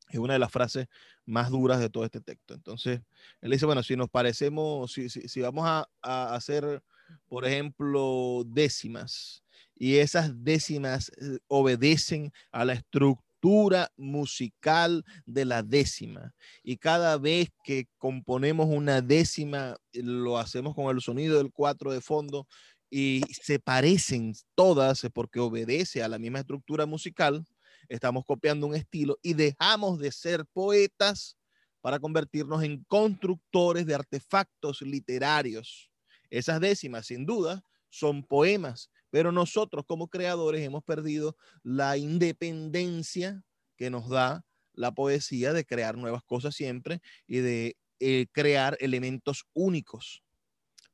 es 0.10 0.20
una 0.20 0.34
de 0.34 0.39
las 0.39 0.51
frases 0.51 0.88
más 1.26 1.49
duras 1.49 1.80
de 1.80 1.89
todo 1.89 2.05
este 2.05 2.22
texto. 2.22 2.53
Entonces, 2.53 3.01
él 3.41 3.51
dice, 3.51 3.66
bueno, 3.66 3.84
si 3.84 3.95
nos 3.95 4.10
parecemos, 4.10 4.91
si, 4.91 5.41
vamos 5.41 5.66
a, 5.68 5.88
a 6.01 6.36
hacer, 6.36 6.82
por 7.28 7.45
ejemplo, 7.45 8.43
décimas, 8.45 9.43
y 9.80 9.95
esas 9.95 10.43
décimas 10.43 11.10
eh, 11.18 11.39
obedecen 11.47 12.34
a 12.51 12.66
la 12.66 12.74
estructura 12.74 13.89
musical 13.95 15.05
de 15.26 15.45
la 15.45 15.64
décima. 15.64 16.36
Y 16.62 16.76
cada 16.78 17.18
vez 17.18 17.49
que 17.64 17.88
componemos 17.97 18.68
una 18.70 19.01
décima, 19.01 19.78
eh, 19.93 20.01
lo 20.03 20.38
hacemos 20.38 20.76
con 20.76 20.93
el 20.93 21.01
sonido 21.01 21.38
del 21.38 21.51
cuatro 21.51 21.93
de 21.93 22.01
fondo 22.01 22.45
y 22.91 23.22
se 23.41 23.60
parecen 23.60 24.34
todas 24.55 25.07
porque 25.14 25.39
obedece 25.39 26.03
a 26.03 26.10
la 26.10 26.20
misma 26.20 26.39
estructura 26.39 26.86
musical. 26.86 27.45
Estamos 27.89 28.23
copiando 28.25 28.67
un 28.67 28.75
estilo 28.75 29.17
y 29.21 29.33
dejamos 29.33 29.99
de 29.99 30.11
ser 30.11 30.45
poetas 30.53 31.37
para 31.81 31.99
convertirnos 31.99 32.63
en 32.63 32.83
constructores 32.85 33.85
de 33.85 33.95
artefactos 33.95 34.81
literarios. 34.81 35.91
Esas 36.29 36.61
décimas, 36.61 37.07
sin 37.07 37.25
duda, 37.25 37.63
son 37.89 38.23
poemas 38.23 38.89
pero 39.09 39.31
nosotros 39.31 39.85
como 39.85 40.07
creadores 40.07 40.61
hemos 40.61 40.83
perdido 40.83 41.35
la 41.63 41.97
independencia 41.97 43.43
que 43.75 43.89
nos 43.89 44.09
da 44.09 44.45
la 44.73 44.93
poesía 44.93 45.53
de 45.53 45.65
crear 45.65 45.97
nuevas 45.97 46.23
cosas 46.23 46.55
siempre 46.55 47.01
y 47.27 47.39
de 47.39 47.77
eh, 47.99 48.27
crear 48.31 48.77
elementos 48.79 49.45
únicos. 49.53 50.23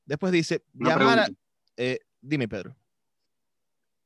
Después 0.06 0.32
dice, 0.32 0.64
eh, 1.78 2.00
dime 2.22 2.48
Pedro. 2.48 2.76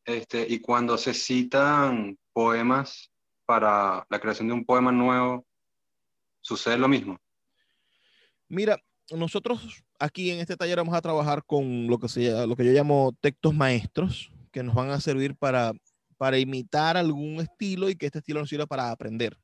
Este, 0.10 0.44
y 0.50 0.60
cuando 0.60 0.98
se 0.98 1.14
citan 1.14 2.18
poemas 2.34 3.12
para 3.46 4.08
la 4.10 4.20
creación 4.20 4.48
de 4.48 4.56
un 4.56 4.66
poema 4.66 4.92
nuevo, 4.92 5.46
¿sucede 6.42 6.80
lo 6.80 6.88
mismo? 6.88 7.20
Mira, 8.48 8.80
nosotros 9.12 9.84
aquí 10.00 10.32
en 10.32 10.40
este 10.40 10.58
taller 10.58 10.78
vamos 10.78 10.96
a 10.96 11.02
trabajar 11.02 11.44
con 11.46 11.86
lo 11.86 12.00
que, 12.00 12.08
se, 12.08 12.48
lo 12.48 12.56
que 12.56 12.66
yo 12.66 12.72
llamo 12.72 13.16
textos 13.22 13.54
maestros, 13.54 14.32
que 14.52 14.64
nos 14.64 14.74
van 14.74 14.90
a 14.90 15.00
servir 15.00 15.36
para, 15.36 15.74
para 16.18 16.40
imitar 16.40 16.98
algún 16.98 17.40
estilo 17.40 17.88
y 17.88 17.96
que 17.96 18.08
este 18.08 18.18
estilo 18.18 18.40
nos 18.40 18.50
sirva 18.50 18.66
para 18.66 18.90
aprender. 18.90 19.38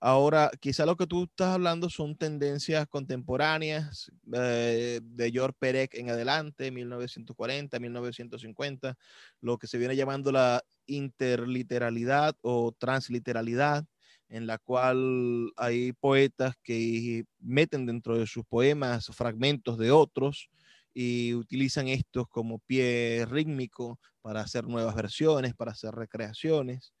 Ahora, 0.00 0.50
quizá 0.60 0.84
lo 0.86 0.96
que 0.96 1.06
tú 1.06 1.24
estás 1.24 1.54
hablando 1.54 1.88
son 1.88 2.16
tendencias 2.16 2.86
contemporáneas 2.88 4.12
eh, 4.34 5.00
de 5.02 5.30
George 5.32 5.56
Perec 5.58 5.94
en 5.94 6.10
adelante, 6.10 6.70
1940, 6.70 7.78
1950, 7.80 8.96
lo 9.40 9.56
que 9.58 9.66
se 9.66 9.78
viene 9.78 9.96
llamando 9.96 10.32
la 10.32 10.62
interliteralidad 10.86 12.36
o 12.42 12.72
transliteralidad, 12.78 13.86
en 14.28 14.46
la 14.46 14.58
cual 14.58 15.52
hay 15.56 15.92
poetas 15.94 16.54
que 16.62 17.24
meten 17.38 17.86
dentro 17.86 18.18
de 18.18 18.26
sus 18.26 18.44
poemas 18.44 19.06
fragmentos 19.14 19.78
de 19.78 19.90
otros 19.92 20.50
y 20.92 21.34
utilizan 21.34 21.88
estos 21.88 22.28
como 22.28 22.58
pie 22.60 23.26
rítmico 23.28 23.98
para 24.20 24.40
hacer 24.42 24.64
nuevas 24.66 24.94
versiones, 24.94 25.54
para 25.54 25.72
hacer 25.72 25.94
recreaciones. 25.94 26.92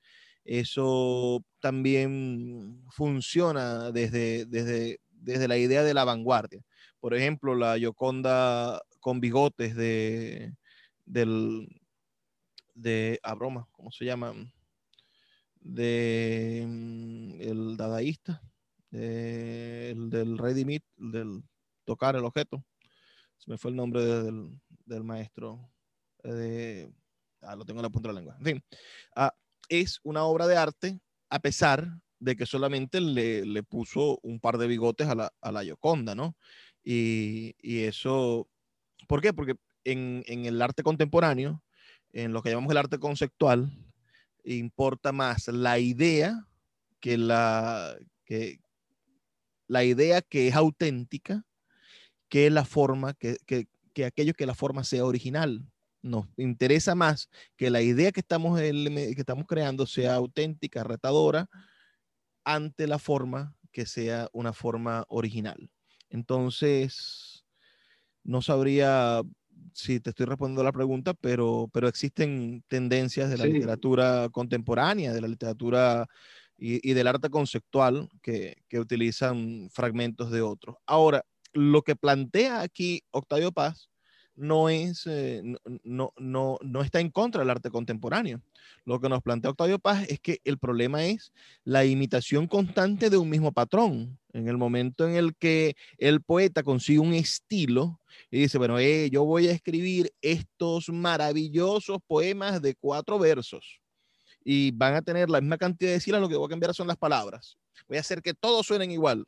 Eso 0.46 1.44
también 1.60 2.84
funciona 2.90 3.90
desde, 3.92 4.46
desde, 4.46 5.00
desde 5.10 5.48
la 5.48 5.58
idea 5.58 5.82
de 5.82 5.94
la 5.94 6.04
vanguardia. 6.04 6.62
Por 7.00 7.14
ejemplo, 7.14 7.54
la 7.54 7.76
Yoconda 7.76 8.80
con 9.00 9.20
bigotes 9.20 9.76
de, 9.76 10.54
del, 11.04 11.68
de, 12.74 13.20
a 13.22 13.32
ah, 13.32 13.68
¿cómo 13.72 13.90
se 13.90 14.04
llama? 14.04 14.34
de 15.66 16.64
mm, 16.66 17.40
el 17.40 17.76
dadaísta, 17.76 18.42
el 18.92 20.10
del 20.10 20.36
del 20.96 21.42
tocar 21.84 22.16
el 22.16 22.24
objeto. 22.24 22.64
Se 23.38 23.50
me 23.50 23.58
fue 23.58 23.70
el 23.70 23.76
nombre 23.76 24.04
del, 24.04 24.60
del, 24.84 25.04
maestro. 25.04 25.70
Eh, 26.24 26.88
ah, 27.42 27.56
lo 27.56 27.64
tengo 27.64 27.80
en 27.80 27.84
la 27.84 27.90
punta 27.90 28.08
de 28.08 28.14
la 28.14 28.20
lengua. 28.20 28.36
En 28.38 28.44
fin, 28.44 28.64
ah, 29.16 29.34
es 29.68 30.00
una 30.02 30.24
obra 30.24 30.46
de 30.46 30.56
arte 30.56 31.00
a 31.30 31.40
pesar 31.40 32.00
de 32.18 32.36
que 32.36 32.46
solamente 32.46 33.00
le, 33.00 33.44
le, 33.44 33.62
puso 33.62 34.18
un 34.22 34.40
par 34.40 34.58
de 34.58 34.66
bigotes 34.66 35.08
a 35.08 35.14
la, 35.14 35.32
a 35.40 35.52
la 35.52 35.64
Yoconda, 35.64 36.14
¿no? 36.14 36.36
Y, 36.82 37.54
y, 37.60 37.80
eso, 37.80 38.48
¿por 39.06 39.20
qué? 39.20 39.32
Porque 39.32 39.56
en, 39.84 40.22
en, 40.26 40.46
el 40.46 40.62
arte 40.62 40.82
contemporáneo, 40.82 41.62
en 42.12 42.32
lo 42.32 42.42
que 42.42 42.50
llamamos 42.50 42.70
el 42.70 42.78
arte 42.78 42.98
conceptual, 42.98 43.70
importa 44.44 45.12
más 45.12 45.48
la 45.48 45.78
idea 45.78 46.46
que 47.00 47.18
la, 47.18 47.96
que, 48.24 48.60
la 49.66 49.84
idea 49.84 50.22
que 50.22 50.48
es 50.48 50.54
auténtica 50.54 51.44
que 52.28 52.50
la 52.50 52.64
forma, 52.64 53.14
que, 53.14 53.36
que, 53.46 53.68
que 53.92 54.04
aquello 54.04 54.34
que 54.34 54.46
la 54.46 54.54
forma 54.54 54.84
sea 54.84 55.04
original. 55.04 55.66
Nos 56.02 56.26
interesa 56.36 56.94
más 56.94 57.28
que 57.56 57.70
la 57.70 57.82
idea 57.82 58.12
que 58.12 58.20
estamos, 58.20 58.60
que 58.60 59.14
estamos 59.16 59.46
creando 59.46 59.86
sea 59.86 60.14
auténtica, 60.14 60.84
retadora, 60.84 61.48
ante 62.44 62.86
la 62.86 62.98
forma 62.98 63.56
que 63.72 63.86
sea 63.86 64.28
una 64.32 64.52
forma 64.52 65.04
original. 65.08 65.70
Entonces, 66.08 67.44
no 68.22 68.40
sabría 68.40 69.22
si 69.72 70.00
te 70.00 70.10
estoy 70.10 70.26
respondiendo 70.26 70.64
la 70.64 70.72
pregunta, 70.72 71.14
pero, 71.14 71.68
pero 71.72 71.88
existen 71.88 72.64
tendencias 72.68 73.28
de 73.30 73.38
la 73.38 73.46
literatura 73.46 74.28
contemporánea, 74.30 75.12
de 75.12 75.20
la 75.20 75.28
literatura 75.28 76.06
y, 76.56 76.88
y 76.88 76.94
del 76.94 77.06
arte 77.06 77.28
conceptual 77.28 78.08
que, 78.22 78.62
que, 78.68 78.80
utilizan 78.80 79.68
fragmentos 79.70 80.30
de 80.30 80.40
otros. 80.40 80.76
Ahora, 80.86 81.24
lo 81.52 81.82
que 81.82 81.96
plantea 81.96 82.62
aquí 82.62 83.02
Octavio 83.10 83.52
Paz 83.52 83.90
no, 84.36 84.68
es, 84.68 85.06
eh, 85.06 85.42
no, 85.82 86.12
no, 86.16 86.58
no 86.62 86.82
está 86.82 87.00
en 87.00 87.10
contra 87.10 87.40
del 87.40 87.50
arte 87.50 87.70
contemporáneo. 87.70 88.40
Lo 88.84 89.00
que 89.00 89.08
nos 89.08 89.22
plantea 89.22 89.50
Octavio 89.50 89.78
Paz 89.78 90.06
es 90.08 90.20
que 90.20 90.40
el 90.44 90.58
problema 90.58 91.04
es 91.04 91.32
la 91.64 91.84
imitación 91.84 92.46
constante 92.46 93.10
de 93.10 93.16
un 93.16 93.28
mismo 93.28 93.52
patrón. 93.52 94.18
En 94.32 94.48
el 94.48 94.58
momento 94.58 95.08
en 95.08 95.16
el 95.16 95.34
que 95.34 95.76
el 95.96 96.20
poeta 96.20 96.62
consigue 96.62 96.98
un 96.98 97.14
estilo 97.14 97.98
y 98.30 98.40
dice, 98.40 98.58
bueno, 98.58 98.78
eh, 98.78 99.08
yo 99.10 99.24
voy 99.24 99.48
a 99.48 99.52
escribir 99.52 100.12
estos 100.20 100.90
maravillosos 100.90 101.98
poemas 102.06 102.60
de 102.60 102.74
cuatro 102.74 103.18
versos 103.18 103.80
y 104.44 104.70
van 104.72 104.94
a 104.94 105.02
tener 105.02 105.30
la 105.30 105.40
misma 105.40 105.58
cantidad 105.58 105.90
de 105.90 106.00
sílabas, 106.00 106.22
lo 106.22 106.28
que 106.28 106.36
voy 106.36 106.46
a 106.46 106.50
cambiar 106.50 106.74
son 106.74 106.86
las 106.86 106.96
palabras. 106.96 107.56
Voy 107.88 107.96
a 107.96 108.00
hacer 108.00 108.22
que 108.22 108.34
todos 108.34 108.66
suenen 108.66 108.90
igual 108.90 109.26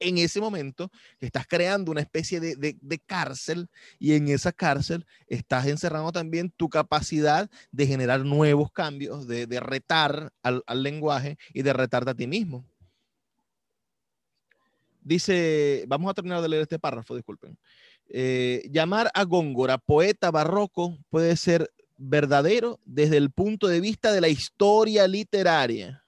en 0.00 0.18
ese 0.18 0.40
momento 0.40 0.90
estás 1.20 1.46
creando 1.46 1.90
una 1.90 2.00
especie 2.00 2.40
de, 2.40 2.56
de, 2.56 2.76
de, 2.80 2.98
cárcel 2.98 3.68
y 3.98 4.14
en 4.14 4.28
esa 4.28 4.52
cárcel 4.52 5.06
estás 5.26 5.66
encerrando 5.66 6.12
también 6.12 6.50
tu 6.50 6.68
capacidad 6.68 7.50
de 7.72 7.86
generar 7.86 8.24
nuevos 8.24 8.70
cambios, 8.72 9.26
de, 9.26 9.46
de 9.46 9.60
retar 9.60 10.32
al, 10.42 10.62
al, 10.66 10.82
lenguaje 10.82 11.38
y 11.52 11.62
de 11.62 11.72
retarte 11.72 12.10
a 12.10 12.14
ti 12.14 12.26
mismo. 12.26 12.64
Dice, 15.00 15.84
vamos 15.88 16.10
a 16.10 16.14
terminar 16.14 16.42
de 16.42 16.48
leer 16.48 16.62
este 16.62 16.78
párrafo, 16.78 17.14
disculpen. 17.14 17.58
Eh, 18.08 18.68
llamar 18.70 19.10
a 19.14 19.24
Góngora 19.24 19.78
poeta 19.78 20.30
barroco 20.30 20.98
puede 21.10 21.36
ser 21.36 21.70
verdadero 21.98 22.80
desde 22.84 23.16
el 23.16 23.30
punto 23.30 23.68
de 23.68 23.80
vista 23.80 24.12
de 24.12 24.20
la 24.20 24.28
historia 24.28 25.06
literaria, 25.06 26.04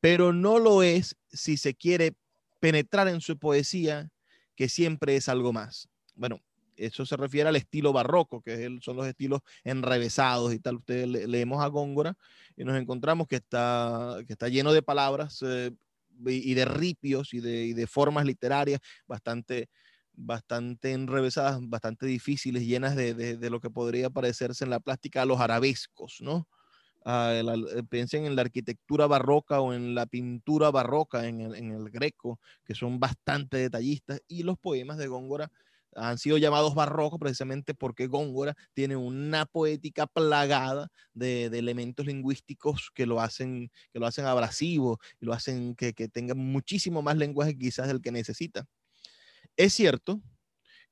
pero 0.00 0.32
no 0.32 0.58
lo 0.58 0.82
es 0.82 1.16
si 1.30 1.56
se 1.56 1.74
quiere 1.74 2.14
penetrar 2.62 3.08
en 3.08 3.20
su 3.20 3.36
poesía, 3.36 4.08
que 4.54 4.68
siempre 4.68 5.16
es 5.16 5.28
algo 5.28 5.52
más. 5.52 5.88
Bueno, 6.14 6.40
eso 6.76 7.04
se 7.04 7.16
refiere 7.16 7.48
al 7.48 7.56
estilo 7.56 7.92
barroco, 7.92 8.40
que 8.40 8.78
son 8.80 8.96
los 8.96 9.04
estilos 9.08 9.40
enrevesados 9.64 10.54
y 10.54 10.60
tal. 10.60 10.76
Ustedes 10.76 11.08
leemos 11.08 11.60
a 11.60 11.66
Góngora 11.66 12.16
y 12.56 12.62
nos 12.62 12.80
encontramos 12.80 13.26
que 13.26 13.34
está, 13.34 14.18
que 14.28 14.34
está 14.34 14.48
lleno 14.48 14.72
de 14.72 14.80
palabras 14.80 15.42
eh, 15.44 15.72
y 16.24 16.54
de 16.54 16.64
ripios 16.64 17.34
y 17.34 17.40
de, 17.40 17.86
formas 17.88 18.26
literarias 18.26 18.78
bastante, 19.08 19.68
bastante 20.12 20.92
enrevesadas, 20.92 21.58
bastante 21.62 22.06
difíciles, 22.06 22.62
llenas 22.62 22.94
de, 22.94 23.14
de, 23.14 23.50
lo 23.50 23.58
que 23.58 23.70
podría 23.70 24.08
parecerse 24.08 24.62
en 24.62 24.70
la 24.70 24.78
plástica 24.78 25.22
a 25.22 25.26
los 25.26 25.40
arabescos, 25.40 26.18
¿no? 26.20 26.46
Uh, 27.04 27.86
piensen 27.88 28.26
en 28.26 28.36
la 28.36 28.42
arquitectura 28.42 29.06
barroca 29.06 29.60
o 29.60 29.72
en 29.72 29.94
la 29.94 30.06
pintura 30.06 30.70
barroca 30.70 31.26
en 31.26 31.40
el, 31.40 31.54
en 31.54 31.72
el, 31.72 31.90
greco, 31.90 32.40
que 32.64 32.74
son 32.74 33.00
bastante 33.00 33.56
detallistas, 33.56 34.20
y 34.28 34.42
los 34.42 34.58
poemas 34.58 34.98
de 34.98 35.08
Góngora 35.08 35.50
han 35.94 36.18
sido 36.18 36.38
llamados 36.38 36.74
barrocos 36.74 37.18
precisamente 37.18 37.74
porque 37.74 38.06
Góngora 38.06 38.54
tiene 38.72 38.96
una 38.96 39.44
poética 39.44 40.06
plagada 40.06 40.88
de, 41.12 41.50
de, 41.50 41.58
elementos 41.58 42.06
lingüísticos 42.06 42.90
que 42.94 43.04
lo 43.04 43.20
hacen, 43.20 43.70
que 43.92 43.98
lo 43.98 44.06
hacen 44.06 44.24
abrasivo 44.24 44.98
y 45.20 45.26
lo 45.26 45.34
hacen 45.34 45.74
que, 45.74 45.92
que 45.92 46.08
tenga 46.08 46.34
muchísimo 46.34 47.02
más 47.02 47.16
lenguaje 47.16 47.56
quizás 47.56 47.88
del 47.88 48.00
que 48.00 48.10
necesita. 48.10 48.64
Es 49.56 49.74
cierto 49.74 50.22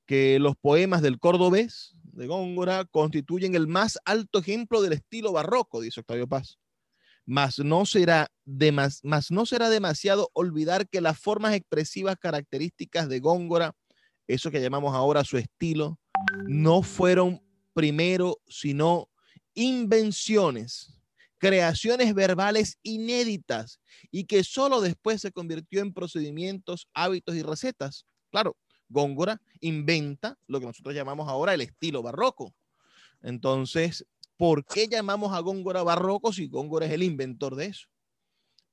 que 0.06 0.38
los 0.38 0.56
poemas 0.56 1.02
del 1.02 1.18
cordobés 1.18 1.94
de 2.20 2.26
Góngora 2.26 2.84
constituyen 2.84 3.54
el 3.54 3.66
más 3.66 3.98
alto 4.04 4.40
ejemplo 4.40 4.82
del 4.82 4.92
estilo 4.92 5.32
barroco, 5.32 5.80
dice 5.80 6.00
Octavio 6.00 6.28
Paz. 6.28 6.58
Mas 7.24 7.58
no 7.58 7.86
será, 7.86 8.28
mas 9.02 9.30
no 9.30 9.46
será 9.46 9.70
demasiado 9.70 10.28
olvidar 10.34 10.86
que 10.86 11.00
las 11.00 11.18
formas 11.18 11.54
expresivas 11.54 12.16
características 12.20 13.08
de 13.08 13.20
Góngora, 13.20 13.72
eso 14.26 14.50
que 14.50 14.60
llamamos 14.60 14.94
ahora 14.94 15.24
su 15.24 15.38
estilo, 15.38 15.98
no 16.46 16.82
fueron 16.82 17.40
primero 17.72 18.36
sino 18.46 19.08
invenciones, 19.54 21.00
creaciones 21.38 22.14
verbales 22.14 22.76
inéditas 22.82 23.80
y 24.10 24.24
que 24.24 24.44
solo 24.44 24.82
después 24.82 25.22
se 25.22 25.32
convirtió 25.32 25.80
en 25.80 25.94
procedimientos, 25.94 26.86
hábitos 26.92 27.34
y 27.34 27.42
recetas. 27.42 28.04
Claro, 28.30 28.56
Góngora 28.90 29.40
inventa 29.60 30.36
lo 30.46 30.60
que 30.60 30.66
nosotros 30.66 30.94
llamamos 30.94 31.28
ahora 31.28 31.54
el 31.54 31.62
estilo 31.62 32.02
barroco. 32.02 32.52
Entonces, 33.22 34.04
¿por 34.36 34.64
qué 34.64 34.88
llamamos 34.88 35.32
a 35.32 35.40
Góngora 35.40 35.82
barroco 35.82 36.32
si 36.32 36.48
Góngora 36.48 36.86
es 36.86 36.92
el 36.92 37.04
inventor 37.04 37.56
de 37.56 37.66
eso? 37.66 37.88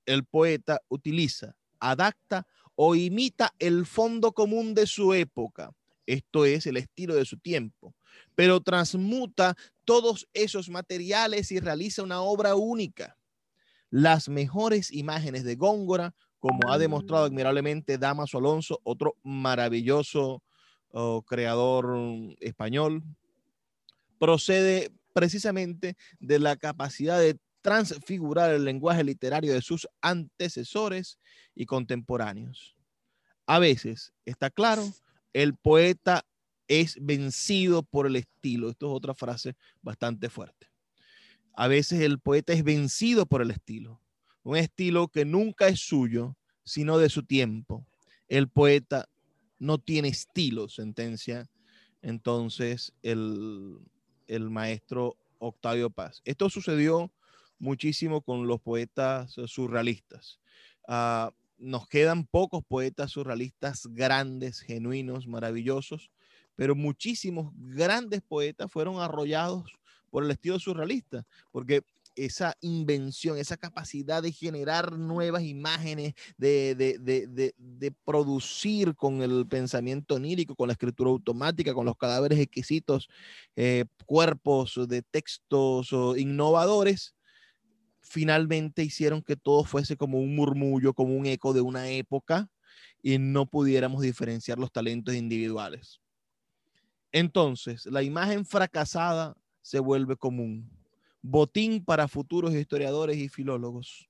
El 0.06 0.26
poeta 0.26 0.82
utiliza, 0.90 1.56
adapta 1.80 2.48
o 2.76 2.96
imita 2.96 3.54
el 3.60 3.86
fondo 3.86 4.34
común 4.34 4.74
de 4.74 4.88
su 4.88 5.14
época. 5.14 5.72
Esto 6.06 6.46
es 6.46 6.66
el 6.66 6.78
estilo 6.78 7.16
de 7.16 7.26
su 7.26 7.38
tiempo, 7.38 7.94
pero 8.34 8.62
transmuta 8.62 9.56
todos 9.84 10.28
esos 10.34 10.70
materiales 10.70 11.52
y 11.52 11.60
realiza 11.60 12.02
una 12.02 12.22
obra 12.22 12.56
única. 12.56 13.18
Las 13.90 14.30
mejores 14.30 14.92
imágenes 14.92 15.44
de 15.44 15.56
Góngora 15.56 16.16
como 16.40 16.72
ha 16.72 16.78
demostrado 16.78 17.26
admirablemente 17.26 17.98
Damaso 17.98 18.38
Alonso, 18.38 18.80
otro 18.84 19.16
maravilloso 19.24 20.44
oh, 20.92 21.24
creador 21.24 21.98
español, 22.40 23.04
procede 24.20 24.92
precisamente 25.14 25.96
de 26.20 26.40
la 26.40 26.56
capacidad 26.56 27.20
de 27.20 27.40
transfigurar 27.62 28.52
el 28.52 28.64
lenguaje 28.64 29.04
literario 29.04 29.54
de 29.54 29.62
sus 29.62 29.88
antecesores 30.02 31.20
y 31.56 31.66
contemporáneos. 31.66 32.76
A 33.46 33.60
veces, 33.60 34.14
está 34.26 34.50
claro, 34.50 34.84
el 35.34 35.56
poeta 35.56 36.24
es 36.68 36.98
vencido 37.02 37.84
por 37.84 38.06
el 38.08 38.16
estilo. 38.16 38.70
Esto 38.70 38.88
es 38.88 38.94
otra 38.94 39.14
frase 39.14 39.56
bastante 39.82 40.30
fuerte. 40.30 40.68
A 41.54 41.68
veces 41.68 42.02
el 42.02 42.20
poeta 42.20 42.54
es 42.54 42.64
vencido 42.64 43.26
por 43.26 43.42
el 43.42 43.52
estilo 43.52 44.02
un 44.48 44.56
estilo 44.56 45.10
que 45.10 45.26
nunca 45.26 45.68
es 45.68 45.82
suyo, 45.82 46.38
sino 46.64 46.98
de 46.98 47.10
su 47.10 47.24
tiempo. 47.24 47.86
El 48.30 48.48
poeta 48.48 49.10
no 49.60 49.78
tiene 49.78 50.08
estilo, 50.08 50.70
sentencia 50.70 51.50
entonces 52.02 52.94
el, 53.04 53.78
el 54.26 54.50
maestro 54.50 55.18
Octavio 55.40 55.90
Paz. 55.90 56.22
Esto 56.24 56.50
sucedió 56.50 57.12
muchísimo 57.60 58.22
con 58.22 58.48
los 58.48 58.62
poetas 58.62 59.36
surrealistas. 59.48 60.40
Uh, 60.88 61.30
nos 61.58 61.90
quedan 61.90 62.26
pocos 62.26 62.64
poetas 62.66 63.12
surrealistas 63.12 63.86
grandes, 63.88 64.62
genuinos, 64.62 65.28
maravillosos, 65.28 66.10
pero 66.56 66.74
muchísimos 66.74 67.52
grandes 67.54 68.22
poetas 68.22 68.72
fueron 68.72 69.02
arrollados 69.02 69.70
por 70.10 70.24
el 70.24 70.32
estilo 70.32 70.58
surrealista, 70.58 71.26
porque 71.52 71.84
esa 72.18 72.56
invención, 72.62 73.38
esa 73.38 73.58
capacidad 73.58 74.22
de 74.24 74.32
generar 74.32 74.98
nuevas 74.98 75.44
imágenes, 75.44 76.14
de, 76.38 76.76
de, 76.76 76.98
de, 76.98 77.54
de, 77.58 77.92
producir 78.04 78.96
con 78.96 79.22
el 79.22 79.48
pensamiento 79.48 80.16
onírico, 80.16 80.56
con 80.56 80.68
la 80.68 80.74
escritura 80.74 81.12
automática, 81.12 81.74
con 81.74 81.86
los 81.86 81.96
cadáveres 81.96 82.40
exquisitos, 82.40 83.08
eh, 83.56 83.86
cuerpos 84.06 84.80
de 84.88 85.04
textos 85.04 85.92
innovadores, 86.18 87.16
finalmente 88.02 88.84
hicieron 88.84 89.22
que 89.22 89.36
todo 89.36 89.64
fuese 89.64 89.96
como 89.96 90.20
un 90.20 90.36
murmullo, 90.36 90.94
como 90.94 91.16
un 91.16 91.26
eco 91.26 91.54
de 91.54 91.62
una 91.62 91.90
época 91.90 92.50
y 93.02 93.20
no 93.20 93.46
pudiéramos 93.46 94.02
diferenciar 94.02 94.58
los 94.58 94.72
talentos 94.72 95.14
individuales. 95.14 96.02
Entonces, 97.12 97.86
la 97.86 98.04
imagen 98.04 98.46
fracasada 98.46 99.36
se 99.62 99.80
vuelve 99.80 100.16
común 100.16 100.70
botín 101.22 101.84
para 101.84 102.08
futuros 102.08 102.54
historiadores 102.54 103.18
y 103.18 103.30
filólogos. 103.30 104.10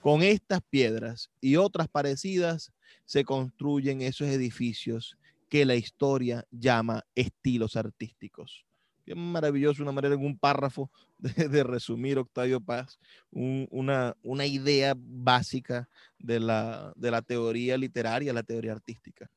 Con 0.00 0.22
estas 0.22 0.60
piedras 0.70 1.30
y 1.40 1.56
otras 1.56 1.88
parecidas 1.88 2.72
se 3.04 3.24
construyen 3.24 4.00
esos 4.02 4.28
edificios 4.28 5.16
que 5.48 5.64
la 5.64 5.74
historia 5.74 6.46
llama 6.50 7.04
estilos 7.14 7.76
artísticos. 7.76 8.64
Qué 9.04 9.14
maravilloso, 9.14 9.82
una 9.82 9.92
manera 9.92 10.14
en 10.14 10.24
un 10.24 10.38
párrafo 10.38 10.90
de, 11.18 11.62
resumir, 11.64 12.18
Octavio 12.18 12.60
Paz, 12.60 12.98
una, 13.30 14.14
una, 14.22 14.46
idea 14.46 14.94
básica 14.96 15.88
de 16.18 16.40
la, 16.40 16.92
de 16.94 17.10
la 17.10 17.22
teoría 17.22 17.78
literaria, 17.78 18.32
la 18.32 18.42
teoría 18.42 18.72
artística. 18.72 19.30